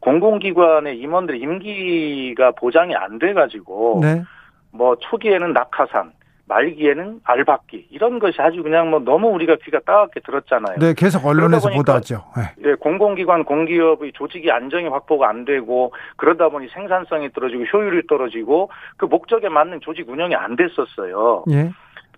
[0.05, 4.23] 공공기관의 임원들의 임기가 보장이 안 돼가지고 네.
[4.71, 6.13] 뭐 초기에는 낙하산,
[6.47, 10.77] 말기에는 알박기 이런 것이 아주 그냥 뭐 너무 우리가 귀가 따갑게 들었잖아요.
[10.79, 12.23] 네, 계속 언론에서 보도하죠.
[12.37, 12.69] 네.
[12.69, 19.07] 예, 공공기관 공기업의 조직이 안정이 확보가 안 되고 그러다 보니 생산성이 떨어지고 효율이 떨어지고 그
[19.07, 21.45] 목적에 맞는 조직 운영이 안 됐었어요.
[21.51, 21.71] 예.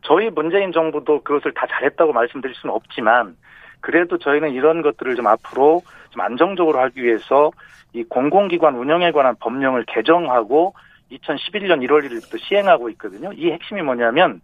[0.03, 3.37] 저희 문재인 정부도 그것을 다 잘했다고 말씀드릴 수는 없지만
[3.81, 7.51] 그래도 저희는 이런 것들을 좀 앞으로 좀 안정적으로 하기 위해서
[7.93, 10.74] 이 공공기관 운영에 관한 법령을 개정하고
[11.12, 13.32] 2011년 1월 1일부터 시행하고 있거든요.
[13.32, 14.40] 이 핵심이 뭐냐면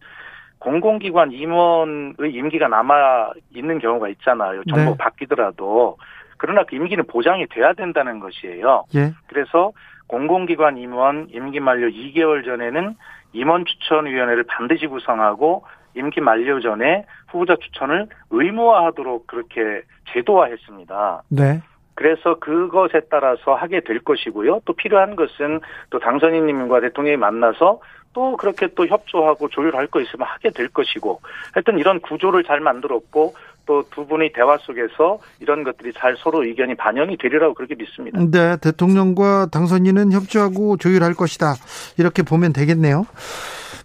[0.58, 4.62] 공공기관 임원의 임기가 남아 있는 경우가 있잖아요.
[4.68, 4.96] 정부 네.
[4.96, 5.98] 바뀌더라도
[6.38, 8.84] 그러나 그 임기는 보장이 돼야 된다는 것이에요.
[8.94, 9.12] 예.
[9.26, 9.72] 그래서
[10.06, 12.94] 공공기관 임원 임기 만료 2개월 전에는
[13.32, 15.64] 임원 추천위원회를 반드시 구성하고
[15.96, 19.82] 임기 만료 전에 후보자 추천을 의무화하도록 그렇게
[20.12, 21.22] 제도화했습니다.
[21.28, 21.62] 네.
[21.94, 24.60] 그래서 그것에 따라서 하게 될 것이고요.
[24.64, 25.60] 또 필요한 것은
[25.90, 27.80] 또 당선인님과 대통령이 만나서
[28.14, 31.20] 또 그렇게 또 협조하고 조율할 거 있으면 하게 될 것이고
[31.52, 33.34] 하여튼 이런 구조를 잘 만들었고
[33.66, 38.18] 또 두 분의 대화 속에서 이런 것들이 잘 서로 의견이 반영이 되리라고 그렇게 믿습니다.
[38.30, 41.54] 네, 대통령과 당선인은 협조하고 조율할 것이다.
[41.98, 43.06] 이렇게 보면 되겠네요.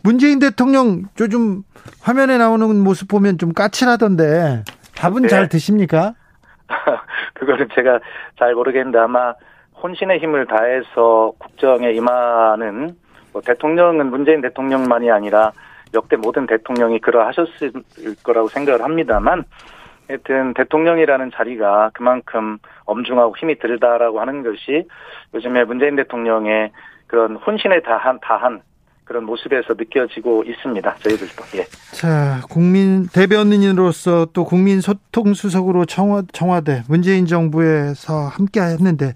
[0.08, 1.64] 문재인 대통령 요즘
[2.02, 4.64] 화면에 나오는 모습 보면 좀 까칠하던데
[4.98, 5.28] 밥은 네.
[5.28, 6.14] 잘 드십니까?
[7.36, 8.00] 그거는 제가
[8.40, 9.34] 잘 모르겠는데 아마
[9.84, 12.96] 혼신의 힘을 다해서 국정에 임하는
[13.34, 15.52] 뭐 대통령은 문재인 대통령만이 아니라
[15.94, 17.74] 역대 모든 대통령이 그러하셨을
[18.24, 19.44] 거라고 생각을 합니다만
[20.08, 24.88] 하여튼 대통령이라는 자리가 그만큼 엄중하고 힘이 들다라고 하는 것이
[25.34, 26.72] 요즘에 문재인 대통령의
[27.08, 28.62] 그런 혼신에 다한 다한
[29.08, 30.96] 그런 모습에서 느껴지고 있습니다.
[30.96, 31.44] 저희들도.
[31.56, 31.64] 예.
[31.94, 39.14] 자, 국민 대변인으로서 또 국민 소통 수석으로 청와, 청와대 문재인 정부에서 함께 했는데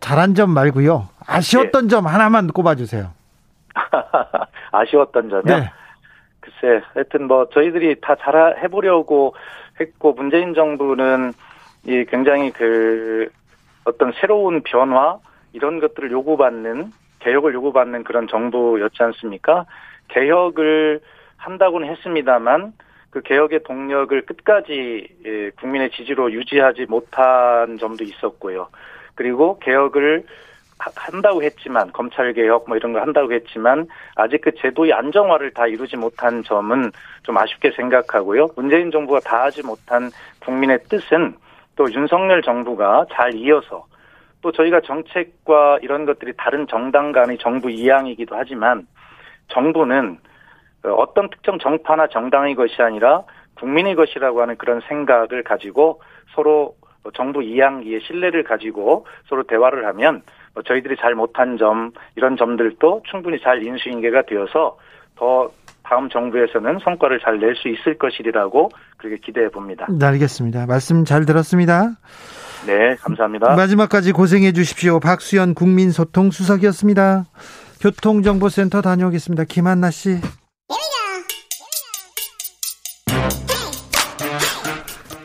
[0.00, 1.08] 잘한 점 말고요.
[1.26, 1.88] 아쉬웠던 예.
[1.88, 3.12] 점 하나만 꼽아 주세요.
[4.72, 5.58] 아쉬웠던 점이요?
[5.58, 5.70] 네.
[6.40, 9.34] 글쎄, 하여튼 뭐 저희들이 다 잘 해보려고
[9.80, 11.32] 했고 문재인 정부는
[11.86, 13.28] 이 굉장히 그
[13.84, 15.16] 어떤 새로운 변화
[15.52, 19.66] 이런 것들을 요구받는 개혁을 요구받는 그런 정부였지 않습니까?
[20.08, 21.00] 개혁을
[21.36, 22.72] 한다고는 했습니다만
[23.10, 28.68] 그 개혁의 동력을 끝까지 예, 국민의 지지로 유지하지 못한 점도 있었고요.
[29.14, 30.24] 그리고 개혁을
[30.78, 35.96] 한다고 했지만 검찰 개혁 뭐 이런 거 한다고 했지만 아직 그 제도의 안정화를 다 이루지
[35.96, 36.90] 못한 점은
[37.22, 38.48] 좀 아쉽게 생각하고요.
[38.56, 40.10] 문재인 정부가 다 하지 못한
[40.40, 41.34] 국민의 뜻은
[41.76, 43.84] 또 윤석열 정부가 잘 이어서
[44.42, 48.86] 또 저희가 정책과 이런 것들이 다른 정당 간의 정부 이양이기도 하지만
[49.48, 50.18] 정부는
[50.82, 53.22] 어떤 특정 정파나 정당의 것이 아니라
[53.56, 56.00] 국민의 것이라고 하는 그런 생각을 가지고
[56.34, 56.74] 서로
[57.14, 60.22] 정부 이양기에 신뢰를 가지고 서로 대화를 하면
[60.66, 64.78] 저희들이 잘 못한 점 이런 점들도 충분히 잘 인수인계가 되어서
[65.16, 65.50] 더
[65.82, 69.86] 다음 정부에서는 성과를 잘 낼 수 있을 것이라고 그렇게 기대해 봅니다.
[69.90, 70.66] 네, 알겠습니다.
[70.66, 71.96] 말씀 잘 들었습니다.
[72.66, 73.54] 네, 감사합니다.
[73.54, 75.00] 마지막까지 고생해 주십시오.
[75.00, 77.26] 박수현 국민소통 수석이었습니다.
[77.80, 79.44] 교통정보센터 다녀오겠습니다.
[79.44, 80.20] 김한나 씨.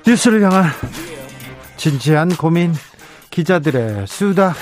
[0.08, 0.66] 뉴스를 향한
[1.78, 2.74] 진지한 고민
[3.32, 4.54] 기자들의 수다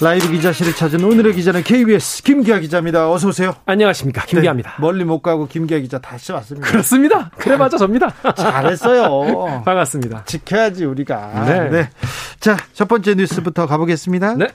[0.00, 3.10] 라이브 기자실을 찾은 오늘의 기자는 KBS 김기아 기자입니다.
[3.10, 3.54] 어서 오세요.
[3.64, 4.72] 안녕하십니까 김기아입니다.
[4.72, 6.68] 네, 멀리 못 가고 김기아 기자 다시 왔습니다.
[6.68, 7.30] 그렇습니다.
[7.38, 8.12] 그래봤자 접니다.
[8.36, 9.62] 잘했어요.
[9.64, 10.24] 반갑습니다.
[10.26, 11.44] 지켜야지 우리가.
[11.46, 11.70] 네.
[11.70, 11.90] 네.
[12.40, 14.34] 자, 첫 번째 뉴스부터 가보겠습니다.
[14.34, 14.48] 네.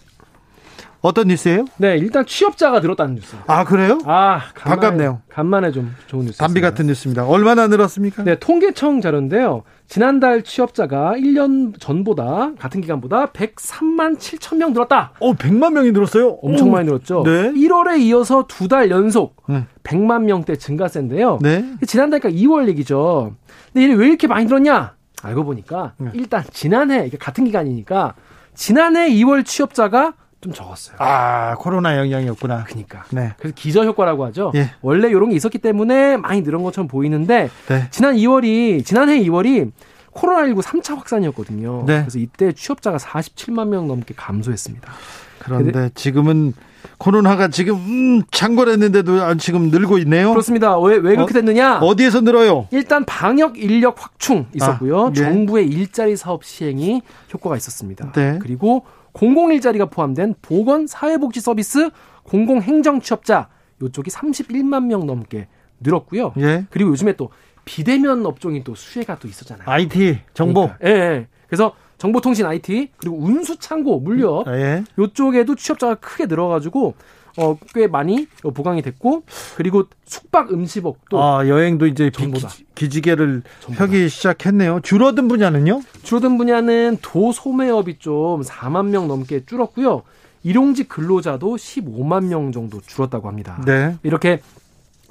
[1.02, 1.66] 어떤 뉴스예요?
[1.78, 3.36] 네, 일단 취업자가 늘었다는 뉴스.
[3.48, 3.98] 아, 그래요?
[4.06, 5.22] 아, 간만에, 반갑네요.
[5.30, 6.38] 간만에 좀 좋은 뉴스.
[6.38, 7.26] 담비 같은 뉴스입니다.
[7.26, 8.24] 얼마나 늘었습니까?
[8.24, 9.64] 네, 통계청 자료인데요.
[9.96, 15.12] 지난달 취업자가 1년 전보다 같은 기간보다 103만 7천 명 늘었다.
[15.20, 16.40] 어, 100만 명이 늘었어요?
[16.42, 16.72] 엄청 오.
[16.72, 17.24] 많이 늘었죠.
[17.26, 17.52] 네.
[17.52, 19.66] 1월에 이어서 두 달 연속 네.
[19.84, 21.40] 100만 명대 증가세인데요.
[21.42, 21.66] 네.
[21.86, 23.36] 지난달까 2월 얘기죠.
[23.74, 24.96] 근데 이게 왜 이렇게 많이 늘었냐?
[25.24, 26.12] 알고 보니까 네.
[26.14, 28.14] 일단 지난해 이게 같은 기간이니까
[28.56, 30.98] 지난해 2월 취업자가 좀 적었어요.
[31.00, 32.64] 아, 코로나 영향이었구나.
[32.64, 33.06] 그니까.
[33.12, 33.34] 네.
[33.38, 34.52] 그래서 기저 효과라고 하죠.
[34.56, 34.72] 예.
[34.82, 37.88] 원래 이런 게 있었기 때문에 많이 늘은 것처럼 보이는데 네.
[37.92, 39.72] 지난 2월이 지난해 2월이
[40.14, 41.84] 코로나19 3차 확산이었거든요.
[41.86, 42.02] 네.
[42.02, 44.92] 그래서 이때 취업자가 47만 명 넘게 감소했습니다.
[45.40, 46.54] 그런데 지금은
[46.98, 50.32] 코로나가 지금 음, 창궐했는데도 지금 늘고 있네요.
[50.32, 50.78] 그렇습니다.
[50.80, 51.80] 왜, 왜 그렇게 어, 됐느냐?
[51.80, 52.68] 어, 디에서 늘어요?
[52.72, 55.06] 일단 방역 인력 확충 있었고요.
[55.06, 55.22] 아, 네.
[55.22, 57.02] 정부의 일자리 사업 시행이
[57.34, 58.12] 효과가 있었습니다.
[58.12, 58.38] 네.
[58.42, 61.90] 그리고 공공 일자리가 포함된 보건 사회복지 서비스
[62.24, 63.50] 공공 행정 취업자
[63.82, 65.48] 요쪽이 31만 명 넘게
[65.80, 66.34] 늘었고요.
[66.38, 66.66] 예.
[66.70, 67.30] 그리고 요즘에 또
[67.66, 69.68] 비대면 업종이 또 수혜가 또 있었잖아요.
[69.68, 70.72] IT 정보.
[70.78, 71.28] 그러니까, 예, 예.
[71.48, 74.84] 그래서 정보통신 IT 그리고 운수 창고 물류 예.
[74.98, 76.96] 요쪽에도 취업자가 크게 늘어가지고
[77.38, 79.24] 어, 꽤 많이 보강이 됐고
[79.56, 82.50] 그리고 숙박 음식업도 아, 여행도 이제 전보다.
[82.76, 83.44] 기, 지 개를
[83.74, 84.82] 펴기 시작했네요.
[84.82, 85.82] 줄어든 분야는요?
[86.04, 90.04] 줄어든 분야는 도소매업이 좀 4만 명 넘게 줄었고요.
[90.44, 93.62] 일용직 근로자도 15만 명 정도 줄었다고 합니다.
[93.66, 93.96] 네.
[94.04, 94.42] 이렇게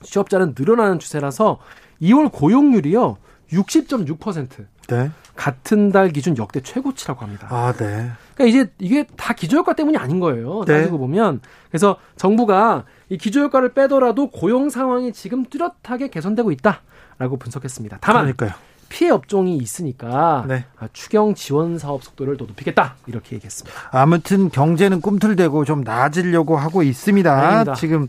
[0.02, 1.58] 취업자는 늘어나는 추세라서
[2.02, 3.16] 2월 고용률이요.
[3.52, 4.48] 60.6%.
[4.88, 5.10] 네.
[5.36, 7.46] 같은 달 기준 역대 최고치라고 합니다.
[7.50, 8.10] 아, 네.
[8.40, 10.64] 그러니까 이제 이게 다 기저효과 때문이 아닌 거예요.
[10.66, 10.78] 네.
[10.78, 11.40] 따지고 보면.
[11.70, 17.98] 그래서 정부가 이 기저효과를 빼더라도 고용 상황이 지금 뚜렷하게 개선되고 있다라고 분석했습니다.
[18.00, 18.52] 다만 그러니까요.
[18.88, 20.64] 피해 업종이 있으니까 네.
[20.78, 23.90] 아, 추경 지원 사업 속도를 더 높이겠다 이렇게 얘기했습니다.
[23.92, 27.36] 아무튼 경제는 꿈틀대고 좀 나아지려고 하고 있습니다.
[27.36, 27.74] 다행입니다.
[27.74, 28.08] 지금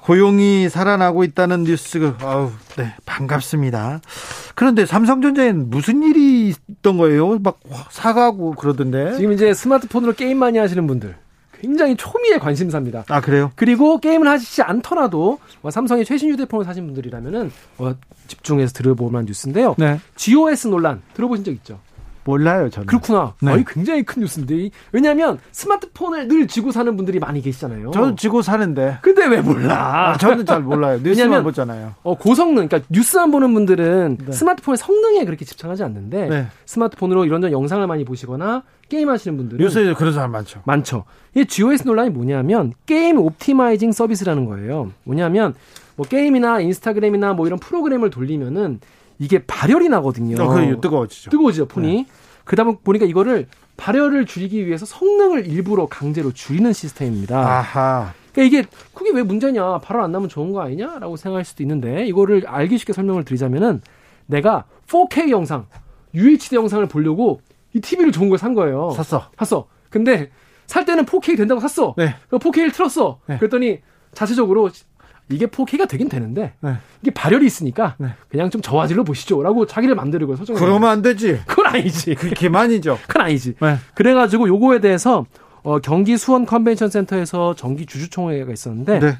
[0.00, 4.00] 고용이 살아나고 있다는 뉴스, 아우, 네, 반갑습니다.
[4.56, 7.38] 그런데 삼성전자엔 무슨 일이 있던 거예요?
[7.38, 7.60] 막
[7.90, 9.14] 사과하고 그러던데.
[9.16, 11.14] 지금 이제 스마트폰으로 게임 많이 하시는 분들.
[11.60, 13.04] 굉장히 초미의 관심사입니다.
[13.08, 13.52] 아 그래요?
[13.54, 17.96] 그리고 게임을 하시지 않더라도 뭐 삼성의 최신 휴대폰을 사신 분들이라면은 뭐
[18.28, 19.74] 집중해서 들어볼 만한 뉴스인데요.
[19.78, 20.00] 네.
[20.16, 21.78] GOS 논란 들어보신 적 있죠?
[22.26, 22.86] 몰라요, 저는.
[22.86, 23.34] 그렇구나.
[23.40, 23.52] 네.
[23.52, 24.70] 아이, 굉장히 큰 뉴스인데.
[24.92, 27.92] 왜냐하면 스마트폰을 늘 쥐고 사는 분들이 많이 계시잖아요.
[27.92, 28.98] 저는 쥐고 사는데.
[29.00, 30.10] 근데 왜 몰라?
[30.10, 30.98] 아, 저는 잘 몰라요.
[31.02, 31.94] 뉴스만 보잖아요.
[32.02, 34.32] 어, 고성능, 그러니까 뉴스만 보는 분들은 네.
[34.32, 36.46] 스마트폰의 성능에 그렇게 집착하지 않는데 네.
[36.66, 40.62] 스마트폰으로 이런저런 영상을 많이 보시거나 게임 하시는 분들은 뉴스에 그런 사람 많죠.
[40.64, 41.04] 많죠.
[41.34, 44.90] 이 GOS 논란이 뭐냐면 게임 옵티마이징 서비스라는 거예요.
[45.04, 45.54] 뭐냐면
[45.96, 48.80] 뭐 게임이나 인스타그램이나 뭐 이런 프로그램을 돌리면은
[49.18, 50.42] 이게 발열이 나거든요.
[50.42, 51.30] 어, 그래 뜨거워지죠.
[51.30, 51.86] 뜨거워지죠, 폰이.
[51.96, 52.06] 네.
[52.44, 57.38] 그다음에 보니까 이거를 발열을 줄이기 위해서 성능을 일부러 강제로 줄이는 시스템입니다.
[57.38, 58.12] 아하.
[58.32, 59.78] 그러니까 이게 그게 왜 문제냐?
[59.78, 63.80] 발열 안 나면 좋은 거 아니냐라고 생각할 수도 있는데 이거를 알기 쉽게 설명을 드리자면은
[64.26, 65.66] 내가 4K 영상,
[66.14, 67.40] UHD 영상을 보려고
[67.72, 68.90] 이 TV를 좋은 걸 산 거예요.
[68.90, 69.30] 샀어.
[69.38, 69.66] 샀어.
[69.90, 70.30] 근데
[70.66, 71.94] 살 때는 4K 된다고 샀어.
[71.96, 72.14] 네.
[72.30, 73.20] 4K를 틀었어.
[73.26, 73.38] 네.
[73.38, 73.80] 그랬더니
[74.12, 74.70] 자체적으로
[75.28, 76.76] 이게 4K가 되긴 되는데 네.
[77.02, 78.10] 이게 발열이 있으니까 네.
[78.28, 80.54] 그냥 좀 저화질로 보시죠라고 자기를 맘대로 설정.
[80.56, 81.40] 그러면 안 되지.
[81.46, 82.14] 그건 아니지.
[82.14, 82.98] 그게 만이죠.
[83.08, 83.54] 그건 아니지.
[83.60, 83.76] 네.
[83.94, 85.26] 그래가지고 요거에 대해서
[85.62, 89.18] 어, 경기 수원 컨벤션 센터에서 정기 주주총회가 있었는데 네.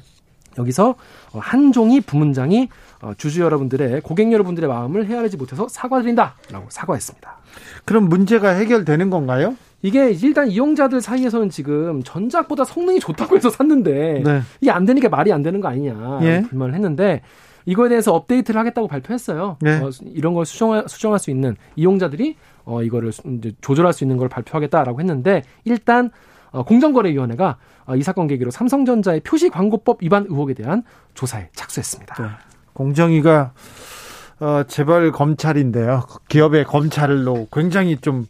[0.57, 0.95] 여기서
[1.33, 2.69] 어, 한종희 부문장이
[3.01, 7.37] 어, 주주 여러분들의 고객 여러분들의 마음을 헤아리지 못해서 사과드린다라고 사과했습니다.
[7.85, 9.55] 그럼 문제가 해결되는 건가요?
[9.81, 14.41] 이게 일단 이용자들 사이에서는 지금 전작보다 성능이 좋다고 해서 샀는데 네.
[14.59, 16.41] 이게 안 되니까 말이 안 되는 거 아니냐 예.
[16.49, 17.21] 불만을 했는데
[17.65, 19.57] 이거에 대해서 업데이트를 하겠다고 발표했어요.
[19.61, 19.79] 네.
[19.81, 24.29] 어, 이런 걸 수정할, 수정할 수 있는 이용자들이 어, 이거를 이제 조절할 수 있는 걸
[24.29, 26.09] 발표하겠다라고 했는데 일단
[26.51, 32.23] 어, 공정거래위원회가 어, 이 사건 계기로 삼성전자의 표시 광고법 위반 의혹에 대한 조사에 착수했습니다.
[32.23, 32.29] 네.
[32.73, 33.53] 공정위가
[34.39, 36.03] 어, 재벌 검찰인데요.
[36.29, 38.27] 기업의 검찰로 굉장히 좀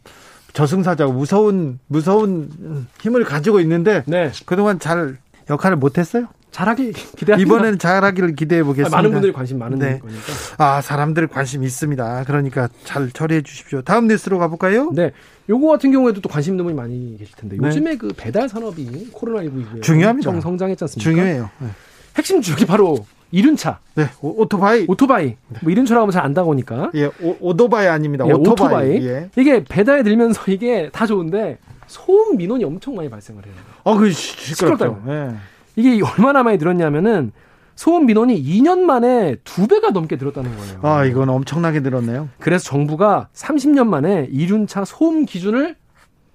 [0.52, 4.32] 저승사자고 무서운 무서운 힘을 가지고 있는데 네.
[4.46, 5.18] 그동안 잘
[5.50, 6.26] 역할을 못했어요?
[6.50, 8.96] 잘하길 기대 이번에는 잘하기를 기대해 보겠습니다.
[8.96, 9.98] 많은 분들이 관심 많은 네.
[9.98, 10.22] 거니까.
[10.56, 12.24] 아 사람들 관심 있습니다.
[12.24, 13.82] 그러니까 잘 처리해 주십시오.
[13.82, 14.90] 다음 뉴스로 가볼까요?
[14.94, 15.12] 네.
[15.50, 17.66] 요거 같은 경우에도 또 관심 있는 분이 많이 계실 텐데 네.
[17.66, 20.40] 요즘에 그 배달 산업이 코로나 19 이후에 중요합니다.
[20.40, 21.10] 성장했지 않습니까?
[21.10, 21.50] 중요해요.
[21.58, 21.68] 네.
[22.16, 23.80] 핵심 주력이 바로 이륜차.
[23.94, 24.06] 네.
[24.20, 25.26] 오, 토바이 오토바이.
[25.26, 25.58] 네.
[25.62, 26.90] 뭐 이륜차라고 하면 잘 안다고 하니까.
[26.94, 27.10] 예.
[27.40, 28.24] 오, 토바이 아닙니다.
[28.26, 28.66] 예, 오토바이.
[28.68, 29.06] 오토바이.
[29.06, 29.30] 예.
[29.36, 33.54] 이게 배달에 들면서 이게 다 좋은데 소음 민원이 엄청 많이 발생을 해요.
[33.84, 35.02] 아, 그 시끄럽죠.
[35.08, 35.30] 예.
[35.76, 37.32] 이게 얼마나 많이 늘었냐면은
[37.76, 40.78] 소음 민원이 2년 만에 두 배가 넘게 늘었다는 거예요.
[40.82, 42.28] 아, 이건 엄청나게 늘었네요.
[42.40, 45.76] 그래서 정부가 30년 만에 이륜차 소음 기준을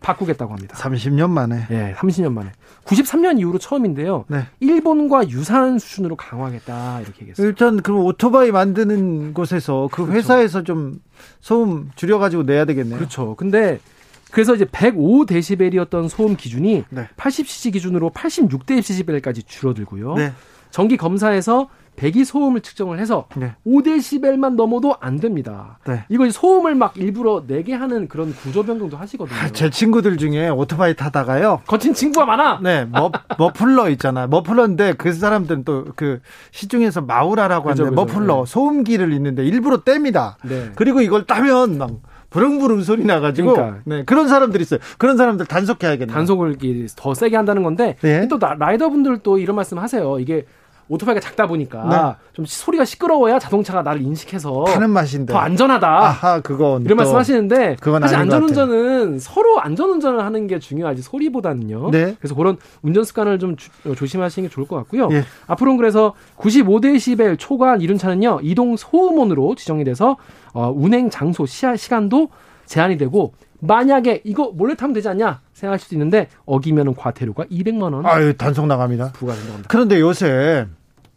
[0.04, 0.78] 바꾸겠다고 합니다.
[0.78, 1.66] 30년 만에.
[1.72, 2.52] 예, 30년 만에.
[2.84, 4.26] 93년 이후로 처음인데요.
[4.28, 4.46] 네.
[4.60, 7.48] 일본과 유사한 수준으로 강화하겠다 이렇게 얘기했어요.
[7.48, 10.18] 일단 그럼 오토바이 만드는 곳에서 그 그렇죠.
[10.18, 11.00] 회사에서 좀
[11.40, 12.98] 소음 줄여 가지고 내야 되겠네요.
[12.98, 13.36] 그렇죠.
[13.36, 13.80] 근데
[14.32, 17.08] 그래서 이제 105데시벨이었던 소음 기준이 네.
[17.16, 20.16] 80cc 기준으로 86데시벨까지 줄어들고요.
[20.16, 20.34] 네.
[20.70, 23.56] 정기 검사에서 배기 소음을 측정을 해서 네.
[23.66, 25.80] 5데시벨만 넘어도 안 됩니다.
[25.88, 26.04] 네.
[26.10, 29.38] 이거 소음을 막 일부러 내게 하는 그런 구조 변경도 하시거든요.
[29.38, 31.62] 아, 제 친구들 중에 오토바이 타다가요.
[31.68, 32.60] 거친 친구가 많아.
[32.62, 34.28] 네, 머, 머플러 있잖아.
[34.28, 36.20] 머플러인데 그 사람들은 또 그
[36.52, 38.52] 시중에서 마우라라고 하는데 머플러 네.
[38.52, 40.36] 소음기를 있는데 일부러 뗍니다.
[40.44, 40.72] 네.
[40.76, 41.92] 그리고 이걸 따면 막
[42.30, 43.80] 부릉부릉 소리 나가지고 그러니까.
[43.86, 44.80] 네, 그런 사람들이 있어요.
[44.98, 46.14] 그런 사람들 단속해야겠네요.
[46.14, 46.58] 단속을
[46.96, 48.28] 더 세게 한다는 건데 네.
[48.28, 50.20] 또 라이더분들도 이런 말씀 하세요.
[50.20, 50.46] 이게
[50.90, 52.26] 오토바이가 작다 보니까 네.
[52.34, 55.88] 좀 소리가 시끄러워야 자동차가 나를 인식해서 타는 맛인데 더 안전하다.
[55.88, 61.92] 아하, 그거 이런 말씀하시는데 사실 안전운전은 서로 안전운전을 하는 게 중요하지 소리보다는요.
[61.92, 62.16] 네.
[62.20, 65.10] 그래서 그런 운전 습관을 좀 주, 어, 조심하시는 게 좋을 것 같고요.
[65.12, 65.24] 예.
[65.48, 70.18] 앞으로는 그래서 95데시벨 초과 이륜 차는요 이동 소음원으로 지정이 돼서
[70.54, 72.30] 어, 운행 장소 시야, 시간도
[72.66, 73.34] 제한이 되고
[73.68, 78.06] 만약에 이거 몰래 타면 되지 않냐 생각할 수도 있는데 어기면은 과태료가 200만 원.
[78.06, 79.14] 아유 단속 나갑니다.
[79.14, 79.68] 부과된다고 합니다.
[79.72, 80.68] 그런데 요새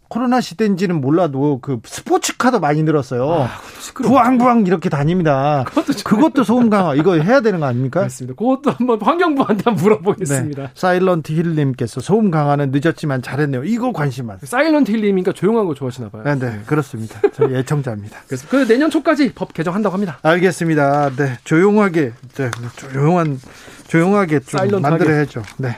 [0.08, 3.28] 코로나 시대인지는 몰라도 그 스포츠카도 많이 늘었어요.
[3.28, 3.48] 아,
[3.94, 5.64] 부앙부앙 이렇게 다닙니다.
[5.66, 8.00] 그것도, 그것도 소음 강화 이거 해야 되는 거 아닙니까?
[8.00, 8.36] 그렇습니다.
[8.36, 10.62] 그것도 한번 환경부한테 한번 물어보겠습니다.
[10.62, 10.70] 네.
[10.74, 13.64] 사일런트 힐님께서 소음 강화는 늦었지만 잘했네요.
[13.64, 14.40] 이거 관심 많아요.
[14.44, 16.22] 사일런트 힐님이니까 조용한 거 좋아하시나 봐요.
[16.24, 17.20] 네, 네 그렇습니다.
[17.34, 18.18] 저희 애청자입니다.
[18.28, 20.18] 그래서 그 내년 초까지 법 개정한다고 합니다.
[20.22, 21.10] 알겠습니다.
[21.16, 23.40] 네, 조용하게, 네, 조용한
[23.88, 24.90] 조용하게 좀 사일런트하게.
[25.04, 25.42] 만들어야죠.
[25.58, 25.76] 네.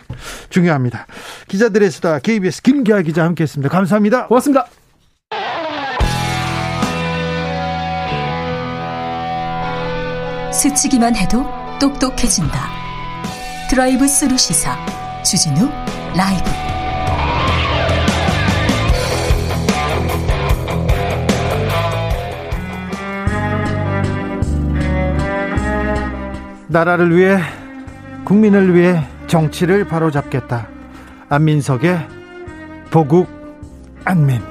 [0.51, 1.07] 중요합니다.
[1.49, 3.69] 기자들의 수다 KBS 김기아 기자 함께 했습니다.
[3.69, 4.27] 감사합니다.
[4.27, 4.67] 고맙습니다.
[10.53, 11.45] 스치기만 해도
[11.81, 12.69] 똑똑해진다.
[13.71, 14.77] 드라이브 스루 시사
[15.23, 15.69] 주진우
[16.17, 16.51] 라이브
[26.69, 27.39] 나라를 위해
[28.29, 30.69] 국민을 위해 정치를 바로잡겠다.
[31.31, 32.07] 안민석의
[32.91, 33.27] 보국
[34.05, 34.43] 안민.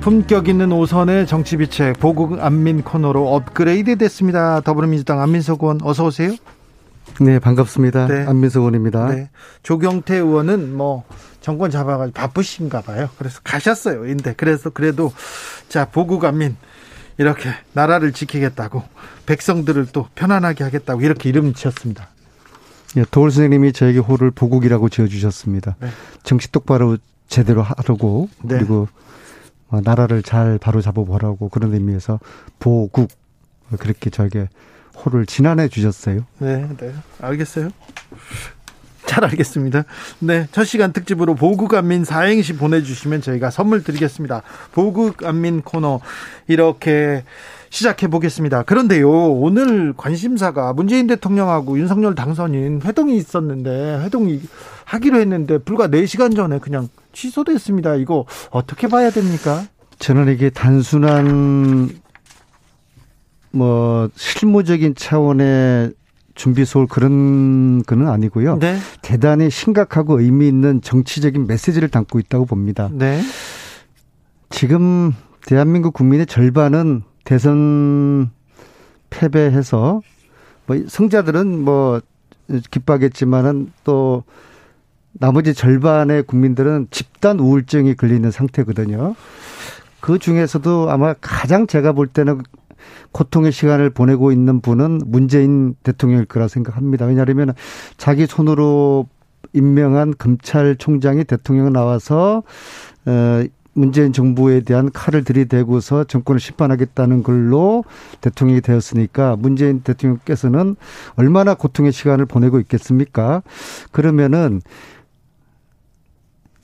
[0.00, 4.62] 품격 있는 오선의 정치 비책 보국 안민 코너로 업그레이드 됐습니다.
[4.62, 6.34] 더불어민주당 안민석 의원 어서 오세요.
[7.20, 8.06] 네, 반갑습니다.
[8.06, 8.24] 네.
[8.26, 9.08] 안민석 의원입니다.
[9.10, 9.28] 네.
[9.62, 11.04] 조경태 의원은 뭐
[11.42, 13.10] 정권 잡아가지고 바쁘신가 봐요.
[13.18, 14.00] 그래서 가셨어요.
[14.00, 15.12] 근데 그래서 그래도
[15.68, 16.56] 자 보국 안민
[17.18, 18.82] 이렇게 나라를 지키겠다고
[19.26, 22.08] 백성들을 또 편안하게 하겠다고 이렇게 이름 지었습니다.
[22.96, 25.76] 예, 도울 선생님이 저에게 호를 보국이라고 지어주셨습니다.
[25.80, 25.88] 네.
[26.22, 26.96] 정치 똑바로
[27.28, 28.56] 제대로 하라고 네.
[28.56, 28.88] 그리고
[29.68, 32.20] 어, 나라를 잘 바로 잡아보라고 그런 의미에서
[32.58, 33.10] 보국
[33.78, 34.48] 그렇게 저에게
[34.94, 36.24] 호를 지난해 주셨어요.
[36.38, 37.70] 네, 네, 알겠어요.
[39.06, 39.84] 잘 알겠습니다.
[40.18, 44.42] 네, 첫 시간 특집으로 보국안민 사행시 보내주시면 저희가 선물 드리겠습니다.
[44.72, 46.00] 보국안민 코너
[46.48, 47.24] 이렇게
[47.70, 48.62] 시작해 보겠습니다.
[48.64, 54.40] 그런데요, 오늘 관심사가 문재인 대통령하고 윤석열 당선인 회동이 있었는데 회동이
[54.84, 57.94] 하기로 했는데 불과 4시간 전에 그냥 취소됐습니다.
[57.96, 59.64] 이거 어떻게 봐야 됩니까?
[59.98, 61.90] 저는 이게 단순한
[63.50, 65.92] 뭐 실무적인 차원의
[66.36, 68.58] 준비 소홀 그런 거는 아니고요.
[68.58, 68.76] 네.
[69.02, 72.88] 대단히 심각하고 의미 있는 정치적인 메시지를 담고 있다고 봅니다.
[72.92, 73.20] 네.
[74.50, 75.12] 지금
[75.46, 78.30] 대한민국 국민의 절반은 대선
[79.10, 80.02] 패배해서
[80.66, 82.00] 뭐 성자들은 뭐
[82.70, 84.22] 기뻐하겠지만은 또
[85.12, 89.14] 나머지 절반의 국민들은 집단 우울증이 걸리는 상태거든요.
[90.00, 92.42] 그 중에서도 아마 가장 제가 볼 때는
[93.12, 97.06] 고통의 시간을 보내고 있는 분은 문재인 대통령일 거라 생각합니다.
[97.06, 97.54] 왜냐하면
[97.96, 99.08] 자기 손으로
[99.52, 102.42] 임명한 검찰총장이 대통령 나와서
[103.06, 103.44] 어
[103.76, 107.84] 문재인 정부에 대한 칼을 들이대고서 정권을 심판하겠다는 걸로
[108.22, 110.76] 대통령이 되었으니까 문재인 대통령께서는
[111.16, 113.42] 얼마나 고통의 시간을 보내고 있겠습니까?
[113.92, 114.62] 그러면은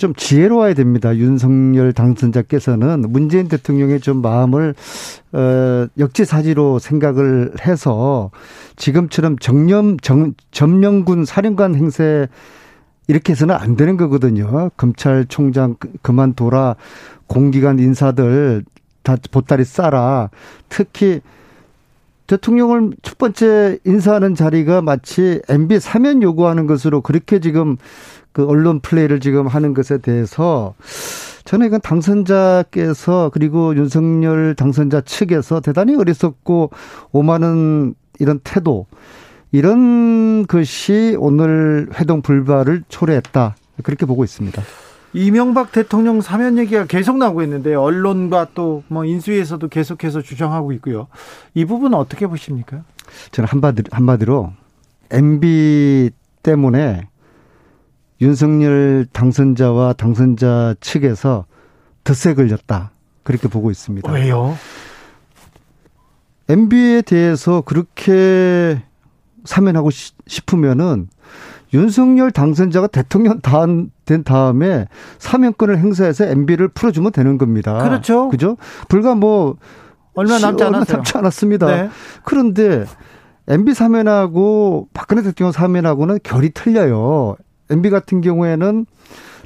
[0.02, 1.16] 좀 지혜로워야 됩니다.
[1.16, 4.74] 윤석열 당선자께서는 문재인 대통령의 좀 마음을
[5.30, 8.32] 어 역지사지로 생각을 해서
[8.74, 12.26] 지금처럼 정념 정, 점령군 사령관 행세
[13.06, 14.70] 이렇게 해서는 안 되는 거거든요.
[14.76, 16.74] 검찰총장 그, 그만둬라.
[17.28, 18.64] 공기관 인사들
[19.04, 20.30] 다 보따리 싸라.
[20.68, 21.20] 특히
[22.26, 27.76] 대통령을 첫 번째 인사하는 자리가 마치 MB 사면 요구하는 것으로 그렇게 지금
[28.32, 30.74] 그 언론 플레이를 지금 하는 것에 대해서
[31.44, 36.70] 저는 이건 당선자께서 그리고 윤석열 당선자 측에서 대단히 어리석고
[37.12, 38.86] 오만한 이런 태도
[39.50, 43.56] 이런 것이 오늘 회동 불발을 초래했다.
[43.82, 44.62] 그렇게 보고 있습니다.
[45.14, 51.08] 이명박 대통령 사면 얘기가 계속 나오고 있는데 언론과 또 뭐 인수위에서도 계속해서 주장하고 있고요.
[51.54, 52.82] 이 부분은 어떻게 보십니까?
[53.32, 54.52] 저는 한마디로, 한마디로
[55.10, 56.10] MB
[56.42, 57.08] 때문에
[58.22, 61.44] 윤석열 당선자와 당선자 측에서
[62.04, 62.92] 덧세 걸렸다.
[63.24, 64.10] 그렇게 보고 있습니다.
[64.10, 64.56] 왜요?
[66.48, 68.80] MB에 대해서 그렇게
[69.44, 71.08] 사면하고 싶으면은
[71.74, 73.40] 윤석열 당선자가 대통령
[74.04, 74.86] 된 다음에
[75.18, 77.82] 사면권을 행사해서 MB를 풀어주면 되는 겁니다.
[77.82, 78.28] 그렇죠.
[78.28, 78.56] 그죠?
[78.88, 79.56] 불과 뭐
[80.14, 81.66] 얼마 남지 얼마 남지 않았습니다.
[81.66, 81.90] 네.
[82.22, 82.84] 그런데
[83.48, 87.36] MB 사면하고 박근혜 대통령 사면하고는 결이 틀려요.
[87.72, 88.86] MB 같은 경우에는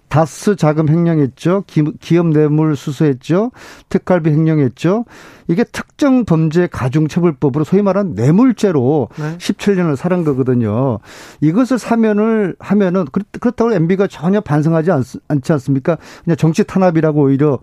[0.09, 1.65] 다스 자금 횡령했죠.
[2.01, 3.51] 기업 뇌물 수수했죠.
[3.89, 5.05] 특갈비 횡령했죠.
[5.49, 9.37] 이게 특정 범죄 가중처벌법으로 소위 말하는 뇌물죄로 네.
[9.39, 11.01] 17년을 살은 거거든요.
[11.41, 13.05] 이것을 사면을 하면은
[13.41, 15.99] 그렇다고 MB가 전혀 반성하지 않, 않지 않습니까?
[16.25, 17.59] 그냥 정치 탄압이라고 오히려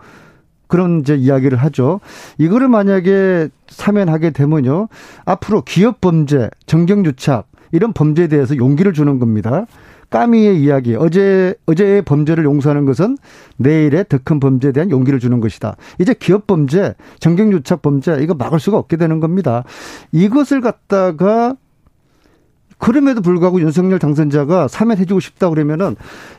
[0.68, 2.00] 그런 이제 이야기를 하죠.
[2.38, 4.88] 이거를 만약에 사면하게 되면요.
[5.24, 9.66] 앞으로 기업 범죄, 정경유착 이런 범죄에 대해서 용기를 주는 겁니다.
[10.14, 13.18] 까미의 이야기, 어제, 어제의 범죄를 용서하는 것은
[13.58, 15.76] 내일의 더 큰 범죄에 대한 용기를 주는 것이다.
[16.00, 19.64] 이제 기업 범죄, 정경 유착 범죄, 이거 막을 수가 없게 되는 겁니다.
[20.12, 21.56] 이것을 갖다가
[22.78, 25.96] 그럼에도 불구하고 윤석열 당선자가 사면해주고 싶다 그러면은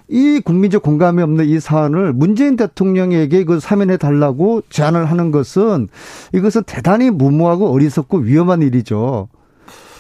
[0.09, 5.89] 이 국민적 공감이 없는 이 사안을 문재인 대통령에게 그 사면해 달라고 제안을 하는 것은
[6.33, 9.29] 이것은 대단히 무모하고 어리석고 위험한 일이죠.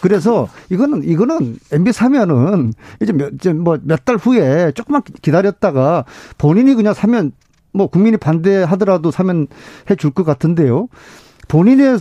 [0.04, 6.04] 그래서 이거는 이거는 MB 사면은 이제 몇뭐몇 달 후에 조금만 기다렸다가
[6.36, 7.32] 본인이 그냥 사면
[7.72, 9.46] 뭐 국민이 반대하더라도 사면
[9.88, 10.88] 해줄 것 같은데요.
[11.48, 11.98] 본인의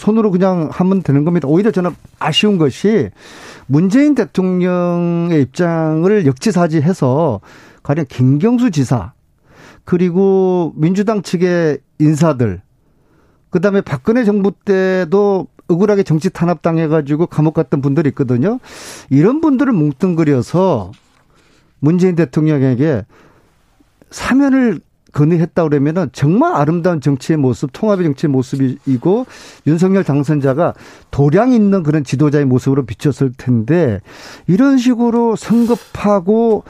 [0.00, 1.46] 손으로 그냥 하면 되는 겁니다.
[1.46, 3.10] 오히려 저는 아쉬운 것이
[3.68, 7.40] 문재인 대통령의 입장을 역지사지해서
[7.84, 9.12] 가령 김경수 지사
[9.84, 12.60] 그리고 민주당 측의 인사들
[13.50, 18.58] 그다음에 박근혜 정부 때도 억울하게 정치 탄압 당해가지고 감옥 갔던 분들이 있거든요.
[19.10, 20.92] 이런 분들을 뭉뚱그려서
[21.80, 23.04] 문재인 대통령에게
[24.10, 24.80] 사면을
[25.16, 29.26] 건의했다 그러면은 정말 아름다운 정치의 모습, 통합의 정치의 모습이고
[29.66, 30.74] 윤석열 당선자가
[31.10, 34.00] 도량 있는 그런 지도자의 모습으로 비쳤을 텐데
[34.46, 36.64] 이런 식으로 성급하고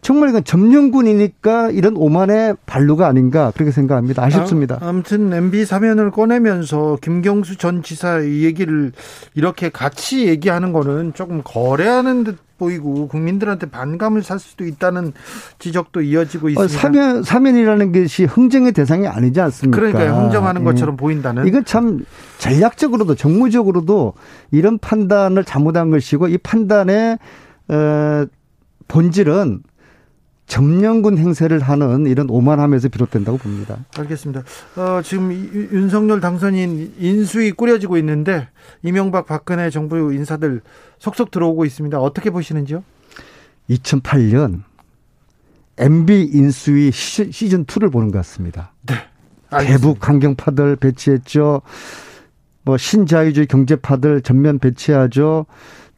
[0.00, 4.24] 정말 이건 점령군이니까 이런 오만의 반루가 아닌가 그렇게 생각합니다.
[4.24, 4.78] 아쉽습니다.
[4.80, 8.90] 아, 아무튼 MB 사면을 꺼내면서 김경수 전 지사 이 얘기를
[9.34, 15.12] 이렇게 같이 얘기하는 거는 조금 거래하는 듯 보이고 국민들한테 반감을 살 수도 있다는
[15.58, 16.78] 지적도 이어지고 어, 있습니다.
[16.78, 19.76] 사면 사면이라는 것이 흥정의 대상이 아니지 않습니까?
[19.76, 20.96] 그러니까 흥정하는 것처럼 예.
[20.96, 21.46] 보인다는.
[21.48, 22.04] 이건 참
[22.38, 24.14] 전략적으로도 정무적으로도
[24.52, 27.18] 이런 판단을 잘못한 것이고 이 판단의
[27.68, 28.26] 어,
[28.86, 29.62] 본질은
[30.46, 33.78] 점령군 행세를 하는 이런 오만함에서 비롯된다고 봅니다.
[33.96, 34.42] 알겠습니다.
[34.76, 38.48] 어, 지금 윤석열 당선인 인수위 꾸려지고 있는데
[38.82, 40.60] 이명박 박근혜 정부 인사들
[41.02, 41.98] 속속 들어오고 있습니다.
[41.98, 42.84] 어떻게 보시는지요?
[43.68, 44.62] 2008년
[45.76, 48.72] MB 인수위 시즌 2를 보는 것 같습니다.
[48.86, 48.94] 네.
[49.50, 49.84] 알겠습니다.
[49.84, 51.62] 대북 환경파들 배치했죠.
[52.62, 55.46] 뭐 신자유주의 경제파들 전면 배치하죠.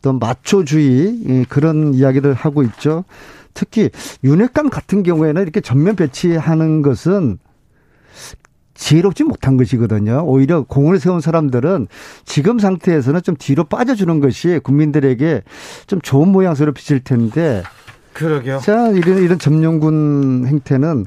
[0.01, 3.05] 또 마초주의 그런 이야기를 하고 있죠.
[3.53, 3.91] 특히
[4.25, 7.39] 윤핵관 같은 경우에는 이렇게 전면 배치하는 것은
[8.75, 10.25] 지혜롭지 못한 것이거든요.
[10.27, 11.87] 오히려 공을 세운 사람들은
[12.25, 15.43] 지금 상태에서는 좀 뒤로 빠져주는 것이 국민들에게
[15.87, 17.63] 좀 좋은 모양새로 비칠 텐데.
[18.13, 18.59] 그러게요.
[18.59, 21.07] 자, 이런, 이런 점령군 행태는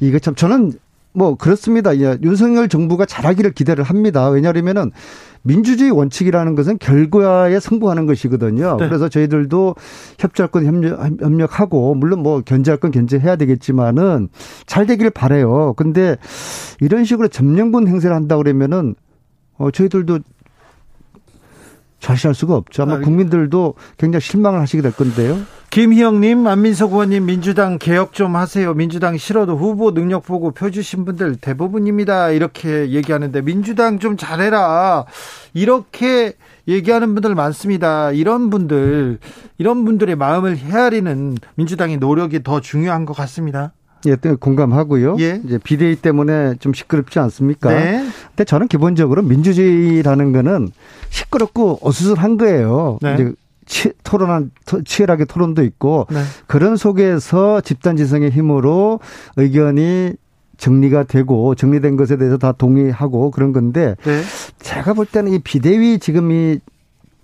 [0.00, 0.72] 이거 참 저는
[1.12, 1.98] 뭐 그렇습니다.
[1.98, 4.28] 예, 윤석열 정부가 잘하기를 기대를 합니다.
[4.28, 4.92] 왜냐하면은
[5.42, 8.76] 민주주의 원칙이라는 것은 결과에 승부하는 것이거든요.
[8.78, 8.88] 네.
[8.88, 9.74] 그래서 저희들도
[10.18, 14.28] 협조할 건 협력, 협력 하고 물론 뭐 견제할 건 견제해야 되겠지만은
[14.66, 15.74] 잘 되길 바래요.
[15.76, 16.16] 근데
[16.80, 18.94] 이런 식으로 점령군 행세를 한다 그러면은
[19.56, 20.20] 어 저희들도
[22.00, 22.82] 좌시할 수가 없죠.
[22.82, 25.36] 아마 국민들도 굉장히 실망을 하시게 될 건데요.
[25.70, 28.72] 김희영님, 안민석 의원님, 민주당 개혁 좀 하세요.
[28.72, 32.30] 민주당 싫어도 후보 능력 보고 표 주신 분들 대부분입니다.
[32.30, 35.04] 이렇게 얘기하는데 민주당 좀 잘해라.
[35.52, 36.32] 이렇게
[36.66, 38.12] 얘기하는 분들 많습니다.
[38.12, 39.18] 이런 분들,
[39.58, 43.72] 이런 분들의 마음을 헤아리는 민주당의 노력이 더 중요한 것 같습니다.
[44.06, 45.16] 예, 공감하고요.
[45.20, 45.40] 예.
[45.44, 47.70] 이제 비대위 때문에 좀 시끄럽지 않습니까?
[47.70, 48.06] 네.
[48.28, 50.70] 근데 저는 기본적으로 민주주의라는 거는
[51.10, 52.98] 시끄럽고 어수선한 거예요.
[53.02, 53.14] 네.
[53.14, 53.32] 이제
[53.68, 54.50] 치, 토론한
[54.84, 56.20] 치열하게 토론도 있고 네.
[56.46, 58.98] 그런 속에서 집단 지성의 힘으로
[59.36, 60.14] 의견이
[60.56, 64.22] 정리가 되고 정리된 것에 대해서 다 동의하고 그런 건데 네.
[64.58, 66.58] 제가 볼 때는 이 비대위 지금이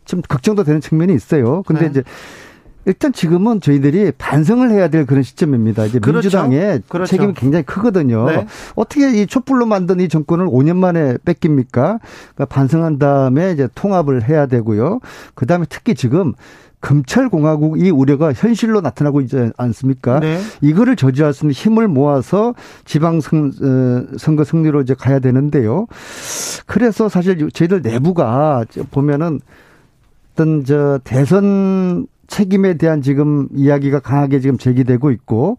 [0.04, 1.62] 좀 걱정도 되는 측면이 있어요.
[1.62, 1.90] 근데 네.
[1.90, 2.02] 이제
[2.86, 5.86] 일단 지금은 저희들이 반성을 해야 될 그런 시점입니다.
[5.86, 6.26] 이제 그렇죠.
[6.26, 7.10] 민주당의 그렇죠.
[7.10, 8.26] 책임이 굉장히 크거든요.
[8.26, 8.46] 네.
[8.74, 11.98] 어떻게 이 촛불로 만든 이 정권을 5년 만에 뺏깁니까?
[12.34, 15.00] 그러니까 반성한 다음에 이제 통합을 해야 되고요.
[15.34, 16.34] 그 다음에 특히 지금
[16.84, 20.20] 검찰공화국 이 우려가 현실로 나타나고 있지 않습니까?
[20.20, 20.38] 네.
[20.60, 22.54] 이거를 저지할 수 있는 힘을 모아서
[22.84, 25.86] 지방선거 어, 승리로 이제 가야 되는데요.
[26.66, 29.40] 그래서 사실 저희들 내부가 보면은
[30.34, 35.58] 어떤 저 대선 책임에 대한 지금 이야기가 강하게 지금 제기되고 있고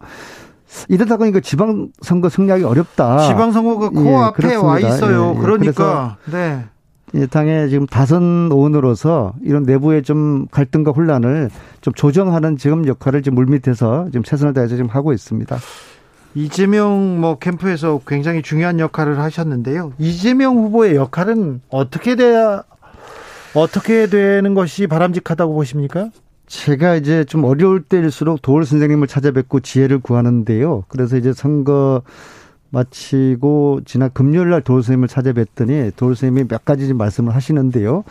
[0.89, 3.27] 이러다 보니까 지방선거 승리하기 어렵다.
[3.27, 5.33] 지방선거가 코앞에 예, 와 있어요.
[5.33, 5.41] 예, 예.
[5.41, 6.65] 그러니까 네.
[7.13, 11.49] 예, 당의 지금 다선 의원으로서 이런 내부의 좀 갈등과 혼란을
[11.81, 15.57] 좀 조정하는 지금 역할을 지금 물밑에서 지금 최선을 다해서 지금 하고 있습니다.
[16.33, 19.93] 이재명 뭐 캠프에서 굉장히 중요한 역할을 하셨는데요.
[19.97, 22.63] 이재명 후보의 역할은 어떻게 돼야
[23.53, 26.09] 어떻게 되는 것이 바람직하다고 보십니까?
[26.47, 30.85] 제가 이제 좀 어려울 때일수록 도울 선생님을 찾아뵙고 지혜를 구하는데요.
[30.88, 32.01] 그래서 이제 선거
[32.69, 38.03] 마치고 지난 금요일 날 도울 선생님을 찾아뵀더니 도울 선생님이 몇 가지 말씀을 하시는데요.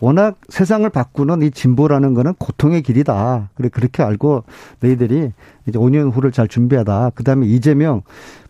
[0.00, 3.50] 워낙 세상을 바꾸는 이 진보라는 거는 고통의 길이다.
[3.54, 4.44] 그래 그렇게 알고
[4.80, 5.32] 너희들이
[5.66, 7.10] 이제 5년 후를 잘 준비하다.
[7.14, 8.02] 그다음에 이재명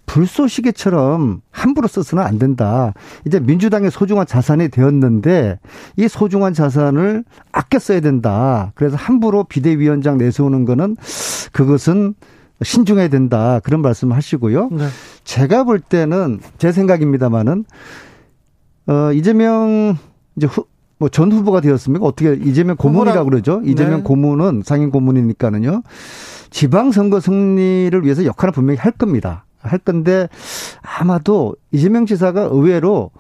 [0.07, 2.93] 불쏘시개처럼 함부로 써서는 안 된다.
[3.27, 5.59] 이제 민주당의 소중한 자산이 되었는데
[5.97, 8.73] 이 소중한 자산을 아껴 써야 된다.
[8.75, 10.97] 그래서 함부로 비대위원장 내세우는 거는
[11.53, 12.15] 그것은
[12.63, 13.61] 신중해야 된다.
[13.65, 14.69] 그런 말씀 하시고요.
[14.73, 14.87] 네.
[15.25, 17.65] 제가 볼 때는 제 생각입니다만은
[18.87, 19.97] 어 이재명
[20.37, 20.65] 이제 후,
[20.99, 22.07] 뭐 전 후보가 되었습니까?
[22.07, 23.61] 어떻게 이재명 고문이라고 그러죠?
[23.65, 24.03] 이재명 네.
[24.05, 25.83] 고문은 상임 고문이니까는요.
[26.51, 29.45] 지방 선거 승리를 위해서 역할을 분명히 할 겁니다.
[29.65, 30.29] 할 건데
[30.83, 33.11] 아마도 이재명 지사가 의외로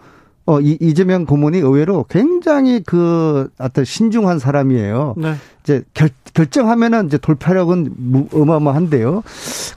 [0.46, 5.14] 어, 이, 이재명 고문이 의외로 굉장히 그 어떤 신중한 사람이에요.
[5.16, 5.34] 네.
[5.62, 9.22] 이제 결, 결정하면은 이제 돌파력은 어마어마한데요.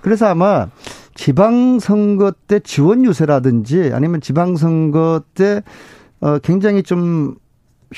[0.02, 0.68] 그래서 아마
[1.16, 5.64] 지방선거 때 지원 유세라든지 아니면 지방선거 때
[6.20, 7.36] 어, 굉장히 좀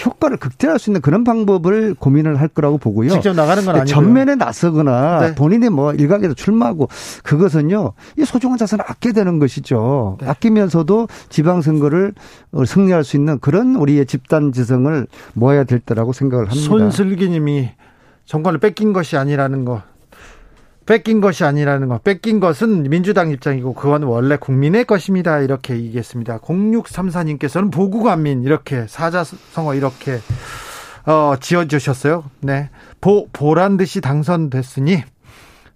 [0.06, 3.10] 효과를 극대화할 수 있는 그런 방법을 고민을 할 거라고 보고요.
[3.10, 3.94] 직접 나가는 건 아니고요.
[3.94, 5.36] 전면에 나서거나 네.
[5.36, 6.90] 본인이 뭐 일각에서 출마하고
[7.24, 7.94] 그것은요.
[8.18, 10.18] 이 소중한 자산을 아껴야 되는 것이죠.
[10.22, 10.28] 네.
[10.28, 12.14] 아끼면서도 지방선거를
[12.66, 16.68] 승리할 수 있는 그런 우리의 집단 지성을 모아야 될 때라고 생각을 합니다.
[16.68, 17.72] 손슬기 님이
[18.26, 19.82] 정권을 뺏긴 것이 아니라는 거
[20.90, 22.04] 뺏긴 것이 아니라는 것.
[22.04, 25.38] 뺏긴 것은 민주당 입장이고 그건 원래 국민의 것입니다.
[25.38, 26.40] 이렇게 얘기했습니다.
[26.40, 30.18] 0634님께서는 보국안민 이렇게 사자성어 이렇게
[31.06, 32.24] 어, 지어주셨어요.
[32.40, 32.72] 네.
[33.02, 35.04] 보, 보란 듯이 당선됐으니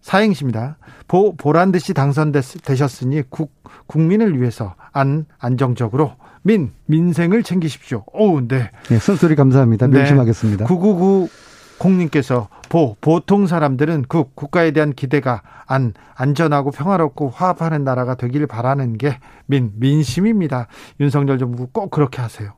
[0.02, 0.78] 사행시입니다.
[1.08, 3.54] 보, 보란 듯이 당선되셨으니 국,
[3.86, 8.04] 국민을 위해서 안, 안정적으로 민, 민생을 챙기십시오.
[8.14, 8.72] 오, 네.
[8.90, 9.88] 네, 순소리 감사합니다.
[9.90, 10.66] 명심하겠습니다.
[10.66, 10.68] 네.
[10.68, 11.30] 999
[11.78, 18.98] 공님께서 보 보통 사람들은 그 국가에 대한 기대가 안 안전하고 평화롭고 화합하는 나라가 되길 바라는
[18.98, 20.68] 게 민 민심입니다.
[21.00, 22.54] 윤석열 정부 꼭 그렇게 하세요.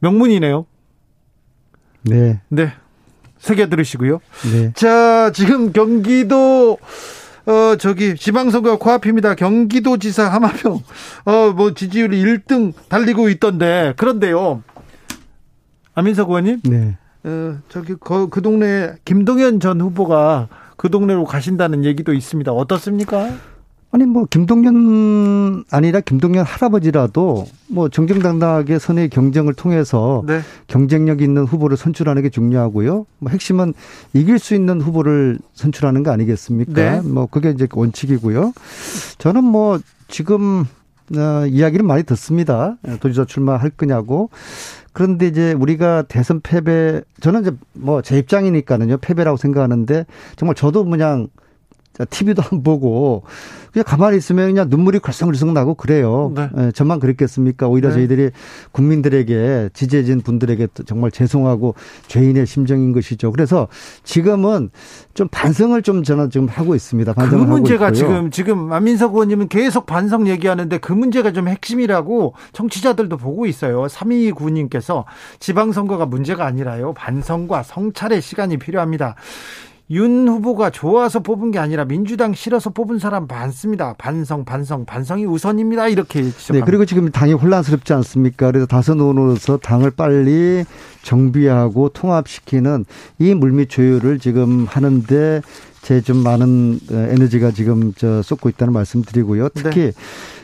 [0.00, 0.66] 명문이네요.
[2.02, 2.40] 네.
[2.48, 2.72] 네.
[3.38, 4.20] 새겨 들으시고요.
[4.52, 4.72] 네.
[4.74, 6.78] 자, 지금 경기도
[7.46, 9.34] 어 저기 지방선거 코앞입니다.
[9.36, 10.82] 경기도지사 하마평
[11.24, 14.62] 어뭐 지지율이 1등 달리고 있던데 그런데요.
[15.94, 16.60] 안민석 의원님.
[16.64, 16.98] 네.
[17.24, 22.52] 어, 저기 그, 그 동네 김동연 전 후보가 그 동네로 가신다는 얘기도 있습니다.
[22.52, 23.30] 어떻습니까?
[23.90, 30.40] 아니 뭐 김동연 아니라 김동연 할아버지라도 뭐 정정당당하게 선의 경쟁을 통해서 네.
[30.66, 33.06] 경쟁력 있는 후보를 선출하는 게 중요하고요.
[33.18, 33.72] 뭐 핵심은
[34.12, 36.72] 이길 수 있는 후보를 선출하는 거 아니겠습니까?
[36.72, 37.00] 네.
[37.00, 38.52] 뭐 그게 이제 원칙이고요.
[39.16, 40.66] 저는 뭐 지금
[41.16, 42.76] 어, 이야기를 많이 듣습니다.
[43.00, 44.28] 도지사 출마할 거냐고.
[44.98, 51.28] 그런데 이제 우리가 대선 패배 저는 이제 뭐 제 입장이니까는요 패배라고 생각하는데 정말 저도 그냥
[52.10, 53.22] TV도 안 보고
[53.72, 56.32] 그냥 가만히 있으면 그냥 눈물이 걸썽걸썽 나고 그래요.
[56.34, 56.48] 네.
[56.58, 57.68] 예, 저만 그랬겠습니까?
[57.68, 57.96] 오히려 네.
[57.96, 58.30] 저희들이
[58.72, 61.74] 국민들에게 지지해진 분들에게 정말 죄송하고
[62.08, 63.30] 죄인의 심정인 것이죠.
[63.30, 63.68] 그래서
[64.04, 64.70] 지금은
[65.14, 67.12] 좀 반성을 좀 저는 지금 하고 있습니다.
[67.12, 73.46] 그 문제가 지금 지금 안민석 의원님은 계속 반성 얘기하는데 그 문제가 좀 핵심이라고 정치자들도 보고
[73.46, 73.84] 있어요.
[73.86, 75.04] 329님께서
[75.40, 76.94] 지방선거가 문제가 아니라요.
[76.94, 79.14] 반성과 성찰의 시간이 필요합니다.
[79.90, 83.94] 윤 후보가 좋아서 뽑은 게 아니라 민주당 싫어서 뽑은 사람 많습니다.
[83.96, 85.88] 반성, 반성, 반성이 우선입니다.
[85.88, 86.52] 이렇게 지적합니다.
[86.52, 88.48] 네, 그리고 지금 당이 혼란스럽지 않습니까?
[88.48, 90.64] 그래서 다섯 의원으로서 당을 빨리
[91.02, 92.84] 정비하고 통합시키는
[93.18, 95.40] 이 물밑 조율을 지금 하는데
[95.82, 99.48] 제 좀 많은 에너지가 지금 저 쏟고 있다는 말씀드리고요.
[99.50, 99.92] 특히 네.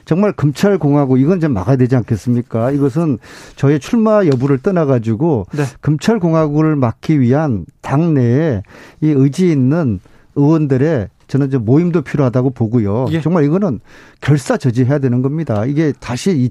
[0.05, 2.71] 정말 검찰 공화국 이건 좀 막아야 되지 않겠습니까?
[2.71, 3.19] 이것은
[3.57, 5.65] 저의 출마 여부를 떠나가지고 네.
[5.83, 8.63] 검찰 공화국을 막기 위한 당내에
[9.01, 10.01] 이 의지 있는
[10.35, 13.07] 의원들의 저는 이제 모임도 필요하다고 보고요.
[13.11, 13.21] 예.
[13.23, 13.81] 정말 이거는
[14.21, 15.65] 결사저지해야 되는 겁니다.
[15.65, 16.51] 이게 다시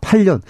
[0.00, 0.40] 2008년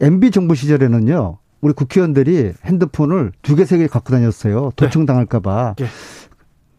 [0.00, 1.38] MB 정부 시절에는요.
[1.60, 4.72] 우리 국회의원들이 핸드폰을 두 개, 세 개 갖고 다녔어요.
[4.76, 5.74] 도청당할까봐.
[5.78, 5.84] 네.
[5.84, 5.88] 예.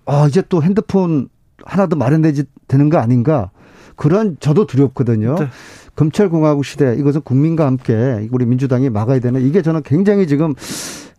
[0.10, 1.30] 아, 이제 또 핸드폰
[1.64, 3.52] 하나 더 마련되지 되는 거 아닌가.
[3.96, 5.36] 그런 저도 두렵거든요.
[5.36, 5.48] 네.
[5.96, 10.56] 검찰공화국 시대 이것은 국민과 함께 우리 민주당이 막아야 되는 이게 저는 굉장히 지금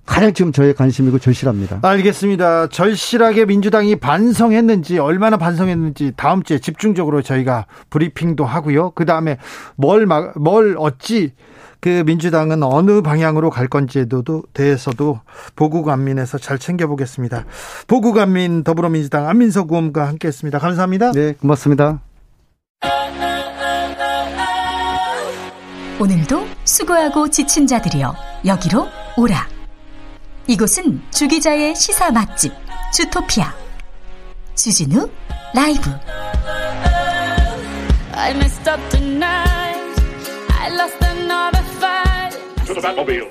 [0.06, 1.80] 가장 지금 저의 관심이고 절실합니다.
[1.82, 2.68] 알겠습니다.
[2.68, 8.92] 절실하게 민주당이 반성했는지 얼마나 반성했는지 다음 주에 집중적으로 저희가 브리핑도 하고요.
[8.92, 9.36] 그 다음에
[9.76, 10.06] 뭘,
[10.36, 11.32] 뭘 어찌
[11.80, 14.06] 그 민주당은 어느 방향으로 갈 건지에
[14.52, 15.20] 대해서도
[15.56, 17.44] 보국 안민에서 잘 챙겨보겠습니다.
[17.86, 20.58] 보국 안민 더불어민주당 안민석 의원과 함께했습니다.
[20.58, 21.12] 감사합니다.
[21.12, 22.00] 네, 고맙습니다.
[25.98, 28.14] 오늘도 수고하고 지친 자들이여
[28.46, 28.86] 여기로
[29.18, 29.46] 오라.
[30.46, 32.52] 이곳은 주기자의 시사 맛집
[32.94, 33.52] 주토피아
[34.54, 35.08] 주진우
[35.54, 35.90] 라이브.
[38.14, 40.02] I messed up tonight.
[40.58, 41.09] I lost fight.
[42.70, 43.26] To the Batmobile.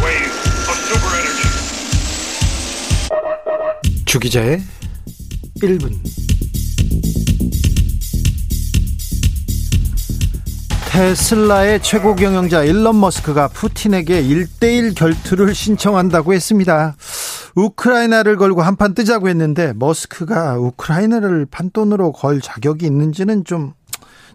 [0.00, 0.32] Wave
[0.66, 1.50] of super energy.
[4.06, 4.62] 주기자의
[5.56, 5.92] 1분.
[10.88, 16.96] 테슬라의 최고 경영자 일론 머스크가 푸틴에게 1대1 결투를 신청한다고 했습니다.
[17.54, 23.74] 우크라이나를 걸고 한판 뜨자고 했는데 머스크가 우크라이나를 판돈으로 걸 자격이 있는지는 좀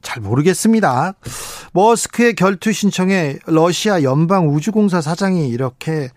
[0.02, 1.14] 잘 모르겠습니다.
[1.74, 6.10] 머스크의 결투 신청에 러시아 연방 우주공사 사장이 이렇게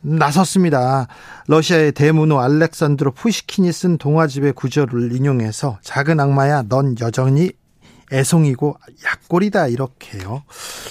[0.00, 1.08] 나섰습니다.
[1.48, 7.52] 러시아의 대문호 알렉산드로 푸시킨이 쓴 동화집의 구절을 인용해서 작은 악마야 넌 여전히
[8.14, 10.44] 애송이고 약골이다 이렇게요.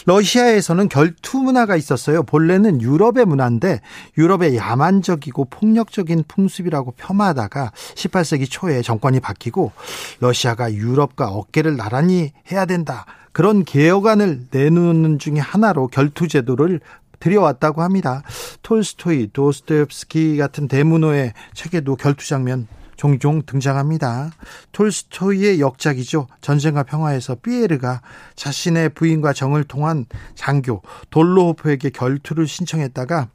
[0.06, 2.24] 러시아에서는 결투 문화가 있었어요.
[2.24, 3.82] 본래는 유럽의 문화인데
[4.18, 9.72] 유럽의 야만적이고 폭력적인 풍습이라고 폄하하다가 18세기 초에 정권이 바뀌고
[10.20, 13.06] 러시아가 유럽과 어깨를 나란히 해야 된다.
[13.32, 16.82] 그런 개혁안을 내놓는 중에 하나로 결투 제도를
[17.20, 18.22] 들여왔다고 합니다.
[18.62, 24.32] 톨스토이, 도스토옙스키 같은 대문호의 책에도 결투 장면 종종 등장합니다.
[24.72, 26.28] 톨스토이의 역작이죠.
[26.42, 28.02] 전쟁과 평화에서 피에르가
[28.36, 30.06] 자신의 부인과 정을 통한
[30.36, 33.30] 장교 돌로호프에게 결투를 신청했다가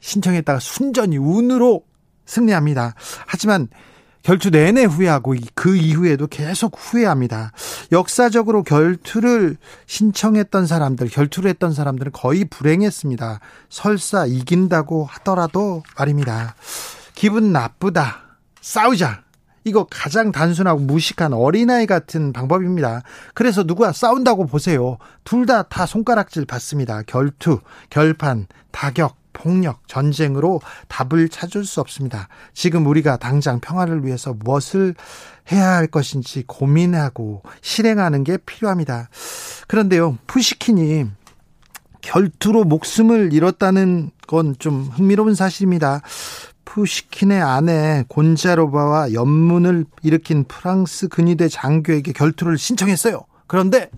[0.00, 1.82] 신청했다가 순전히 운으로
[2.26, 2.94] 승리합니다.
[3.26, 3.68] 하지만
[4.26, 7.52] 결투 내내 후회하고 그 이후에도 계속 후회합니다.
[7.92, 9.56] 역사적으로 결투를
[9.86, 13.38] 신청했던 사람들, 결투를 했던 사람들은 거의 불행했습니다.
[13.68, 16.56] 설사 이긴다고 하더라도 말입니다.
[17.14, 18.25] 기분 나쁘다.
[18.66, 19.22] 싸우자.
[19.62, 23.02] 이거 가장 단순하고 무식한 어린아이 같은 방법입니다.
[23.32, 24.98] 그래서 누가 싸운다고 보세요.
[25.22, 27.02] 둘 다다 다 손가락질 받습니다.
[27.02, 27.60] 결투,
[27.90, 32.26] 결판, 타격, 폭력, 전쟁으로 답을 찾을 수 없습니다.
[32.54, 34.96] 지금 우리가 당장 평화를 위해서 무엇을
[35.52, 39.10] 해야 할 것인지 고민하고 실행하는 게 필요합니다.
[39.68, 41.06] 그런데요, 푸시킨이
[42.00, 46.02] 결투로 목숨을 잃었다는 건 좀 흥미로운 사실입니다.
[46.76, 53.24] 푸시킨의 아내 곤자로바와 연문을 일으킨 프랑스 근위대 장교에게 결투를 신청했어요.
[53.46, 53.90] 그런데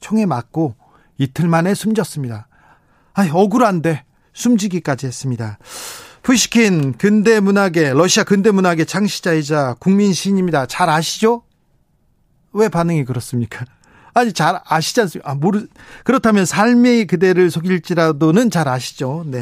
[0.00, 0.74] 총에 맞고
[1.16, 2.46] 이틀 만에 숨졌습니다.
[3.14, 5.58] 아, 억울한데 숨지기까지 했습니다.
[6.22, 10.66] 푸시킨 근대 문학의 러시아 근대 문학의 창시자이자 국민 시인입니다.
[10.66, 11.44] 잘 아시죠?
[12.52, 13.64] 왜 반응이 그렇습니까?
[14.12, 15.30] 아니 잘 아시지 않습니까?
[15.30, 15.66] 아, 모르
[16.04, 19.24] 그렇다면 삶이 그대를 속일지라도는 잘 아시죠?
[19.26, 19.38] 네.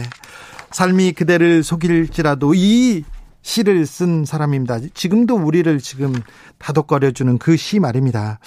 [0.70, 3.04] 삶이 그대를 속일지라도 이
[3.42, 4.80] 시를 쓴 사람입니다.
[4.92, 6.12] 지금도 우리를 지금
[6.58, 8.40] 다독거려주는 그 시 말입니다.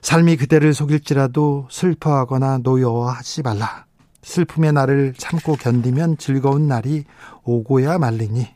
[0.00, 3.86] 삶이 그대를 속일지라도 슬퍼하거나 노여워하지 말라.
[4.22, 7.04] 슬픔의 날을 참고 견디면 즐거운 날이
[7.42, 8.46] 오고야 말리니.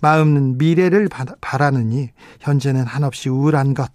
[0.00, 1.08] 마음은 미래를
[1.40, 2.10] 바라느니
[2.40, 3.90] 현재는 한없이 우울한 것.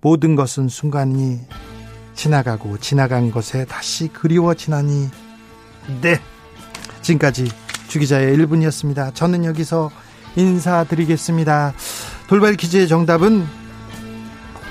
[0.00, 1.38] 모든 것은 순간이
[2.14, 5.08] 지나가고 지나간 것에 다시 그리워지나니.
[6.02, 6.20] 네.
[7.02, 7.48] 지금까지
[7.90, 9.14] 주기자의 1분이었습니다.
[9.14, 9.90] 저는 여기서
[10.36, 11.74] 인사드리겠습니다.
[12.28, 13.44] 돌발 퀴즈의 정답은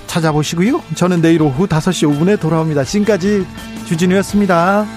[0.07, 0.81] 찾아보시고요.
[0.95, 2.83] 저는 내일 오후 5시 5분에 돌아옵니다.
[2.85, 3.45] 지금까지
[3.85, 4.87] 주진우였습니다.